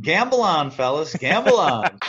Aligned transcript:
Gamble 0.00 0.42
on, 0.42 0.70
fellas. 0.70 1.14
Gamble 1.16 1.58
on. 1.58 1.98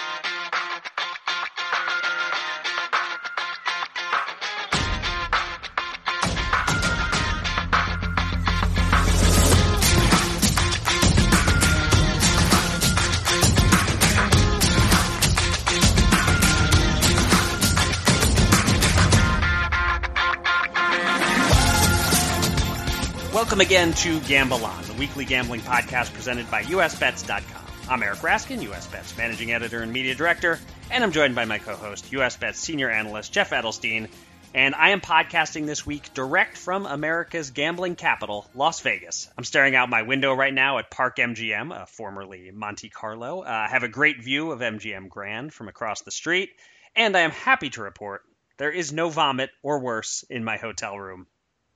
Welcome 23.33 23.61
again 23.61 23.93
to 23.93 24.19
Gamble 24.21 24.63
On, 24.65 24.83
the 24.83 24.93
weekly 24.93 25.25
gambling 25.25 25.61
podcast 25.61 26.13
presented 26.13 26.51
by 26.51 26.63
USBets.com. 26.63 27.58
I'm 27.89 28.03
Eric 28.03 28.19
Raskin, 28.19 28.61
US 28.71 28.85
Bets 28.85 29.17
managing 29.17 29.51
editor 29.51 29.81
and 29.81 29.91
media 29.91 30.13
director, 30.13 30.59
and 30.91 31.03
I'm 31.03 31.11
joined 31.11 31.33
by 31.33 31.45
my 31.45 31.57
co-host, 31.57 32.11
US 32.11 32.37
Bets 32.37 32.59
senior 32.59 32.87
analyst 32.87 33.33
Jeff 33.33 33.49
Edelstein. 33.49 34.09
And 34.53 34.75
I 34.75 34.89
am 34.89 35.01
podcasting 35.01 35.65
this 35.65 35.87
week 35.87 36.13
direct 36.13 36.55
from 36.55 36.85
America's 36.85 37.49
gambling 37.49 37.95
capital, 37.95 38.47
Las 38.53 38.81
Vegas. 38.81 39.27
I'm 39.35 39.43
staring 39.43 39.75
out 39.75 39.89
my 39.89 40.03
window 40.03 40.35
right 40.35 40.53
now 40.53 40.77
at 40.77 40.91
Park 40.91 41.17
MGM, 41.17 41.75
uh, 41.75 41.85
formerly 41.87 42.51
Monte 42.51 42.89
Carlo. 42.89 43.41
Uh, 43.41 43.49
I 43.49 43.67
have 43.67 43.81
a 43.81 43.87
great 43.87 44.23
view 44.23 44.51
of 44.51 44.59
MGM 44.59 45.09
Grand 45.09 45.51
from 45.51 45.67
across 45.67 46.01
the 46.03 46.11
street, 46.11 46.51
and 46.95 47.17
I 47.17 47.21
am 47.21 47.31
happy 47.31 47.71
to 47.71 47.81
report 47.81 48.21
there 48.57 48.71
is 48.71 48.93
no 48.93 49.09
vomit 49.09 49.49
or 49.63 49.79
worse 49.79 50.23
in 50.29 50.43
my 50.43 50.57
hotel 50.57 50.95
room 50.95 51.25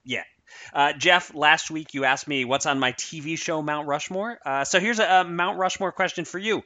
yet. 0.04 0.28
Uh, 0.74 0.94
Jeff, 0.94 1.34
last 1.34 1.72
week 1.72 1.94
you 1.94 2.06
asked 2.06 2.28
me 2.28 2.46
what's 2.46 2.66
on 2.66 2.80
my 2.80 2.94
TV 2.94 3.38
show 3.38 3.62
Mount 3.62 3.88
Rushmore. 3.88 4.40
Uh, 4.46 4.64
so 4.64 4.80
here's 4.80 5.00
a, 5.00 5.22
a, 5.22 5.24
Mount 5.24 5.58
Rushmore 5.58 5.92
question 5.92 6.26
for 6.26 6.40
you. 6.40 6.64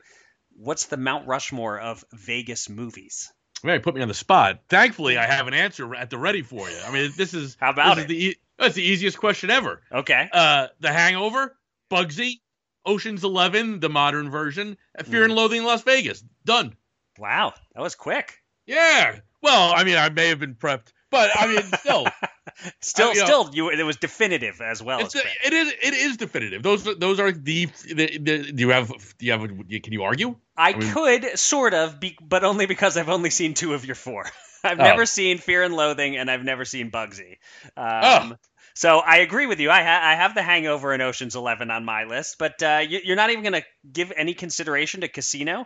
What's 0.56 0.86
the 0.86 0.98
Mount 0.98 1.28
Rushmore 1.28 1.80
of 1.80 2.04
Vegas 2.14 2.70
movies? 2.70 3.32
Man, 3.64 3.76
you 3.76 3.80
put 3.82 3.96
me 3.96 4.02
on 4.02 4.08
the 4.08 4.14
spot. 4.14 4.60
Thankfully, 4.70 5.18
I 5.18 5.26
have 5.26 5.48
an 5.48 5.54
answer 5.54 5.94
at 5.96 6.10
the 6.10 6.18
ready 6.18 6.42
for 6.42 6.70
you. 6.70 6.78
I 6.86 6.92
mean, 6.92 7.12
this 7.16 7.34
is 7.34 7.58
how 7.60 7.72
about 7.72 7.96
this 7.96 8.06
it? 8.06 8.12
Is 8.12 8.18
the, 8.18 8.38
that's 8.60 8.76
the 8.76 8.84
easiest 8.84 9.18
question 9.18 9.50
ever. 9.50 9.82
Okay. 9.92 10.30
Uh, 10.32 10.68
the 10.80 10.92
Hangover, 10.92 11.56
Bugsy, 11.92 12.42
Ocean's 12.86 13.24
Eleven, 13.24 13.80
the 13.80 13.90
modern 13.90 14.30
version, 14.30 14.78
Fear 15.04 15.22
mm. 15.22 15.26
and 15.26 15.34
Loathing 15.34 15.60
in 15.60 15.66
Las 15.66 15.84
Vegas. 15.84 16.24
Done. 16.46 16.76
Wow, 17.18 17.54
that 17.74 17.82
was 17.82 17.96
quick. 17.96 18.42
Yeah. 18.66 19.20
Well, 19.42 19.74
I 19.76 19.84
mean, 19.84 19.98
I 19.98 20.10
may 20.10 20.30
have 20.30 20.40
been 20.40 20.56
prepped 20.56 20.92
but 21.10 21.32
I 21.36 21.48
mean, 21.48 21.64
still, 21.64 22.08
still, 22.82 23.14
you 23.14 23.20
still, 23.22 23.50
you 23.54 23.70
it 23.70 23.84
was 23.84 23.98
definitive 23.98 24.62
as 24.62 24.82
well. 24.82 25.02
As 25.02 25.16
it 25.16 25.54
is, 25.54 25.74
it 25.82 25.94
is 25.94 26.18
definitive. 26.18 26.64
Those, 26.64 26.84
those 26.84 27.20
are 27.20 27.32
the, 27.32 27.66
the, 27.86 28.18
the. 28.18 28.52
Do 28.52 28.62
you 28.62 28.70
have? 28.70 28.90
Do 29.18 29.26
you 29.26 29.32
have? 29.32 29.42
Can 29.42 29.94
you 29.94 30.04
argue? 30.04 30.36
I, 30.56 30.72
I 30.72 30.78
mean, 30.78 30.92
could 30.92 31.40
sort 31.40 31.74
of, 31.74 32.00
be, 32.00 32.18
but 32.22 32.44
only 32.44 32.66
because 32.66 32.98
I've 32.98 33.10
only 33.10 33.30
seen 33.30 33.54
two 33.54 33.74
of 33.74 33.86
your 33.86 33.96
four. 33.96 34.26
I've 34.64 34.80
oh. 34.80 34.84
never 34.84 35.06
seen 35.06 35.38
Fear 35.38 35.64
and 35.64 35.76
Loathing, 35.76 36.18
and 36.18 36.30
I've 36.30 36.44
never 36.44 36.66
seen 36.66 36.92
Bugsy. 36.92 37.38
Um, 37.78 38.34
oh. 38.34 38.36
So 38.74 39.00
I 39.00 39.18
agree 39.18 39.48
with 39.48 39.60
you. 39.60 39.72
I, 39.72 39.82
ha- 39.82 40.02
I 40.04 40.16
have 40.16 40.36
The 40.36 40.44
Hangover 40.44 40.94
and 40.94 41.02
Ocean's 41.02 41.36
Eleven 41.36 41.72
on 41.72 41.84
my 41.84 42.04
list, 42.04 42.36
but 42.38 42.62
uh, 42.62 42.84
you, 42.88 43.14
are 43.14 43.16
not 43.16 43.32
even 43.32 43.44
going 43.44 43.54
to 43.54 43.64
give 43.92 44.14
any 44.16 44.36
consideration 44.36 45.02
to 45.02 45.08
Casino. 45.08 45.66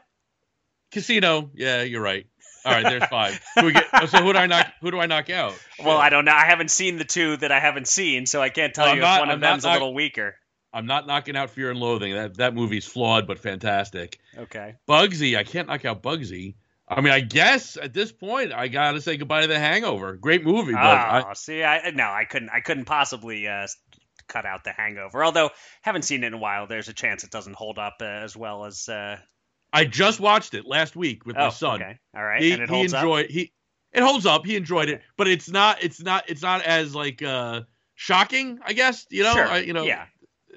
Casino, 0.91 1.49
yeah, 1.53 1.81
you're 1.83 2.01
right. 2.01 2.27
All 2.65 2.71
right, 2.71 2.83
there's 2.83 3.05
five. 3.05 3.39
Who 3.59 3.71
get, 3.71 3.85
oh, 3.93 4.05
so 4.05 4.21
who 4.21 4.33
do 4.33 4.39
I 4.39 4.47
knock? 4.47 4.67
Who 4.81 4.91
do 4.91 4.99
I 4.99 5.05
knock 5.05 5.29
out? 5.29 5.53
Well, 5.83 5.97
I 5.97 6.09
don't 6.09 6.25
know. 6.25 6.33
I 6.33 6.45
haven't 6.45 6.71
seen 6.71 6.97
the 6.97 7.05
two 7.05 7.37
that 7.37 7.51
I 7.51 7.59
haven't 7.59 7.87
seen, 7.87 8.25
so 8.25 8.41
I 8.41 8.49
can't 8.49 8.73
tell 8.73 8.85
well, 8.85 8.95
you 8.95 9.01
not, 9.01 9.15
if 9.15 9.19
one 9.19 9.29
I'm 9.29 9.35
of 9.35 9.41
them's 9.41 9.63
knock- 9.63 9.71
a 9.71 9.79
little 9.79 9.93
weaker. 9.93 10.35
I'm 10.73 10.85
not 10.85 11.05
knocking 11.05 11.35
out 11.35 11.49
Fear 11.49 11.71
and 11.71 11.79
Loathing. 11.79 12.13
That 12.13 12.37
that 12.37 12.53
movie's 12.53 12.85
flawed 12.85 13.27
but 13.27 13.39
fantastic. 13.39 14.19
Okay. 14.37 14.75
Bugsy, 14.87 15.37
I 15.37 15.43
can't 15.43 15.67
knock 15.67 15.83
out 15.83 16.01
Bugsy. 16.01 16.55
I 16.87 17.01
mean, 17.01 17.11
I 17.11 17.19
guess 17.19 17.77
at 17.77 17.93
this 17.93 18.11
point, 18.11 18.53
I 18.53 18.67
gotta 18.67 19.01
say 19.01 19.17
goodbye 19.17 19.41
to 19.41 19.47
The 19.47 19.59
Hangover. 19.59 20.15
Great 20.15 20.45
movie, 20.45 20.73
but 20.73 20.81
oh, 20.81 21.29
I, 21.29 21.33
see, 21.33 21.63
I 21.63 21.91
no, 21.91 22.03
I 22.05 22.25
couldn't, 22.25 22.49
I 22.49 22.61
couldn't 22.61 22.85
possibly 22.85 23.47
uh, 23.47 23.67
cut 24.27 24.45
out 24.45 24.63
The 24.63 24.71
Hangover. 24.71 25.23
Although 25.23 25.49
haven't 25.81 26.03
seen 26.03 26.23
it 26.23 26.27
in 26.27 26.33
a 26.33 26.37
while, 26.37 26.67
there's 26.67 26.87
a 26.89 26.93
chance 26.93 27.23
it 27.23 27.31
doesn't 27.31 27.55
hold 27.55 27.77
up 27.77 27.97
uh, 28.01 28.05
as 28.05 28.35
well 28.35 28.65
as 28.65 28.87
uh, 28.87 29.17
I 29.73 29.85
just 29.85 30.19
watched 30.19 30.53
it 30.53 30.65
last 30.65 30.95
week 30.95 31.25
with 31.25 31.37
oh, 31.37 31.45
my 31.45 31.49
son. 31.49 31.81
Okay. 31.81 31.99
All 32.15 32.23
right. 32.23 32.41
He, 32.41 32.51
and 32.51 32.61
it 32.61 32.69
holds 32.69 32.91
he 32.91 32.97
enjoyed 32.97 33.25
up? 33.25 33.31
he 33.31 33.53
it 33.93 34.03
holds 34.03 34.25
up. 34.25 34.45
He 34.45 34.55
enjoyed 34.55 34.89
it, 34.89 35.01
but 35.17 35.27
it's 35.27 35.49
not 35.49 35.83
it's 35.83 36.01
not 36.01 36.29
it's 36.29 36.41
not 36.41 36.63
as 36.63 36.95
like 36.95 37.21
uh 37.21 37.61
shocking, 37.95 38.59
I 38.65 38.73
guess, 38.73 39.05
you 39.09 39.23
know, 39.23 39.33
sure. 39.33 39.47
I, 39.47 39.59
you 39.59 39.73
know, 39.73 39.83
yeah. 39.83 40.05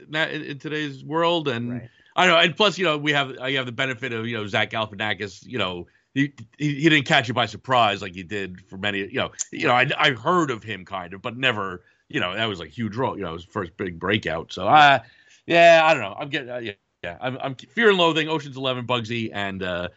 in, 0.09 0.43
in 0.43 0.59
today's 0.59 1.05
world 1.05 1.49
and 1.49 1.73
right. 1.73 1.91
I 2.17 2.27
know, 2.27 2.37
and 2.37 2.57
plus, 2.57 2.79
you 2.79 2.85
know, 2.85 2.97
we 2.97 3.13
have 3.13 3.37
I 3.39 3.53
have 3.53 3.67
the 3.67 3.73
benefit 3.73 4.13
of 4.13 4.27
you 4.27 4.37
know 4.37 4.47
Zach 4.47 4.71
Galifianakis. 4.71 5.45
You 5.47 5.59
know, 5.59 5.87
he, 6.15 6.33
he, 6.59 6.75
he 6.75 6.89
didn't 6.89 7.07
catch 7.07 7.27
you 7.29 7.35
by 7.35 7.47
surprise 7.47 8.03
like 8.03 8.15
he 8.15 8.23
did 8.23 8.61
for 8.69 8.77
many. 8.77 9.01
You 9.01 9.15
know, 9.15 9.31
you 9.51 9.67
know, 9.67 9.75
I 9.75 9.91
I 9.99 10.11
heard 10.13 10.51
of 10.51 10.63
him 10.63 10.85
kind 10.85 11.13
of, 11.15 11.23
but 11.23 11.37
never. 11.37 11.83
You 12.09 12.21
know, 12.21 12.35
that 12.35 12.45
was 12.45 12.61
like 12.61 12.71
huge 12.71 12.97
role. 12.97 13.17
You 13.17 13.25
know, 13.25 13.33
his 13.33 13.45
first 13.45 13.77
big 13.77 13.99
breakout. 13.99 14.53
So 14.53 14.69
I, 14.69 15.01
yeah, 15.47 15.81
I 15.85 15.95
don't 15.95 16.03
know. 16.03 16.15
I'm 16.17 16.29
getting 16.29 16.51
uh, 16.51 16.59
yeah, 16.59 16.73
yeah, 17.05 17.19
I'm, 17.21 17.39
I'm 17.39 17.55
Fear 17.55 17.91
and 17.91 17.99
Loathing, 17.99 18.29
Ocean's 18.29 18.57
Eleven, 18.57 18.87
Bugsy, 18.87 19.31
and 19.33 19.63
uh, 19.63 19.89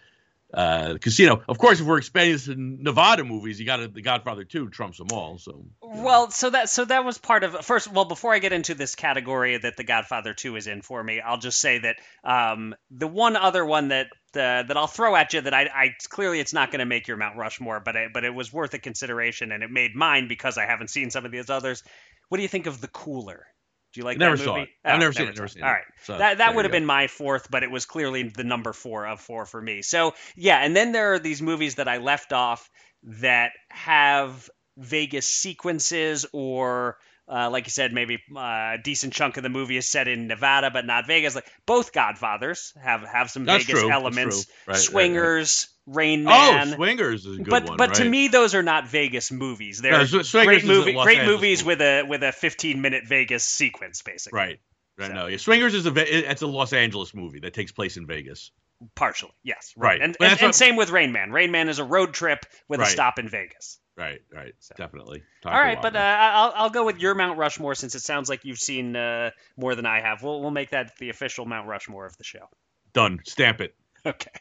uh, 0.53 0.97
Casino. 0.99 1.41
Of 1.47 1.57
course, 1.57 1.79
if 1.79 1.85
we're 1.85 1.99
expanding 1.99 2.37
to 2.37 2.83
Nevada 2.83 3.23
movies, 3.23 3.59
you 3.59 3.65
got 3.65 3.93
The 3.93 4.01
Godfather 4.01 4.43
Two 4.43 4.69
trumps 4.69 4.97
them 4.97 5.07
all. 5.11 5.37
So 5.37 5.65
well, 5.81 6.29
so 6.31 6.49
that 6.49 6.69
so 6.69 6.83
that 6.85 7.05
was 7.05 7.17
part 7.17 7.43
of 7.43 7.65
first. 7.65 7.91
Well, 7.91 8.05
before 8.05 8.33
I 8.33 8.39
get 8.39 8.51
into 8.51 8.75
this 8.75 8.95
category 8.95 9.57
that 9.57 9.77
The 9.77 9.83
Godfather 9.83 10.33
Two 10.33 10.57
is 10.57 10.67
in 10.67 10.81
for 10.81 11.01
me, 11.01 11.21
I'll 11.21 11.39
just 11.39 11.59
say 11.59 11.79
that 11.79 11.95
um, 12.23 12.75
the 12.91 13.07
one 13.07 13.37
other 13.37 13.65
one 13.65 13.87
that 13.89 14.07
that 14.33 14.77
I'll 14.77 14.87
throw 14.87 15.15
at 15.15 15.33
you 15.33 15.41
that 15.41 15.53
I, 15.53 15.63
I 15.73 15.95
clearly 16.09 16.39
it's 16.39 16.53
not 16.53 16.71
going 16.71 16.79
to 16.79 16.85
make 16.85 17.07
your 17.07 17.17
Mount 17.17 17.37
Rushmore, 17.37 17.79
but 17.79 17.95
I, 17.95 18.07
but 18.13 18.23
it 18.23 18.33
was 18.33 18.53
worth 18.53 18.73
a 18.73 18.79
consideration 18.79 19.51
and 19.51 19.63
it 19.63 19.71
made 19.71 19.95
mine 19.95 20.27
because 20.27 20.57
I 20.57 20.65
haven't 20.65 20.89
seen 20.89 21.09
some 21.09 21.25
of 21.25 21.31
these 21.31 21.49
others. 21.49 21.83
What 22.29 22.37
do 22.37 22.43
you 22.43 22.49
think 22.49 22.67
of 22.67 22.81
The 22.81 22.89
Cooler? 22.89 23.47
Do 23.93 24.01
you 24.01 24.05
like 24.05 24.17
never 24.17 24.35
that 24.37 24.45
movie? 24.45 24.57
Saw 24.57 24.61
it. 24.63 24.69
Oh, 24.85 24.89
I've 24.91 24.99
never, 24.99 25.13
seen 25.13 25.27
it. 25.27 25.35
Never 25.35 25.47
seen 25.47 25.63
it. 25.63 25.65
All 25.65 25.71
right, 25.71 25.83
so, 26.03 26.17
that 26.17 26.39
that 26.39 26.55
would 26.55 26.65
have 26.65 26.71
been 26.71 26.85
my 26.85 27.07
fourth, 27.07 27.49
but 27.49 27.63
it 27.63 27.71
was 27.71 27.85
clearly 27.85 28.23
the 28.23 28.43
number 28.43 28.73
four 28.73 29.07
of 29.07 29.19
four 29.19 29.45
for 29.45 29.61
me. 29.61 29.81
So 29.81 30.13
yeah, 30.35 30.57
and 30.57 30.75
then 30.75 30.91
there 30.91 31.13
are 31.13 31.19
these 31.19 31.41
movies 31.41 31.75
that 31.75 31.87
I 31.87 31.97
left 31.97 32.33
off 32.33 32.69
that 33.03 33.51
have 33.69 34.49
Vegas 34.77 35.29
sequences 35.29 36.25
or 36.33 36.97
uh, 37.29 37.49
like 37.49 37.65
you 37.65 37.71
said, 37.71 37.91
maybe 37.91 38.19
uh, 38.35 38.39
a 38.39 38.77
decent 38.81 39.13
chunk 39.13 39.37
of 39.37 39.43
the 39.43 39.49
movie 39.49 39.75
is 39.75 39.87
set 39.87 40.07
in 40.07 40.27
Nevada, 40.27 40.71
but 40.71 40.85
not 40.85 41.07
Vegas. 41.07 41.35
Like 41.35 41.45
both 41.65 41.91
Godfathers 41.91 42.73
have 42.81 43.01
have 43.01 43.29
some 43.29 43.45
That's 43.45 43.65
Vegas 43.65 43.81
true. 43.81 43.91
elements. 43.91 44.47
Right, 44.65 44.77
Swingers, 44.77 45.67
right, 45.85 45.93
right. 45.93 45.97
Rain 45.97 46.21
oh, 46.21 46.29
Man. 46.29 46.69
Oh, 46.69 46.75
Swingers 46.75 47.25
is 47.25 47.35
a 47.35 47.37
good 47.39 47.49
but, 47.49 47.67
one. 47.67 47.77
But 47.77 47.95
to 47.95 48.05
me, 48.05 48.29
those 48.29 48.55
are 48.55 48.63
not 48.63 48.87
Vegas 48.87 49.31
movies. 49.31 49.81
They're 49.81 49.91
no, 49.91 50.23
great 50.31 50.65
movie, 50.65 50.93
great 50.93 51.19
Angeles 51.19 51.35
movies 51.35 51.65
movie. 51.65 51.67
with 51.67 51.81
a 51.81 52.03
with 52.03 52.23
a 52.23 52.31
15 52.31 52.81
minute 52.81 53.03
Vegas 53.05 53.43
sequence, 53.43 54.01
basically. 54.01 54.37
Right. 54.37 54.59
Right. 54.97 55.07
So. 55.07 55.13
No. 55.13 55.27
Yeah. 55.27 55.37
Swingers 55.37 55.73
is 55.73 55.85
a 55.85 56.29
it's 56.29 56.41
a 56.41 56.47
Los 56.47 56.71
Angeles 56.71 57.13
movie 57.13 57.39
that 57.41 57.53
takes 57.53 57.71
place 57.71 57.97
in 57.97 58.07
Vegas. 58.07 58.51
Partially, 58.95 59.33
yes. 59.43 59.73
Right. 59.75 59.99
right. 59.99 60.01
And, 60.01 60.17
and, 60.19 60.41
and 60.41 60.55
same 60.55 60.75
with 60.75 60.91
Rain 60.91 61.11
Man. 61.11 61.31
Rain 61.31 61.51
Man 61.51 61.67
is 61.67 61.79
a 61.79 61.83
road 61.83 62.13
trip 62.13 62.45
with 62.67 62.79
a 62.79 62.85
stop 62.85 63.17
in 63.17 63.27
Vegas. 63.27 63.79
Right, 63.97 64.21
right, 64.31 64.53
so. 64.59 64.75
definitely. 64.77 65.23
Talk 65.41 65.53
All 65.53 65.59
right, 65.59 65.81
but 65.81 65.95
uh, 65.95 65.99
I'll 65.99 66.53
I'll 66.55 66.69
go 66.69 66.85
with 66.85 66.99
your 66.99 67.15
Mount 67.15 67.39
Rushmore 67.39 67.73
since 67.73 67.95
it 67.95 68.01
sounds 68.01 68.29
like 68.29 68.45
you've 68.45 68.59
seen 68.59 68.95
uh, 68.95 69.31
more 69.57 69.73
than 69.73 69.87
I 69.87 70.01
have. 70.01 70.21
We'll 70.21 70.39
we'll 70.39 70.51
make 70.51 70.69
that 70.69 70.95
the 70.99 71.09
official 71.09 71.45
Mount 71.45 71.67
Rushmore 71.67 72.05
of 72.05 72.15
the 72.17 72.23
show. 72.23 72.47
Done. 72.93 73.19
Stamp 73.25 73.61
it. 73.61 73.75
Okay. 74.05 74.31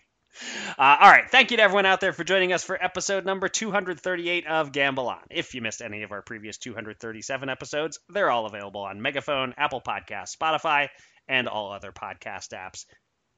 Uh, 0.78 0.96
all 1.00 1.10
right. 1.10 1.30
Thank 1.30 1.50
you 1.50 1.56
to 1.56 1.62
everyone 1.62 1.86
out 1.86 2.00
there 2.00 2.12
for 2.12 2.22
joining 2.22 2.52
us 2.52 2.62
for 2.62 2.82
episode 2.82 3.24
number 3.24 3.48
238 3.48 4.46
of 4.46 4.70
Gamble 4.70 5.08
On. 5.08 5.18
If 5.30 5.54
you 5.54 5.62
missed 5.62 5.80
any 5.80 6.02
of 6.02 6.12
our 6.12 6.20
previous 6.20 6.58
237 6.58 7.48
episodes, 7.48 7.98
they're 8.10 8.30
all 8.30 8.44
available 8.44 8.82
on 8.82 9.00
Megaphone, 9.00 9.54
Apple 9.56 9.80
Podcasts, 9.80 10.36
Spotify, 10.36 10.88
and 11.26 11.48
all 11.48 11.72
other 11.72 11.90
podcast 11.90 12.50
apps. 12.50 12.84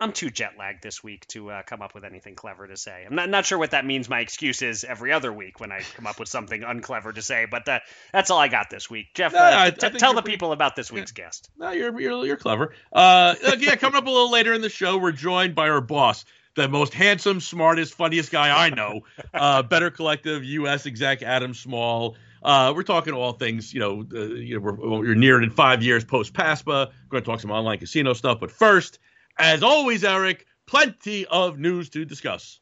I'm 0.00 0.12
too 0.12 0.30
jet 0.30 0.52
lagged 0.56 0.82
this 0.82 1.02
week 1.02 1.26
to 1.28 1.50
uh, 1.50 1.62
come 1.62 1.82
up 1.82 1.92
with 1.92 2.04
anything 2.04 2.36
clever 2.36 2.68
to 2.68 2.76
say. 2.76 3.04
I'm 3.04 3.16
not, 3.16 3.28
not, 3.28 3.46
sure 3.46 3.58
what 3.58 3.72
that 3.72 3.84
means. 3.84 4.08
My 4.08 4.20
excuse 4.20 4.62
is 4.62 4.84
every 4.84 5.12
other 5.12 5.32
week 5.32 5.58
when 5.58 5.72
I 5.72 5.80
come 5.96 6.06
up 6.06 6.20
with 6.20 6.28
something 6.28 6.62
unclever 6.62 7.12
to 7.12 7.20
say, 7.20 7.46
but 7.50 7.68
uh, 7.68 7.80
that's 8.12 8.30
all 8.30 8.38
I 8.38 8.46
got 8.46 8.70
this 8.70 8.88
week. 8.88 9.08
Jeff, 9.14 9.32
no, 9.32 9.40
uh, 9.40 9.50
I, 9.52 9.70
t- 9.70 9.86
I 9.86 9.90
tell 9.90 10.14
the 10.14 10.22
people 10.22 10.52
about 10.52 10.76
this 10.76 10.92
week's 10.92 11.12
yeah. 11.16 11.24
guest. 11.24 11.50
No, 11.58 11.72
you're, 11.72 12.00
you're, 12.00 12.24
you're 12.24 12.36
clever. 12.36 12.74
Uh, 12.92 13.34
yeah, 13.58 13.74
coming 13.74 13.96
up 13.96 14.06
a 14.06 14.10
little 14.10 14.30
later 14.30 14.52
in 14.52 14.60
the 14.60 14.68
show, 14.68 14.98
we're 14.98 15.10
joined 15.10 15.56
by 15.56 15.68
our 15.68 15.80
boss, 15.80 16.24
the 16.54 16.68
most 16.68 16.94
handsome, 16.94 17.40
smartest, 17.40 17.94
funniest 17.94 18.30
guy 18.30 18.66
I 18.66 18.70
know, 18.70 19.00
uh, 19.34 19.64
Better 19.64 19.90
Collective 19.90 20.44
U.S. 20.44 20.86
exec 20.86 21.22
Adam 21.22 21.54
Small. 21.54 22.14
Uh, 22.40 22.72
we're 22.74 22.84
talking 22.84 23.14
all 23.14 23.32
things, 23.32 23.74
you 23.74 23.80
know, 23.80 24.06
uh, 24.14 24.26
you 24.26 24.54
know, 24.54 24.60
we're, 24.60 25.00
we're 25.00 25.14
near 25.16 25.42
in 25.42 25.50
five 25.50 25.82
years 25.82 26.04
post 26.04 26.34
PASPA. 26.34 26.86
We're 26.86 27.10
going 27.10 27.24
to 27.24 27.28
talk 27.28 27.40
some 27.40 27.50
online 27.50 27.78
casino 27.78 28.12
stuff, 28.12 28.38
but 28.38 28.52
first. 28.52 29.00
As 29.38 29.62
always, 29.62 30.02
Eric, 30.02 30.46
plenty 30.66 31.24
of 31.24 31.60
news 31.60 31.90
to 31.90 32.04
discuss. 32.04 32.58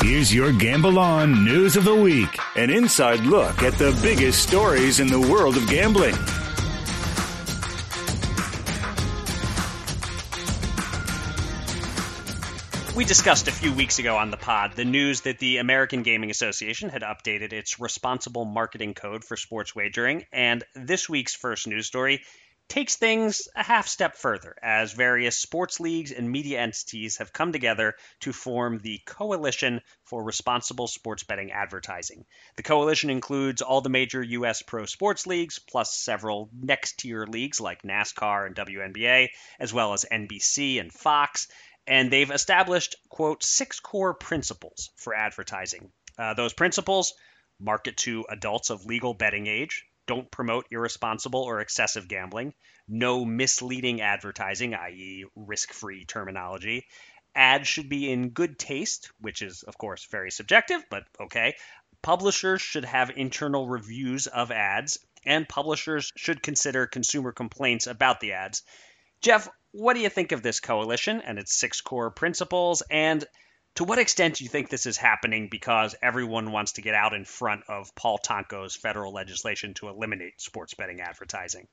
Here's 0.00 0.32
your 0.32 0.50
Gamble 0.52 0.98
On 0.98 1.44
News 1.44 1.76
of 1.76 1.84
the 1.84 1.94
Week 1.94 2.38
an 2.56 2.70
inside 2.70 3.20
look 3.20 3.62
at 3.62 3.74
the 3.74 3.98
biggest 4.02 4.42
stories 4.48 4.98
in 4.98 5.08
the 5.08 5.20
world 5.20 5.58
of 5.58 5.68
gambling. 5.68 6.14
We 12.96 13.04
discussed 13.04 13.46
a 13.46 13.52
few 13.52 13.72
weeks 13.74 13.98
ago 13.98 14.16
on 14.16 14.30
the 14.30 14.38
pod 14.38 14.72
the 14.74 14.86
news 14.86 15.20
that 15.20 15.38
the 15.38 15.58
American 15.58 16.02
Gaming 16.02 16.30
Association 16.30 16.88
had 16.88 17.02
updated 17.02 17.52
its 17.52 17.78
responsible 17.78 18.46
marketing 18.46 18.94
code 18.94 19.22
for 19.22 19.36
sports 19.36 19.74
wagering, 19.76 20.24
and 20.32 20.64
this 20.74 21.10
week's 21.10 21.34
first 21.34 21.66
news 21.66 21.86
story 21.86 22.22
takes 22.68 22.96
things 22.96 23.48
a 23.56 23.62
half 23.62 23.88
step 23.88 24.16
further 24.16 24.54
as 24.62 24.92
various 24.92 25.38
sports 25.38 25.80
leagues 25.80 26.12
and 26.12 26.30
media 26.30 26.60
entities 26.60 27.16
have 27.16 27.32
come 27.32 27.50
together 27.52 27.94
to 28.20 28.32
form 28.32 28.78
the 28.78 29.00
Coalition 29.06 29.80
for 30.04 30.22
Responsible 30.22 30.86
Sports 30.86 31.22
Betting 31.22 31.50
Advertising. 31.50 32.26
The 32.56 32.62
coalition 32.62 33.08
includes 33.10 33.62
all 33.62 33.80
the 33.80 33.88
major 33.88 34.22
U.S. 34.22 34.62
pro 34.62 34.84
sports 34.84 35.26
leagues, 35.26 35.58
plus 35.58 35.96
several 35.96 36.50
next 36.52 36.98
tier 36.98 37.24
leagues 37.24 37.60
like 37.60 37.82
NASCAR 37.82 38.46
and 38.46 38.54
WNBA, 38.54 39.28
as 39.58 39.72
well 39.72 39.94
as 39.94 40.04
NBC 40.10 40.78
and 40.78 40.92
Fox. 40.92 41.48
And 41.86 42.12
they've 42.12 42.30
established, 42.30 42.96
quote, 43.08 43.42
six 43.42 43.80
core 43.80 44.12
principles 44.12 44.90
for 44.96 45.14
advertising. 45.14 45.90
Uh, 46.18 46.34
those 46.34 46.52
principles 46.52 47.14
market 47.58 47.96
to 47.96 48.26
adults 48.28 48.70
of 48.70 48.84
legal 48.84 49.14
betting 49.14 49.46
age, 49.46 49.84
don't 50.08 50.30
promote 50.30 50.66
irresponsible 50.72 51.42
or 51.42 51.60
excessive 51.60 52.08
gambling, 52.08 52.54
no 52.88 53.24
misleading 53.24 54.00
advertising, 54.00 54.74
i.e., 54.74 55.26
risk 55.36 55.72
free 55.72 56.04
terminology. 56.04 56.86
Ads 57.36 57.68
should 57.68 57.88
be 57.88 58.10
in 58.10 58.30
good 58.30 58.58
taste, 58.58 59.12
which 59.20 59.42
is, 59.42 59.62
of 59.62 59.78
course, 59.78 60.06
very 60.06 60.32
subjective, 60.32 60.82
but 60.90 61.04
okay. 61.20 61.54
Publishers 62.02 62.62
should 62.62 62.84
have 62.84 63.10
internal 63.10 63.68
reviews 63.68 64.26
of 64.26 64.50
ads, 64.50 64.98
and 65.24 65.48
publishers 65.48 66.10
should 66.16 66.42
consider 66.42 66.86
consumer 66.86 67.30
complaints 67.30 67.86
about 67.86 68.18
the 68.20 68.32
ads. 68.32 68.62
Jeff, 69.20 69.48
what 69.72 69.94
do 69.94 70.00
you 70.00 70.08
think 70.08 70.32
of 70.32 70.42
this 70.42 70.60
coalition 70.60 71.20
and 71.20 71.38
its 71.38 71.54
six 71.54 71.80
core 71.80 72.10
principles? 72.10 72.82
And 72.90 73.24
to 73.76 73.84
what 73.84 73.98
extent 73.98 74.36
do 74.36 74.44
you 74.44 74.50
think 74.50 74.68
this 74.70 74.86
is 74.86 74.96
happening 74.96 75.48
because 75.50 75.94
everyone 76.02 76.52
wants 76.52 76.72
to 76.72 76.82
get 76.82 76.94
out 76.94 77.14
in 77.14 77.24
front 77.24 77.62
of 77.68 77.94
Paul 77.94 78.18
Tonko's 78.18 78.74
federal 78.74 79.12
legislation 79.12 79.74
to 79.74 79.88
eliminate 79.88 80.40
sports 80.40 80.74
betting 80.74 81.00
advertising? 81.00 81.68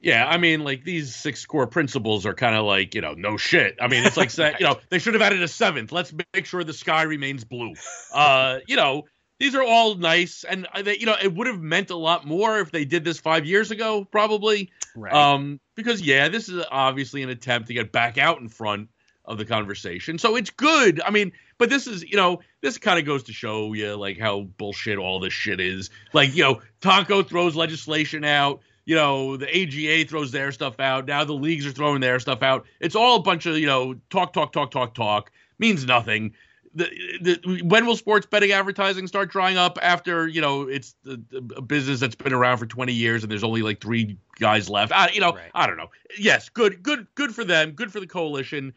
Yeah, 0.00 0.26
I 0.26 0.38
mean, 0.38 0.64
like 0.64 0.82
these 0.82 1.14
six 1.14 1.44
core 1.44 1.66
principles 1.66 2.24
are 2.24 2.32
kind 2.32 2.56
of 2.56 2.64
like 2.64 2.94
you 2.94 3.02
know, 3.02 3.12
no 3.12 3.36
shit. 3.36 3.76
I 3.80 3.88
mean, 3.88 4.04
it's 4.04 4.16
like 4.16 4.30
right. 4.38 4.58
you 4.58 4.66
know, 4.66 4.76
they 4.88 4.98
should 4.98 5.14
have 5.14 5.22
added 5.22 5.42
a 5.42 5.48
seventh. 5.48 5.92
Let's 5.92 6.12
make 6.34 6.46
sure 6.46 6.64
the 6.64 6.72
sky 6.72 7.02
remains 7.02 7.44
blue. 7.44 7.74
Uh, 8.12 8.60
you 8.66 8.76
know, 8.76 9.04
these 9.38 9.54
are 9.54 9.62
all 9.62 9.96
nice, 9.96 10.44
and 10.44 10.66
they, 10.82 10.98
you 10.98 11.06
know, 11.06 11.16
it 11.20 11.34
would 11.34 11.46
have 11.46 11.60
meant 11.60 11.90
a 11.90 11.96
lot 11.96 12.26
more 12.26 12.60
if 12.60 12.70
they 12.70 12.86
did 12.86 13.04
this 13.04 13.20
five 13.20 13.44
years 13.44 13.70
ago, 13.70 14.04
probably. 14.04 14.70
Right. 14.96 15.12
Um, 15.12 15.60
because 15.76 16.00
yeah, 16.00 16.28
this 16.28 16.48
is 16.48 16.64
obviously 16.70 17.22
an 17.22 17.28
attempt 17.28 17.68
to 17.68 17.74
get 17.74 17.92
back 17.92 18.16
out 18.16 18.40
in 18.40 18.48
front 18.48 18.88
of 19.30 19.38
the 19.38 19.44
conversation. 19.44 20.18
So 20.18 20.34
it's 20.34 20.50
good. 20.50 21.00
I 21.02 21.10
mean, 21.10 21.32
but 21.56 21.70
this 21.70 21.86
is, 21.86 22.02
you 22.02 22.16
know, 22.16 22.40
this 22.62 22.76
kind 22.78 22.98
of 22.98 23.06
goes 23.06 23.22
to 23.24 23.32
show 23.32 23.72
you 23.72 23.94
like 23.94 24.18
how 24.18 24.42
bullshit 24.58 24.98
all 24.98 25.20
this 25.20 25.32
shit 25.32 25.60
is. 25.60 25.88
Like, 26.12 26.34
you 26.34 26.42
know, 26.42 26.60
Tonko 26.82 27.26
throws 27.26 27.54
legislation 27.54 28.24
out. 28.24 28.60
You 28.86 28.96
know, 28.96 29.36
the 29.36 29.46
AGA 29.48 30.08
throws 30.08 30.32
their 30.32 30.50
stuff 30.50 30.80
out. 30.80 31.06
Now 31.06 31.22
the 31.22 31.32
leagues 31.32 31.64
are 31.64 31.70
throwing 31.70 32.00
their 32.00 32.18
stuff 32.18 32.42
out. 32.42 32.66
It's 32.80 32.96
all 32.96 33.16
a 33.16 33.22
bunch 33.22 33.46
of, 33.46 33.56
you 33.56 33.66
know, 33.66 33.94
talk, 34.10 34.32
talk, 34.32 34.52
talk, 34.52 34.72
talk, 34.72 34.94
talk. 34.94 35.30
Means 35.60 35.86
nothing. 35.86 36.34
The, 36.74 36.88
the, 37.20 37.62
when 37.62 37.86
will 37.86 37.96
sports 37.96 38.26
betting 38.26 38.50
advertising 38.50 39.06
start 39.06 39.30
drying 39.30 39.56
up 39.56 39.76
after 39.82 40.28
you 40.28 40.40
know 40.40 40.68
it's 40.68 40.94
a 41.04 41.60
business 41.60 41.98
that's 41.98 42.14
been 42.14 42.32
around 42.32 42.58
for 42.58 42.66
20 42.66 42.92
years 42.92 43.24
and 43.24 43.30
there's 43.30 43.42
only 43.42 43.62
like 43.62 43.80
three 43.80 44.16
guys 44.38 44.70
left 44.70 44.92
I, 44.92 45.10
you 45.10 45.20
know 45.20 45.32
right. 45.32 45.50
i 45.52 45.66
don't 45.66 45.76
know 45.76 45.88
yes 46.16 46.48
good 46.48 46.80
good 46.80 47.08
good 47.16 47.34
for 47.34 47.44
them 47.44 47.72
good 47.72 47.92
for 47.92 47.98
the 47.98 48.06
coalition 48.06 48.72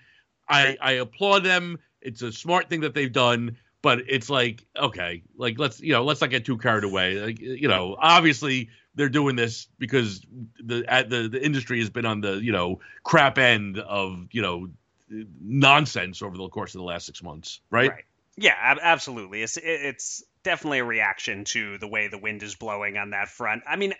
I, 0.47 0.77
I 0.81 0.91
applaud 0.93 1.43
them. 1.43 1.79
It's 2.01 2.21
a 2.21 2.31
smart 2.31 2.69
thing 2.69 2.81
that 2.81 2.93
they've 2.93 3.11
done, 3.11 3.57
but 3.81 3.99
it's 4.07 4.29
like 4.29 4.65
okay, 4.77 5.23
like 5.37 5.59
let's 5.59 5.79
you 5.79 5.93
know 5.93 6.03
let's 6.03 6.21
not 6.21 6.29
get 6.29 6.45
too 6.45 6.57
carried 6.57 6.83
away. 6.83 7.19
Like, 7.19 7.39
you 7.39 7.67
know, 7.67 7.95
obviously 7.99 8.69
they're 8.95 9.09
doing 9.09 9.35
this 9.35 9.67
because 9.79 10.21
the 10.59 10.83
the 11.07 11.29
the 11.29 11.43
industry 11.43 11.79
has 11.79 11.89
been 11.89 12.05
on 12.05 12.21
the 12.21 12.33
you 12.43 12.51
know 12.51 12.79
crap 13.03 13.37
end 13.37 13.79
of 13.79 14.27
you 14.31 14.41
know 14.41 14.67
nonsense 15.09 16.21
over 16.21 16.37
the 16.37 16.47
course 16.49 16.75
of 16.75 16.79
the 16.79 16.85
last 16.85 17.05
six 17.05 17.23
months, 17.23 17.61
right? 17.69 17.89
Right. 17.89 18.03
Yeah, 18.35 18.55
ab- 18.57 18.79
absolutely. 18.81 19.43
It's 19.43 19.57
it's 19.61 20.23
definitely 20.43 20.79
a 20.79 20.85
reaction 20.85 21.43
to 21.45 21.77
the 21.77 21.87
way 21.87 22.07
the 22.07 22.17
wind 22.17 22.41
is 22.41 22.55
blowing 22.55 22.97
on 22.97 23.11
that 23.11 23.29
front. 23.29 23.63
I 23.67 23.75
mean, 23.75 23.93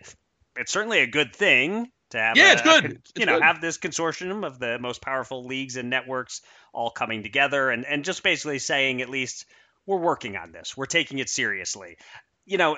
it's 0.55 0.71
certainly 0.71 0.99
a 0.99 1.07
good 1.07 1.35
thing 1.35 1.91
to 2.13 2.19
have 2.19 2.37
yeah, 2.37 2.49
a, 2.49 2.53
it's 2.53 2.61
good. 2.61 2.85
A, 2.85 2.89
it's 2.89 3.11
you 3.15 3.25
know, 3.25 3.33
good. 3.33 3.43
have 3.43 3.61
this 3.61 3.77
consortium 3.77 4.45
of 4.45 4.57
the 4.57 4.79
most 4.79 5.01
powerful 5.01 5.45
leagues 5.45 5.75
and 5.75 5.89
networks 5.89 6.41
all 6.73 6.89
coming 6.89 7.21
together 7.21 7.69
and, 7.69 7.85
and 7.85 8.03
just 8.03 8.23
basically 8.23 8.59
saying 8.59 9.01
at 9.01 9.09
least 9.09 9.45
we're 9.85 9.97
working 9.97 10.37
on 10.37 10.51
this. 10.51 10.75
We're 10.75 10.85
taking 10.85 11.19
it 11.19 11.29
seriously. 11.29 11.97
You 12.45 12.57
know, 12.57 12.77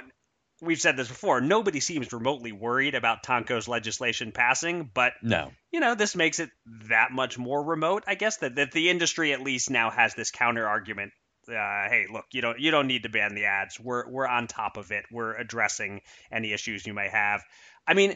we've 0.62 0.80
said 0.80 0.98
this 0.98 1.08
before. 1.08 1.42
Nobody 1.42 1.80
seems 1.80 2.12
remotely 2.12 2.52
worried 2.52 2.96
about 2.96 3.24
Tonko's 3.24 3.68
legislation 3.68 4.32
passing, 4.32 4.90
but 4.94 5.14
no, 5.22 5.52
you 5.72 5.80
know, 5.80 5.96
this 5.96 6.16
makes 6.16 6.40
it 6.40 6.50
that 6.90 7.12
much 7.12 7.38
more 7.38 7.64
remote. 7.64 8.04
I 8.08 8.16
guess 8.16 8.38
that, 8.38 8.56
that 8.56 8.72
the 8.72 8.90
industry 8.90 9.34
at 9.34 9.42
least 9.42 9.70
now 9.70 9.90
has 9.92 10.16
this 10.16 10.32
counter 10.32 10.68
argument. 10.68 11.12
Uh, 11.48 11.54
hey, 11.90 12.06
look, 12.12 12.26
you 12.32 12.42
don't 12.42 12.60
you 12.60 12.72
don't 12.72 12.88
need 12.88 13.04
to 13.04 13.10
ban 13.10 13.36
the 13.36 13.46
ads. 13.46 13.80
We're 13.80 14.10
we're 14.10 14.28
on 14.28 14.48
top 14.48 14.78
of 14.78 14.92
it. 14.92 15.06
We're 15.12 15.36
addressing 15.36 16.02
any 16.32 16.54
issues 16.54 16.88
you 16.88 16.94
may 16.94 17.10
have. 17.10 17.44
I 17.88 17.94
mean, 17.94 18.16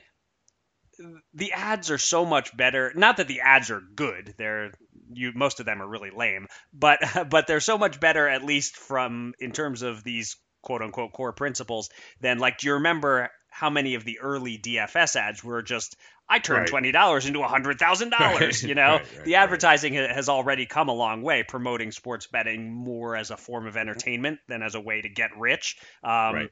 the 1.34 1.54
ads 1.54 1.92
are 1.92 1.98
so 1.98 2.26
much 2.26 2.56
better. 2.56 2.92
Not 2.96 3.18
that 3.18 3.28
the 3.28 3.42
ads 3.42 3.72
are 3.72 3.82
good; 3.82 4.34
they're 4.38 4.72
you 5.12 5.32
most 5.34 5.60
of 5.60 5.66
them 5.66 5.82
are 5.82 5.88
really 5.88 6.12
lame, 6.12 6.48
but 6.74 7.00
but 7.30 7.48
they're 7.48 7.60
so 7.60 7.78
much 7.78 8.00
better 8.00 8.28
at 8.28 8.44
least 8.44 8.76
from 8.76 9.34
in 9.40 9.52
terms 9.52 9.82
of 9.82 10.04
these 10.04 10.38
quote 10.62 10.82
unquote 10.82 11.14
core 11.14 11.34
principles 11.34 11.90
than 12.20 12.38
like 12.38 12.58
do 12.58 12.68
you 12.68 12.74
remember 12.74 13.30
how 13.50 13.70
many 13.70 13.96
of 13.96 14.04
the 14.04 14.20
early 14.20 14.58
DFS 14.58 15.16
ads 15.16 15.44
were 15.44 15.62
just 15.62 15.96
I 16.30 16.40
turned 16.40 16.68
twenty 16.68 16.92
dollars 16.92 17.26
into 17.26 17.42
a 17.42 17.48
hundred 17.48 17.80
thousand 17.80 18.10
dollars. 18.20 18.64
You 18.64 18.76
know, 18.76 18.98
right, 18.98 19.16
right, 19.16 19.26
the 19.26 19.36
advertising 19.36 19.96
right. 19.96 20.12
has 20.12 20.30
already 20.30 20.68
come 20.68 20.88
a 20.88 20.94
long 20.94 21.24
way, 21.24 21.44
promoting 21.44 21.92
sports 21.92 22.28
betting 22.28 22.72
more 22.72 23.16
as 23.16 23.32
a 23.32 23.38
form 23.38 23.66
of 23.66 23.76
entertainment 23.76 24.40
than 24.48 24.62
as 24.62 24.76
a 24.76 24.80
way 24.80 25.02
to 25.02 25.10
get 25.10 25.32
rich. 25.38 25.78
Um, 26.04 26.50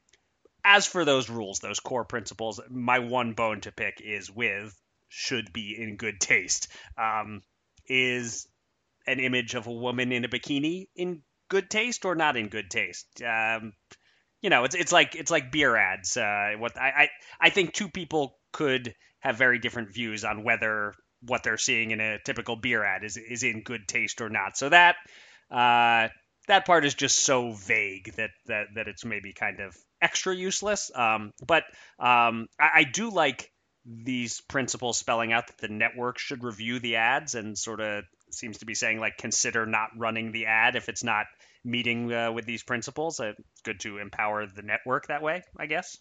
as 0.64 0.86
for 0.86 1.04
those 1.04 1.30
rules, 1.30 1.60
those 1.60 1.80
core 1.80 2.04
principles, 2.04 2.60
my 2.68 2.98
one 2.98 3.32
bone 3.32 3.60
to 3.62 3.72
pick 3.72 4.00
is 4.04 4.30
with 4.30 4.74
should 5.08 5.52
be 5.52 5.76
in 5.78 5.96
good 5.96 6.20
taste. 6.20 6.68
Um, 6.96 7.42
is 7.86 8.46
an 9.06 9.20
image 9.20 9.54
of 9.54 9.66
a 9.66 9.72
woman 9.72 10.12
in 10.12 10.24
a 10.24 10.28
bikini 10.28 10.88
in 10.94 11.22
good 11.48 11.70
taste 11.70 12.04
or 12.04 12.14
not 12.14 12.36
in 12.36 12.48
good 12.48 12.70
taste? 12.70 13.22
Um, 13.22 13.72
you 14.42 14.50
know, 14.50 14.64
it's 14.64 14.74
it's 14.74 14.92
like 14.92 15.14
it's 15.14 15.30
like 15.30 15.50
beer 15.50 15.74
ads. 15.76 16.16
Uh, 16.16 16.52
what 16.58 16.78
I, 16.78 16.88
I 16.88 17.08
I 17.40 17.50
think 17.50 17.72
two 17.72 17.88
people 17.88 18.36
could 18.52 18.94
have 19.20 19.36
very 19.36 19.58
different 19.58 19.92
views 19.92 20.24
on 20.24 20.44
whether 20.44 20.94
what 21.22 21.42
they're 21.42 21.56
seeing 21.56 21.90
in 21.90 22.00
a 22.00 22.18
typical 22.24 22.56
beer 22.56 22.84
ad 22.84 23.02
is 23.04 23.16
is 23.16 23.42
in 23.42 23.62
good 23.62 23.88
taste 23.88 24.20
or 24.20 24.28
not. 24.28 24.56
So 24.56 24.68
that 24.68 24.96
uh, 25.50 26.08
that 26.46 26.66
part 26.66 26.84
is 26.84 26.94
just 26.94 27.24
so 27.24 27.52
vague 27.52 28.14
that 28.16 28.30
that 28.46 28.66
that 28.74 28.88
it's 28.88 29.04
maybe 29.04 29.32
kind 29.32 29.60
of 29.60 29.76
extra 30.00 30.34
useless. 30.34 30.90
Um, 30.94 31.32
but 31.46 31.64
um, 31.98 32.48
I, 32.60 32.70
I, 32.74 32.84
do 32.84 33.10
like 33.10 33.50
these 33.84 34.40
principles 34.42 34.98
spelling 34.98 35.32
out 35.32 35.46
that 35.46 35.58
the 35.58 35.68
network 35.68 36.18
should 36.18 36.44
review 36.44 36.78
the 36.78 36.96
ads 36.96 37.34
and 37.34 37.56
sort 37.56 37.80
of 37.80 38.04
seems 38.30 38.58
to 38.58 38.66
be 38.66 38.74
saying 38.74 39.00
like 39.00 39.16
consider 39.16 39.66
not 39.66 39.90
running 39.96 40.32
the 40.32 40.46
ad 40.46 40.76
if 40.76 40.88
it's 40.88 41.02
not 41.02 41.26
meeting 41.64 42.12
uh, 42.12 42.30
with 42.32 42.44
these 42.44 42.62
principles. 42.62 43.20
Uh, 43.20 43.32
it's 43.38 43.62
good 43.62 43.80
to 43.80 43.98
empower 43.98 44.46
the 44.46 44.62
network 44.62 45.08
that 45.08 45.22
way, 45.22 45.42
I 45.56 45.66
guess. 45.66 45.96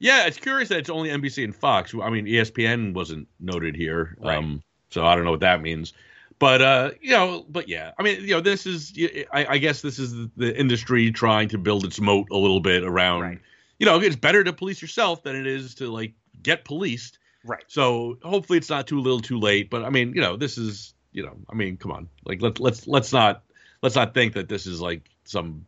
Yeah, 0.00 0.26
it's 0.26 0.38
curious 0.38 0.68
that 0.68 0.78
it's 0.78 0.90
only 0.90 1.10
NBC 1.10 1.44
and 1.44 1.54
Fox. 1.54 1.92
I 2.00 2.10
mean, 2.10 2.26
ESPN 2.26 2.94
wasn't 2.94 3.28
noted 3.40 3.74
here, 3.74 4.16
right. 4.20 4.38
um, 4.38 4.62
so 4.90 5.04
I 5.04 5.16
don't 5.16 5.24
know 5.24 5.32
what 5.32 5.40
that 5.40 5.60
means. 5.60 5.92
But 6.38 6.62
uh, 6.62 6.90
you 7.00 7.10
know, 7.10 7.44
but 7.48 7.68
yeah, 7.68 7.92
I 7.98 8.02
mean, 8.02 8.20
you 8.20 8.34
know, 8.34 8.40
this 8.40 8.64
is, 8.64 8.92
I, 9.32 9.46
I 9.46 9.58
guess, 9.58 9.82
this 9.82 9.98
is 9.98 10.14
the 10.36 10.56
industry 10.56 11.10
trying 11.10 11.48
to 11.48 11.58
build 11.58 11.84
its 11.84 12.00
moat 12.00 12.28
a 12.30 12.36
little 12.36 12.60
bit 12.60 12.84
around. 12.84 13.22
Right. 13.22 13.40
You 13.78 13.86
know, 13.86 14.00
it's 14.00 14.16
better 14.16 14.44
to 14.44 14.52
police 14.52 14.80
yourself 14.80 15.22
than 15.22 15.36
it 15.36 15.46
is 15.46 15.76
to 15.76 15.88
like 15.88 16.12
get 16.42 16.64
policed. 16.64 17.18
Right. 17.44 17.64
So 17.66 18.18
hopefully 18.22 18.58
it's 18.58 18.70
not 18.70 18.86
too 18.86 19.00
little, 19.00 19.20
too 19.20 19.38
late. 19.38 19.70
But 19.70 19.84
I 19.84 19.90
mean, 19.90 20.14
you 20.14 20.20
know, 20.20 20.36
this 20.36 20.58
is, 20.58 20.94
you 21.12 21.24
know, 21.24 21.36
I 21.48 21.54
mean, 21.54 21.76
come 21.76 21.92
on, 21.92 22.08
like 22.24 22.40
let's 22.40 22.60
let's 22.60 22.86
let's 22.86 23.12
not 23.12 23.42
let's 23.82 23.96
not 23.96 24.14
think 24.14 24.34
that 24.34 24.48
this 24.48 24.66
is 24.66 24.80
like 24.80 25.08
some 25.24 25.66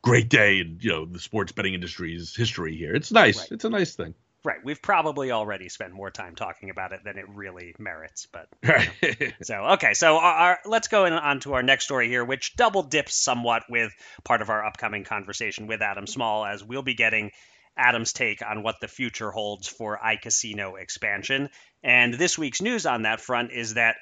great 0.00 0.28
day 0.30 0.60
in 0.60 0.78
you 0.80 0.90
know 0.90 1.04
the 1.04 1.18
sports 1.18 1.52
betting 1.52 1.74
industry's 1.74 2.34
history 2.34 2.76
here. 2.76 2.94
It's 2.94 3.12
nice. 3.12 3.38
Right. 3.38 3.52
It's 3.52 3.64
a 3.64 3.70
nice 3.70 3.94
thing. 3.94 4.14
Right. 4.44 4.58
We've 4.64 4.80
probably 4.80 5.32
already 5.32 5.68
spent 5.68 5.92
more 5.92 6.10
time 6.10 6.36
talking 6.36 6.70
about 6.70 6.92
it 6.92 7.00
than 7.04 7.18
it 7.18 7.28
really 7.28 7.74
merits. 7.78 8.26
But 8.26 8.48
so 9.42 9.54
okay. 9.72 9.94
So 9.94 10.16
our, 10.16 10.32
our, 10.32 10.58
let's 10.64 10.88
go 10.88 11.06
in, 11.06 11.12
on 11.12 11.40
to 11.40 11.54
our 11.54 11.62
next 11.62 11.84
story 11.84 12.08
here, 12.08 12.24
which 12.24 12.54
double 12.54 12.84
dips 12.84 13.16
somewhat 13.16 13.64
with 13.68 13.92
part 14.24 14.40
of 14.40 14.48
our 14.48 14.64
upcoming 14.64 15.04
conversation 15.04 15.66
with 15.66 15.82
Adam 15.82 16.06
Small, 16.06 16.44
as 16.46 16.62
we'll 16.62 16.82
be 16.82 16.94
getting 16.94 17.32
Adam's 17.76 18.12
take 18.12 18.42
on 18.42 18.62
what 18.62 18.76
the 18.80 18.88
future 18.88 19.30
holds 19.30 19.66
for 19.66 19.98
iCasino 19.98 20.80
expansion. 20.80 21.48
And 21.82 22.14
this 22.14 22.38
week's 22.38 22.62
news 22.62 22.86
on 22.86 23.02
that 23.02 23.20
front 23.20 23.52
is 23.52 23.74
that 23.74 23.96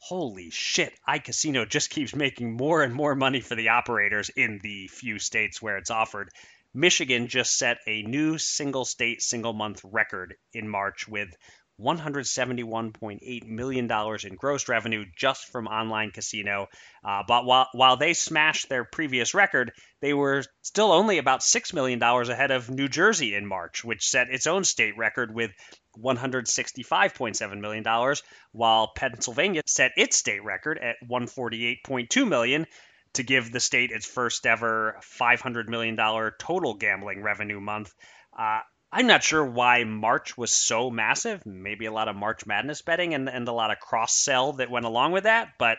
holy 0.00 0.50
shit, 0.50 0.92
iCasino 1.08 1.68
just 1.68 1.90
keeps 1.90 2.14
making 2.14 2.56
more 2.56 2.82
and 2.82 2.94
more 2.94 3.14
money 3.14 3.40
for 3.40 3.54
the 3.54 3.70
operators 3.70 4.30
in 4.30 4.60
the 4.62 4.88
few 4.88 5.18
states 5.18 5.60
where 5.60 5.76
it's 5.76 5.90
offered. 5.90 6.30
Michigan 6.74 7.28
just 7.28 7.58
set 7.58 7.78
a 7.86 8.02
new 8.02 8.38
single 8.38 8.84
state, 8.84 9.22
single 9.22 9.52
month 9.52 9.80
record 9.84 10.34
in 10.52 10.68
March 10.68 11.08
with 11.08 11.34
$171.8 11.80 13.46
million 13.46 13.90
in 14.24 14.34
gross 14.34 14.68
revenue 14.68 15.04
just 15.16 15.46
from 15.46 15.68
online 15.68 16.10
casino. 16.10 16.66
Uh, 17.04 17.22
but 17.26 17.44
while, 17.44 17.68
while 17.72 17.96
they 17.96 18.14
smashed 18.14 18.68
their 18.68 18.84
previous 18.84 19.32
record, 19.32 19.72
they 20.00 20.12
were 20.12 20.44
still 20.62 20.90
only 20.90 21.18
about 21.18 21.40
$6 21.40 21.72
million 21.72 22.02
ahead 22.02 22.50
of 22.50 22.68
New 22.68 22.88
Jersey 22.88 23.34
in 23.34 23.46
March, 23.46 23.84
which 23.84 24.08
set 24.08 24.28
its 24.28 24.46
own 24.46 24.64
state 24.64 24.96
record 24.96 25.32
with 25.32 25.52
$165.7 25.96 27.60
million, 27.60 28.14
while 28.52 28.92
Pennsylvania 28.96 29.62
set 29.66 29.92
its 29.96 30.16
state 30.16 30.42
record 30.42 30.78
at 30.78 30.96
$148.2 31.08 32.28
million 32.28 32.66
to 33.14 33.22
give 33.22 33.50
the 33.50 33.60
state 33.60 33.90
its 33.90 34.06
first 34.06 34.46
ever 34.46 34.98
$500 35.18 35.68
million 35.68 35.96
total 36.38 36.74
gambling 36.74 37.22
revenue 37.22 37.60
month. 37.60 37.94
Uh, 38.38 38.60
I'm 38.90 39.06
not 39.06 39.22
sure 39.22 39.44
why 39.44 39.84
March 39.84 40.38
was 40.38 40.50
so 40.50 40.90
massive. 40.90 41.44
Maybe 41.44 41.86
a 41.86 41.92
lot 41.92 42.08
of 42.08 42.16
March 42.16 42.46
Madness 42.46 42.82
betting 42.82 43.14
and, 43.14 43.28
and 43.28 43.46
a 43.46 43.52
lot 43.52 43.70
of 43.70 43.80
cross 43.80 44.14
sell 44.14 44.54
that 44.54 44.70
went 44.70 44.86
along 44.86 45.12
with 45.12 45.24
that. 45.24 45.50
But 45.58 45.78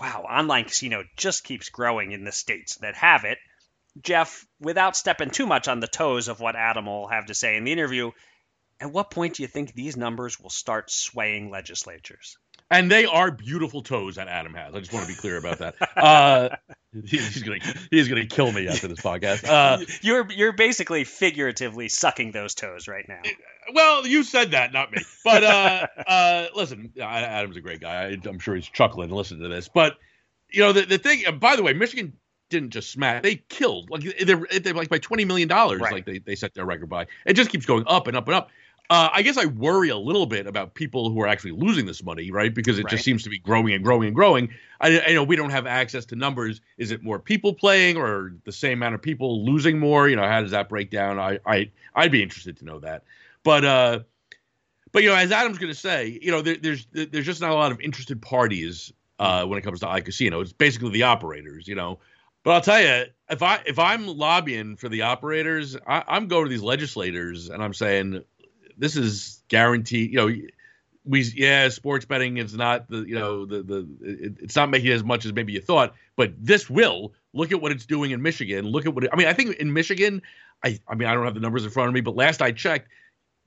wow, 0.00 0.22
online 0.22 0.64
casino 0.64 1.04
just 1.16 1.44
keeps 1.44 1.68
growing 1.68 2.12
in 2.12 2.24
the 2.24 2.32
states 2.32 2.76
that 2.76 2.94
have 2.96 3.24
it. 3.24 3.38
Jeff, 4.00 4.46
without 4.60 4.96
stepping 4.96 5.30
too 5.30 5.46
much 5.46 5.68
on 5.68 5.80
the 5.80 5.88
toes 5.88 6.28
of 6.28 6.40
what 6.40 6.56
Adam 6.56 6.86
will 6.86 7.08
have 7.08 7.26
to 7.26 7.34
say 7.34 7.56
in 7.56 7.64
the 7.64 7.72
interview, 7.72 8.12
at 8.80 8.92
what 8.92 9.10
point 9.10 9.34
do 9.34 9.42
you 9.42 9.48
think 9.48 9.72
these 9.72 9.96
numbers 9.96 10.38
will 10.38 10.50
start 10.50 10.90
swaying 10.90 11.50
legislatures? 11.50 12.38
And 12.70 12.90
they 12.90 13.04
are 13.04 13.30
beautiful 13.30 13.82
toes 13.82 14.16
that 14.16 14.28
Adam 14.28 14.54
has. 14.54 14.74
I 14.74 14.80
just 14.80 14.92
want 14.92 15.06
to 15.06 15.12
be 15.12 15.18
clear 15.18 15.36
about 15.36 15.58
that. 15.58 15.74
Uh, 15.96 16.56
he's 17.04 17.42
gonna 17.42 17.60
he's 17.90 18.08
gonna 18.08 18.26
kill 18.26 18.52
me 18.52 18.68
after 18.68 18.88
this 18.88 19.00
podcast. 19.00 19.48
Uh, 19.48 19.84
you're 20.02 20.30
you're 20.30 20.52
basically 20.52 21.04
figuratively 21.04 21.88
sucking 21.88 22.32
those 22.32 22.54
toes 22.54 22.88
right 22.88 23.08
now. 23.08 23.22
Well, 23.72 24.06
you 24.06 24.22
said 24.22 24.52
that, 24.52 24.72
not 24.72 24.92
me. 24.92 25.02
But 25.24 25.44
uh, 25.44 25.86
uh, 26.06 26.46
listen, 26.54 26.92
Adam's 27.00 27.56
a 27.56 27.60
great 27.60 27.80
guy. 27.80 28.04
I, 28.04 28.28
am 28.28 28.38
sure 28.38 28.54
he's 28.54 28.68
chuckling 28.68 29.10
listening 29.10 29.42
to 29.42 29.48
this. 29.48 29.68
But 29.68 29.98
you 30.50 30.62
know 30.62 30.72
the 30.72 30.82
the 30.82 30.98
thing. 30.98 31.24
By 31.38 31.56
the 31.56 31.62
way, 31.62 31.72
Michigan 31.72 32.14
didn't 32.50 32.70
just 32.70 32.90
smash; 32.90 33.22
they 33.22 33.36
killed. 33.36 33.90
Like 33.90 34.02
they're, 34.02 34.46
they're 34.60 34.74
like 34.74 34.88
by 34.88 34.98
twenty 34.98 35.24
million 35.24 35.48
dollars. 35.48 35.80
Right. 35.80 35.92
Like 35.92 36.06
they 36.06 36.18
they 36.18 36.34
set 36.34 36.54
their 36.54 36.64
record 36.64 36.88
by. 36.88 37.06
It 37.26 37.34
just 37.34 37.50
keeps 37.50 37.66
going 37.66 37.84
up 37.86 38.06
and 38.06 38.16
up 38.16 38.26
and 38.28 38.34
up. 38.34 38.50
Uh, 38.90 39.10
I 39.12 39.20
guess 39.20 39.36
I 39.36 39.44
worry 39.44 39.90
a 39.90 39.98
little 39.98 40.24
bit 40.24 40.46
about 40.46 40.72
people 40.72 41.10
who 41.10 41.20
are 41.20 41.26
actually 41.26 41.50
losing 41.50 41.84
this 41.84 42.02
money, 42.02 42.30
right? 42.30 42.54
Because 42.54 42.78
it 42.78 42.84
right. 42.84 42.90
just 42.90 43.04
seems 43.04 43.22
to 43.24 43.28
be 43.28 43.38
growing 43.38 43.74
and 43.74 43.84
growing 43.84 44.06
and 44.06 44.16
growing. 44.16 44.48
I, 44.80 45.00
I, 45.00 45.12
know 45.12 45.22
we 45.22 45.36
don't 45.36 45.50
have 45.50 45.66
access 45.66 46.06
to 46.06 46.16
numbers. 46.16 46.62
Is 46.78 46.90
it 46.90 47.02
more 47.02 47.18
people 47.18 47.52
playing 47.52 47.98
or 47.98 48.32
the 48.44 48.52
same 48.52 48.78
amount 48.78 48.94
of 48.94 49.02
people 49.02 49.44
losing 49.44 49.78
more? 49.78 50.08
You 50.08 50.16
know, 50.16 50.26
how 50.26 50.40
does 50.40 50.52
that 50.52 50.70
break 50.70 50.90
down? 50.90 51.18
I, 51.18 51.38
I 51.44 51.70
I'd 51.94 52.10
be 52.10 52.22
interested 52.22 52.56
to 52.58 52.64
know 52.64 52.78
that. 52.78 53.04
But 53.42 53.64
uh, 53.66 54.00
but 54.92 55.02
you 55.02 55.10
know, 55.10 55.16
as 55.16 55.32
Adam's 55.32 55.58
going 55.58 55.72
to 55.72 55.78
say, 55.78 56.18
you 56.22 56.30
know, 56.30 56.40
there, 56.40 56.56
there's 56.56 56.86
there's 56.92 57.26
just 57.26 57.42
not 57.42 57.50
a 57.50 57.54
lot 57.54 57.72
of 57.72 57.80
interested 57.82 58.22
parties 58.22 58.90
uh, 59.18 59.44
when 59.44 59.58
it 59.58 59.62
comes 59.62 59.80
to 59.80 59.86
iCasino. 59.86 60.40
It's 60.40 60.54
basically 60.54 60.90
the 60.90 61.02
operators, 61.02 61.68
you 61.68 61.74
know. 61.74 61.98
But 62.42 62.52
I'll 62.52 62.60
tell 62.62 62.80
you, 62.80 63.04
if 63.28 63.42
I 63.42 63.60
if 63.66 63.78
I'm 63.78 64.06
lobbying 64.06 64.76
for 64.76 64.88
the 64.88 65.02
operators, 65.02 65.76
I, 65.86 66.04
I'm 66.08 66.26
going 66.26 66.44
to 66.44 66.48
these 66.48 66.62
legislators 66.62 67.50
and 67.50 67.62
I'm 67.62 67.74
saying 67.74 68.24
this 68.78 68.96
is 68.96 69.42
guaranteed. 69.48 70.12
You 70.12 70.16
know, 70.16 70.34
we 71.04 71.22
yeah, 71.34 71.68
sports 71.68 72.04
betting 72.04 72.36
is 72.36 72.54
not 72.54 72.88
the 72.88 72.98
you 72.98 73.14
know 73.14 73.46
the 73.46 73.62
the 73.62 73.88
it, 74.02 74.34
it's 74.40 74.56
not 74.56 74.70
making 74.70 74.90
as 74.90 75.02
much 75.02 75.24
as 75.24 75.32
maybe 75.32 75.52
you 75.52 75.60
thought, 75.60 75.94
but 76.16 76.32
this 76.38 76.70
will. 76.70 77.14
Look 77.34 77.52
at 77.52 77.60
what 77.60 77.72
it's 77.72 77.86
doing 77.86 78.10
in 78.10 78.22
Michigan. 78.22 78.66
Look 78.66 78.86
at 78.86 78.94
what 78.94 79.04
it, 79.04 79.10
I 79.12 79.16
mean. 79.16 79.28
I 79.28 79.32
think 79.32 79.56
in 79.56 79.72
Michigan, 79.72 80.22
I 80.64 80.78
I 80.88 80.94
mean 80.94 81.08
I 81.08 81.14
don't 81.14 81.24
have 81.24 81.34
the 81.34 81.40
numbers 81.40 81.64
in 81.64 81.70
front 81.70 81.88
of 81.88 81.94
me, 81.94 82.00
but 82.00 82.16
last 82.16 82.40
I 82.40 82.52
checked, 82.52 82.88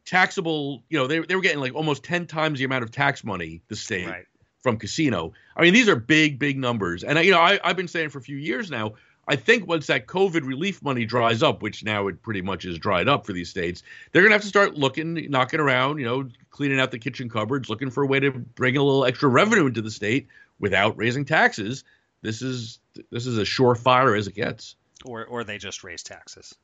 taxable. 0.05 0.83
You 0.89 0.97
know 0.97 1.07
they 1.07 1.19
they 1.19 1.35
were 1.35 1.41
getting 1.41 1.59
like 1.59 1.75
almost 1.75 2.03
ten 2.03 2.27
times 2.27 2.59
the 2.59 2.65
amount 2.65 2.83
of 2.83 2.91
tax 2.91 3.23
money 3.23 3.61
the 3.67 3.75
state. 3.75 4.07
Right. 4.07 4.25
From 4.61 4.77
casino, 4.77 5.33
I 5.57 5.63
mean 5.63 5.73
these 5.73 5.89
are 5.89 5.95
big, 5.95 6.37
big 6.37 6.55
numbers, 6.55 7.03
and 7.03 7.17
you 7.25 7.31
know 7.31 7.39
I, 7.39 7.59
I've 7.63 7.75
been 7.75 7.87
saying 7.87 8.09
for 8.09 8.19
a 8.19 8.21
few 8.21 8.37
years 8.37 8.69
now 8.69 8.93
I 9.27 9.35
think 9.35 9.67
once 9.67 9.87
that 9.87 10.07
COVID 10.07 10.45
relief 10.45 10.81
money 10.81 11.05
dries 11.05 11.43
up, 11.43 11.61
which 11.61 11.83
now 11.83 12.07
it 12.07 12.21
pretty 12.21 12.41
much 12.41 12.65
is 12.65 12.77
dried 12.77 13.07
up 13.07 13.25
for 13.25 13.33
these 13.33 13.49
states, 13.49 13.83
they're 14.11 14.23
going 14.23 14.31
to 14.31 14.35
have 14.35 14.41
to 14.41 14.47
start 14.47 14.75
looking, 14.75 15.29
knocking 15.29 15.59
around, 15.59 15.99
you 15.99 16.05
know, 16.05 16.27
cleaning 16.49 16.79
out 16.79 16.91
the 16.91 16.99
kitchen 16.99 17.29
cupboards, 17.29 17.69
looking 17.69 17.91
for 17.91 18.03
a 18.03 18.07
way 18.07 18.19
to 18.19 18.31
bring 18.31 18.77
a 18.77 18.83
little 18.83 19.05
extra 19.05 19.29
revenue 19.29 19.67
into 19.67 19.81
the 19.81 19.91
state 19.91 20.27
without 20.59 20.97
raising 20.97 21.23
taxes. 21.23 21.83
This 22.21 22.41
is 22.41 22.79
this 23.09 23.25
is 23.25 23.37
as 23.37 23.47
surefire 23.47 24.17
as 24.17 24.27
it 24.27 24.35
gets. 24.35 24.75
Or 25.05 25.25
or 25.25 25.43
they 25.43 25.57
just 25.57 25.83
raise 25.83 26.03
taxes. 26.03 26.55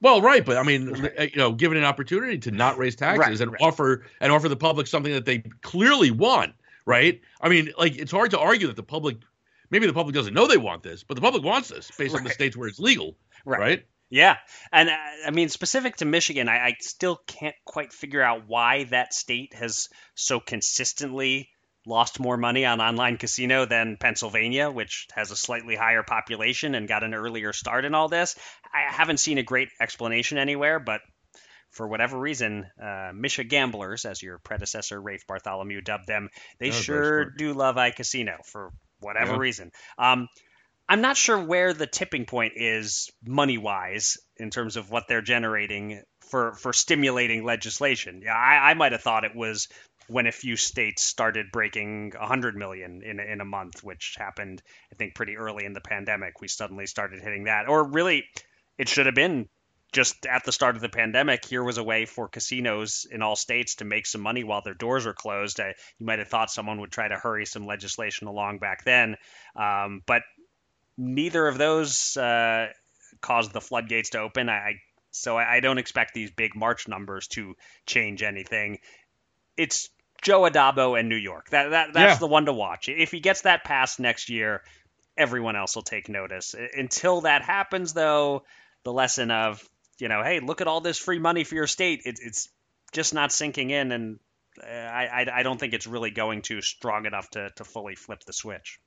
Well, 0.00 0.20
right, 0.20 0.44
but 0.44 0.56
I 0.56 0.64
mean, 0.64 0.88
right. 0.88 1.12
Uh, 1.18 1.22
you 1.22 1.36
know, 1.36 1.52
given 1.52 1.78
an 1.78 1.84
opportunity 1.84 2.36
to 2.38 2.50
not 2.50 2.76
raise 2.76 2.96
taxes 2.96 3.38
right, 3.38 3.40
and 3.40 3.52
right. 3.52 3.60
offer 3.60 4.04
and 4.20 4.32
offer 4.32 4.48
the 4.48 4.56
public 4.56 4.88
something 4.88 5.12
that 5.12 5.24
they 5.24 5.38
clearly 5.62 6.10
want, 6.10 6.54
right? 6.84 7.20
I 7.40 7.48
mean, 7.48 7.72
like 7.78 7.96
it's 7.96 8.10
hard 8.10 8.32
to 8.32 8.38
argue 8.38 8.66
that 8.66 8.76
the 8.76 8.82
public 8.82 9.18
maybe 9.72 9.86
the 9.86 9.92
public 9.92 10.14
doesn't 10.14 10.34
know 10.34 10.46
they 10.46 10.58
want 10.58 10.84
this, 10.84 11.02
but 11.02 11.14
the 11.14 11.20
public 11.20 11.42
wants 11.42 11.68
this 11.68 11.90
based 11.98 12.12
right. 12.14 12.20
on 12.20 12.24
the 12.24 12.30
states 12.30 12.56
where 12.56 12.68
it's 12.68 12.78
legal, 12.78 13.16
right? 13.44 13.60
right? 13.60 13.86
Yeah, 14.10 14.36
and 14.70 14.90
uh, 14.90 14.96
I 15.26 15.30
mean, 15.30 15.48
specific 15.48 15.96
to 15.96 16.04
Michigan, 16.04 16.48
I, 16.48 16.58
I 16.58 16.76
still 16.80 17.16
can't 17.26 17.56
quite 17.64 17.94
figure 17.94 18.22
out 18.22 18.42
why 18.46 18.84
that 18.84 19.14
state 19.14 19.54
has 19.54 19.88
so 20.14 20.38
consistently 20.38 21.48
lost 21.86 22.20
more 22.20 22.36
money 22.36 22.64
on 22.64 22.80
online 22.80 23.16
casino 23.16 23.64
than 23.64 23.96
Pennsylvania, 23.96 24.70
which 24.70 25.08
has 25.14 25.30
a 25.30 25.36
slightly 25.36 25.74
higher 25.74 26.02
population 26.02 26.74
and 26.74 26.86
got 26.86 27.02
an 27.02 27.14
earlier 27.14 27.52
start 27.52 27.84
in 27.86 27.94
all 27.94 28.08
this. 28.08 28.36
I 28.72 28.92
haven't 28.92 29.16
seen 29.16 29.38
a 29.38 29.42
great 29.42 29.70
explanation 29.80 30.38
anywhere, 30.38 30.78
but 30.78 31.00
for 31.70 31.88
whatever 31.88 32.18
reason, 32.18 32.66
uh, 32.80 33.12
Misha 33.14 33.44
gamblers, 33.44 34.04
as 34.04 34.22
your 34.22 34.38
predecessor 34.38 35.00
Rafe 35.00 35.26
Bartholomew 35.26 35.80
dubbed 35.80 36.06
them, 36.06 36.28
they 36.58 36.70
sure 36.70 37.24
do 37.24 37.54
love 37.54 37.76
iCasino 37.76 38.44
for 38.44 38.72
whatever 39.02 39.32
yeah. 39.32 39.38
reason. 39.38 39.72
Um, 39.98 40.28
I'm 40.88 41.00
not 41.00 41.16
sure 41.16 41.42
where 41.42 41.72
the 41.72 41.86
tipping 41.86 42.26
point 42.26 42.54
is 42.56 43.10
money 43.24 43.58
wise 43.58 44.18
in 44.36 44.50
terms 44.50 44.76
of 44.76 44.90
what 44.90 45.08
they're 45.08 45.22
generating 45.22 46.02
for, 46.30 46.54
for 46.54 46.72
stimulating 46.72 47.44
legislation. 47.44 48.22
Yeah, 48.24 48.34
I, 48.34 48.70
I 48.70 48.74
might 48.74 48.92
have 48.92 49.02
thought 49.02 49.24
it 49.24 49.36
was 49.36 49.68
when 50.08 50.26
a 50.26 50.32
few 50.32 50.56
states 50.56 51.02
started 51.02 51.52
breaking 51.52 52.12
100 52.18 52.56
million 52.56 53.02
in, 53.02 53.20
in 53.20 53.40
a 53.40 53.44
month, 53.44 53.82
which 53.84 54.16
happened, 54.18 54.62
I 54.92 54.96
think, 54.96 55.14
pretty 55.14 55.36
early 55.36 55.64
in 55.64 55.72
the 55.72 55.80
pandemic. 55.80 56.40
We 56.40 56.48
suddenly 56.48 56.86
started 56.86 57.22
hitting 57.22 57.44
that. 57.44 57.68
Or 57.68 57.84
really, 57.84 58.24
it 58.78 58.88
should 58.88 59.06
have 59.06 59.14
been 59.14 59.48
just 59.92 60.26
at 60.26 60.44
the 60.44 60.52
start 60.52 60.74
of 60.74 60.82
the 60.82 60.88
pandemic, 60.88 61.44
here 61.44 61.62
was 61.62 61.78
a 61.78 61.84
way 61.84 62.06
for 62.06 62.26
casinos 62.26 63.06
in 63.10 63.22
all 63.22 63.36
states 63.36 63.76
to 63.76 63.84
make 63.84 64.06
some 64.06 64.22
money 64.22 64.42
while 64.42 64.62
their 64.62 64.74
doors 64.74 65.06
are 65.06 65.12
closed. 65.12 65.60
Uh, 65.60 65.68
you 65.98 66.06
might 66.06 66.18
have 66.18 66.28
thought 66.28 66.50
someone 66.50 66.80
would 66.80 66.90
try 66.90 67.08
to 67.08 67.16
hurry 67.16 67.44
some 67.44 67.66
legislation 67.66 68.26
along 68.26 68.58
back 68.58 68.84
then, 68.84 69.16
um, 69.54 70.02
but 70.06 70.22
neither 70.96 71.46
of 71.46 71.58
those 71.58 72.16
uh, 72.16 72.68
caused 73.20 73.52
the 73.52 73.60
floodgates 73.60 74.10
to 74.10 74.18
open. 74.18 74.48
I, 74.48 74.52
I 74.52 74.74
so 75.10 75.36
I, 75.36 75.56
I 75.56 75.60
don't 75.60 75.78
expect 75.78 76.14
these 76.14 76.30
big 76.30 76.56
March 76.56 76.88
numbers 76.88 77.28
to 77.28 77.54
change 77.86 78.22
anything. 78.22 78.78
It's 79.58 79.90
Joe 80.22 80.42
Addabbo 80.42 80.98
and 80.98 81.10
New 81.10 81.16
York. 81.16 81.50
That 81.50 81.70
that 81.70 81.92
that's 81.92 82.14
yeah. 82.14 82.18
the 82.18 82.26
one 82.26 82.46
to 82.46 82.52
watch. 82.52 82.88
If 82.88 83.10
he 83.10 83.20
gets 83.20 83.42
that 83.42 83.64
passed 83.64 84.00
next 84.00 84.30
year, 84.30 84.62
everyone 85.18 85.56
else 85.56 85.76
will 85.76 85.82
take 85.82 86.08
notice. 86.08 86.54
Until 86.74 87.22
that 87.22 87.42
happens, 87.42 87.92
though, 87.92 88.44
the 88.84 88.92
lesson 88.92 89.30
of 89.30 89.62
you 90.02 90.08
know, 90.08 90.24
hey, 90.24 90.40
look 90.40 90.60
at 90.60 90.66
all 90.66 90.80
this 90.80 90.98
free 90.98 91.20
money 91.20 91.44
for 91.44 91.54
your 91.54 91.68
state. 91.68 92.02
It, 92.04 92.18
it's 92.20 92.48
just 92.90 93.14
not 93.14 93.30
sinking 93.30 93.70
in, 93.70 93.92
and 93.92 94.18
uh, 94.60 94.66
I, 94.66 95.06
I, 95.06 95.26
I 95.38 95.42
don't 95.44 95.60
think 95.60 95.74
it's 95.74 95.86
really 95.86 96.10
going 96.10 96.42
to 96.42 96.60
strong 96.60 97.06
enough 97.06 97.30
to, 97.30 97.50
to 97.50 97.64
fully 97.64 97.94
flip 97.94 98.24
the 98.24 98.32
switch. 98.32 98.80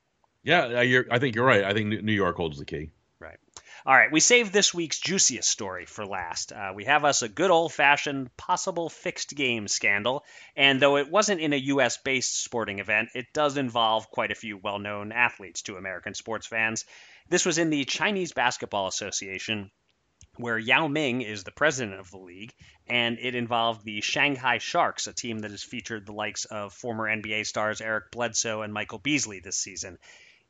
Yeah, 0.44 0.66
I 1.10 1.20
think 1.20 1.36
you're 1.36 1.46
right. 1.46 1.64
I 1.64 1.72
think 1.72 2.04
New 2.04 2.12
York 2.12 2.36
holds 2.36 2.60
the 2.60 2.66
key. 2.66 2.90
Right. 3.18 3.38
All 3.86 3.96
right, 3.96 4.12
we 4.12 4.20
saved 4.20 4.52
this 4.52 4.74
week's 4.74 5.00
juiciest 5.00 5.50
story 5.50 5.86
for 5.86 6.06
last. 6.06 6.52
Uh, 6.52 6.74
we 6.76 6.84
have 6.84 7.06
us 7.06 7.22
a 7.22 7.30
good 7.30 7.50
old 7.50 7.72
fashioned 7.72 8.36
possible 8.36 8.90
fixed 8.90 9.34
game 9.34 9.70
scandal, 9.70 10.26
and 10.58 10.82
though 10.82 10.98
it 10.98 11.10
wasn't 11.10 11.40
in 11.40 11.54
a 11.54 11.68
U.S. 11.74 11.98
based 11.98 12.44
sporting 12.44 12.80
event, 12.80 13.10
it 13.16 13.28
does 13.32 13.56
involve 13.56 14.12
quite 14.12 14.32
a 14.32 14.36
few 14.36 14.58
well 14.58 14.80
known 14.80 15.14
athletes 15.14 15.62
to 15.64 15.78
American 15.78 16.14
sports 16.14 16.46
fans. 16.46 16.84
This 17.30 17.46
was 17.46 17.58
in 17.58 17.70
the 17.70 17.86
Chinese 17.86 18.34
Basketball 18.34 18.88
Association, 18.88 19.72
where 20.38 20.58
Yao 20.58 20.88
Ming 20.88 21.22
is 21.22 21.44
the 21.44 21.52
president 21.52 22.00
of 22.00 22.12
the 22.12 22.18
league, 22.18 22.54
and 22.88 23.18
it 23.20 23.36
involved 23.36 23.84
the 23.84 24.02
Shanghai 24.02 24.58
Sharks, 24.58 25.08
a 25.08 25.14
team 25.14 25.40
that 25.40 25.52
has 25.52 25.64
featured 25.64 26.06
the 26.06 26.14
likes 26.14 26.46
of 26.46 26.74
former 26.74 27.06
NBA 27.06 27.46
stars 27.46 27.82
Eric 27.82 28.12
Bledsoe 28.12 28.62
and 28.62 28.74
Michael 28.74 29.00
Beasley 29.00 29.40
this 29.40 29.58
season. 29.58 29.98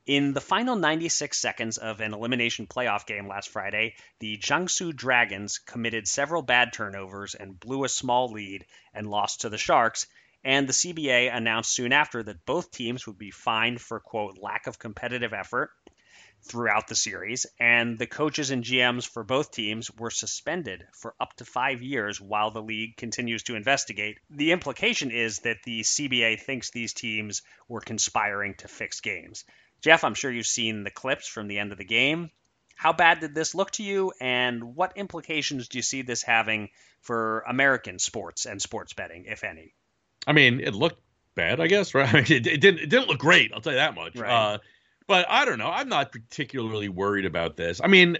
In 0.05 0.33
the 0.33 0.41
final 0.41 0.75
96 0.75 1.35
seconds 1.35 1.77
of 1.79 1.99
an 1.99 2.13
elimination 2.13 2.67
playoff 2.67 3.07
game 3.07 3.27
last 3.27 3.49
Friday, 3.49 3.95
the 4.19 4.37
Jiangsu 4.37 4.95
Dragons 4.95 5.57
committed 5.57 6.07
several 6.07 6.43
bad 6.43 6.73
turnovers 6.73 7.33
and 7.33 7.59
blew 7.59 7.83
a 7.83 7.89
small 7.89 8.31
lead 8.31 8.65
and 8.93 9.09
lost 9.09 9.41
to 9.41 9.49
the 9.49 9.57
Sharks. 9.57 10.05
And 10.43 10.69
the 10.69 10.73
CBA 10.73 11.35
announced 11.35 11.71
soon 11.71 11.91
after 11.91 12.21
that 12.21 12.45
both 12.45 12.69
teams 12.69 13.07
would 13.07 13.17
be 13.17 13.31
fined 13.31 13.81
for, 13.81 13.99
quote, 13.99 14.37
lack 14.37 14.67
of 14.67 14.77
competitive 14.77 15.33
effort 15.33 15.71
throughout 16.47 16.87
the 16.87 16.95
series, 16.95 17.45
and 17.59 17.97
the 17.97 18.05
coaches 18.05 18.51
and 18.51 18.63
GMs 18.63 19.07
for 19.07 19.23
both 19.23 19.51
teams 19.51 19.89
were 19.91 20.11
suspended 20.11 20.85
for 20.93 21.15
up 21.19 21.33
to 21.37 21.45
five 21.45 21.81
years 21.81 22.21
while 22.21 22.51
the 22.51 22.61
league 22.61 22.97
continues 22.97 23.43
to 23.43 23.55
investigate. 23.55 24.19
The 24.29 24.51
implication 24.51 25.11
is 25.11 25.39
that 25.39 25.63
the 25.63 25.81
CBA 25.81 26.39
thinks 26.39 26.69
these 26.69 26.93
teams 26.93 27.41
were 27.67 27.81
conspiring 27.81 28.53
to 28.55 28.67
fix 28.67 29.01
games. 29.01 29.43
Jeff, 29.81 30.03
I'm 30.03 30.13
sure 30.13 30.31
you've 30.31 30.45
seen 30.45 30.83
the 30.83 30.91
clips 30.91 31.27
from 31.27 31.47
the 31.47 31.59
end 31.59 31.71
of 31.71 31.77
the 31.77 31.85
game. 31.85 32.29
How 32.75 32.93
bad 32.93 33.21
did 33.21 33.33
this 33.33 33.55
look 33.55 33.71
to 33.71 33.83
you, 33.83 34.13
and 34.19 34.75
what 34.75 34.97
implications 34.97 35.69
do 35.69 35.77
you 35.77 35.81
see 35.81 36.01
this 36.01 36.21
having 36.21 36.69
for 37.01 37.39
American 37.47 37.99
sports 37.99 38.45
and 38.45 38.61
sports 38.61 38.93
betting, 38.93 39.25
if 39.27 39.43
any? 39.43 39.73
I 40.27 40.33
mean, 40.33 40.59
it 40.59 40.73
looked 40.73 41.01
bad, 41.35 41.59
I 41.59 41.67
guess, 41.67 41.93
right? 41.93 42.09
I 42.13 42.13
mean, 42.13 42.25
it, 42.25 42.47
it 42.47 42.61
didn't 42.61 42.79
it 42.81 42.89
didn't 42.89 43.07
look 43.07 43.19
great. 43.19 43.51
I'll 43.53 43.61
tell 43.61 43.73
you 43.73 43.79
that 43.79 43.95
much. 43.95 44.15
Right. 44.15 44.31
Uh, 44.31 44.57
but 45.07 45.25
I 45.29 45.45
don't 45.45 45.57
know. 45.57 45.69
I'm 45.69 45.89
not 45.89 46.11
particularly 46.11 46.89
worried 46.89 47.25
about 47.25 47.57
this. 47.57 47.81
I 47.83 47.87
mean, 47.87 48.17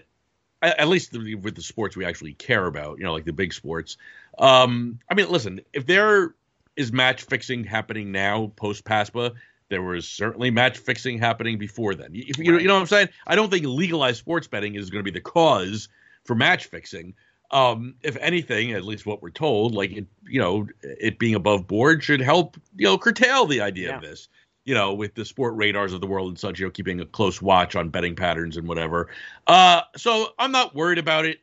at 0.62 0.88
least 0.88 1.12
with 1.12 1.54
the 1.54 1.62
sports 1.62 1.96
we 1.96 2.04
actually 2.04 2.34
care 2.34 2.66
about, 2.66 2.98
you 2.98 3.04
know, 3.04 3.12
like 3.12 3.24
the 3.24 3.32
big 3.32 3.52
sports. 3.52 3.96
Um, 4.38 4.98
I 5.10 5.14
mean, 5.14 5.28
listen, 5.28 5.60
if 5.72 5.86
there 5.86 6.34
is 6.76 6.92
match 6.92 7.22
fixing 7.22 7.64
happening 7.64 8.12
now 8.12 8.52
post 8.56 8.84
PASPA, 8.84 9.34
there 9.68 9.82
was 9.82 10.06
certainly 10.08 10.50
match 10.50 10.78
fixing 10.78 11.18
happening 11.18 11.58
before 11.58 11.94
then. 11.94 12.14
You, 12.14 12.24
you, 12.38 12.52
know, 12.52 12.58
you 12.58 12.68
know 12.68 12.74
what 12.74 12.80
I'm 12.80 12.86
saying? 12.86 13.08
I 13.26 13.34
don't 13.34 13.50
think 13.50 13.66
legalized 13.66 14.18
sports 14.18 14.46
betting 14.46 14.76
is 14.76 14.90
going 14.90 15.04
to 15.04 15.10
be 15.10 15.16
the 15.16 15.22
cause 15.22 15.88
for 16.24 16.34
match 16.34 16.66
fixing. 16.66 17.14
Um, 17.50 17.94
if 18.02 18.16
anything, 18.16 18.72
at 18.72 18.84
least 18.84 19.06
what 19.06 19.22
we're 19.22 19.30
told, 19.30 19.74
like 19.74 19.92
it, 19.92 20.06
you 20.28 20.40
know, 20.40 20.68
it 20.82 21.18
being 21.18 21.34
above 21.34 21.66
board 21.66 22.02
should 22.02 22.20
help, 22.20 22.56
you 22.76 22.86
know, 22.86 22.98
curtail 22.98 23.46
the 23.46 23.60
idea 23.60 23.90
Yeah. 23.90 23.96
of 23.96 24.02
this 24.02 24.28
you 24.66 24.74
know, 24.74 24.92
with 24.92 25.14
the 25.14 25.22
Sportradars 25.22 25.94
of 25.94 26.00
the 26.00 26.06
world 26.06 26.28
and 26.28 26.38
such, 26.38 26.58
you 26.58 26.66
know, 26.66 26.70
keeping 26.70 27.00
a 27.00 27.06
close 27.06 27.40
watch 27.40 27.76
on 27.76 27.88
betting 27.88 28.16
patterns 28.16 28.56
and 28.56 28.68
whatever. 28.68 29.08
Uh, 29.46 29.80
so 29.96 30.34
I'm 30.38 30.52
not 30.52 30.74
worried 30.74 30.98
about 30.98 31.24
it 31.24 31.38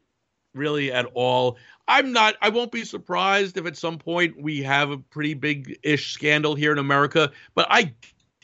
really 0.53 0.91
at 0.91 1.07
all. 1.13 1.57
I'm 1.87 2.11
not, 2.11 2.35
I 2.41 2.49
won't 2.49 2.71
be 2.71 2.83
surprised 2.83 3.57
if 3.57 3.65
at 3.65 3.77
some 3.77 3.97
point 3.97 4.39
we 4.39 4.61
have 4.63 4.91
a 4.91 4.97
pretty 4.97 5.33
big 5.33 5.79
ish 5.83 6.13
scandal 6.13 6.53
here 6.53 6.73
in 6.73 6.77
America, 6.77 7.31
but 7.55 7.65
I, 7.69 7.93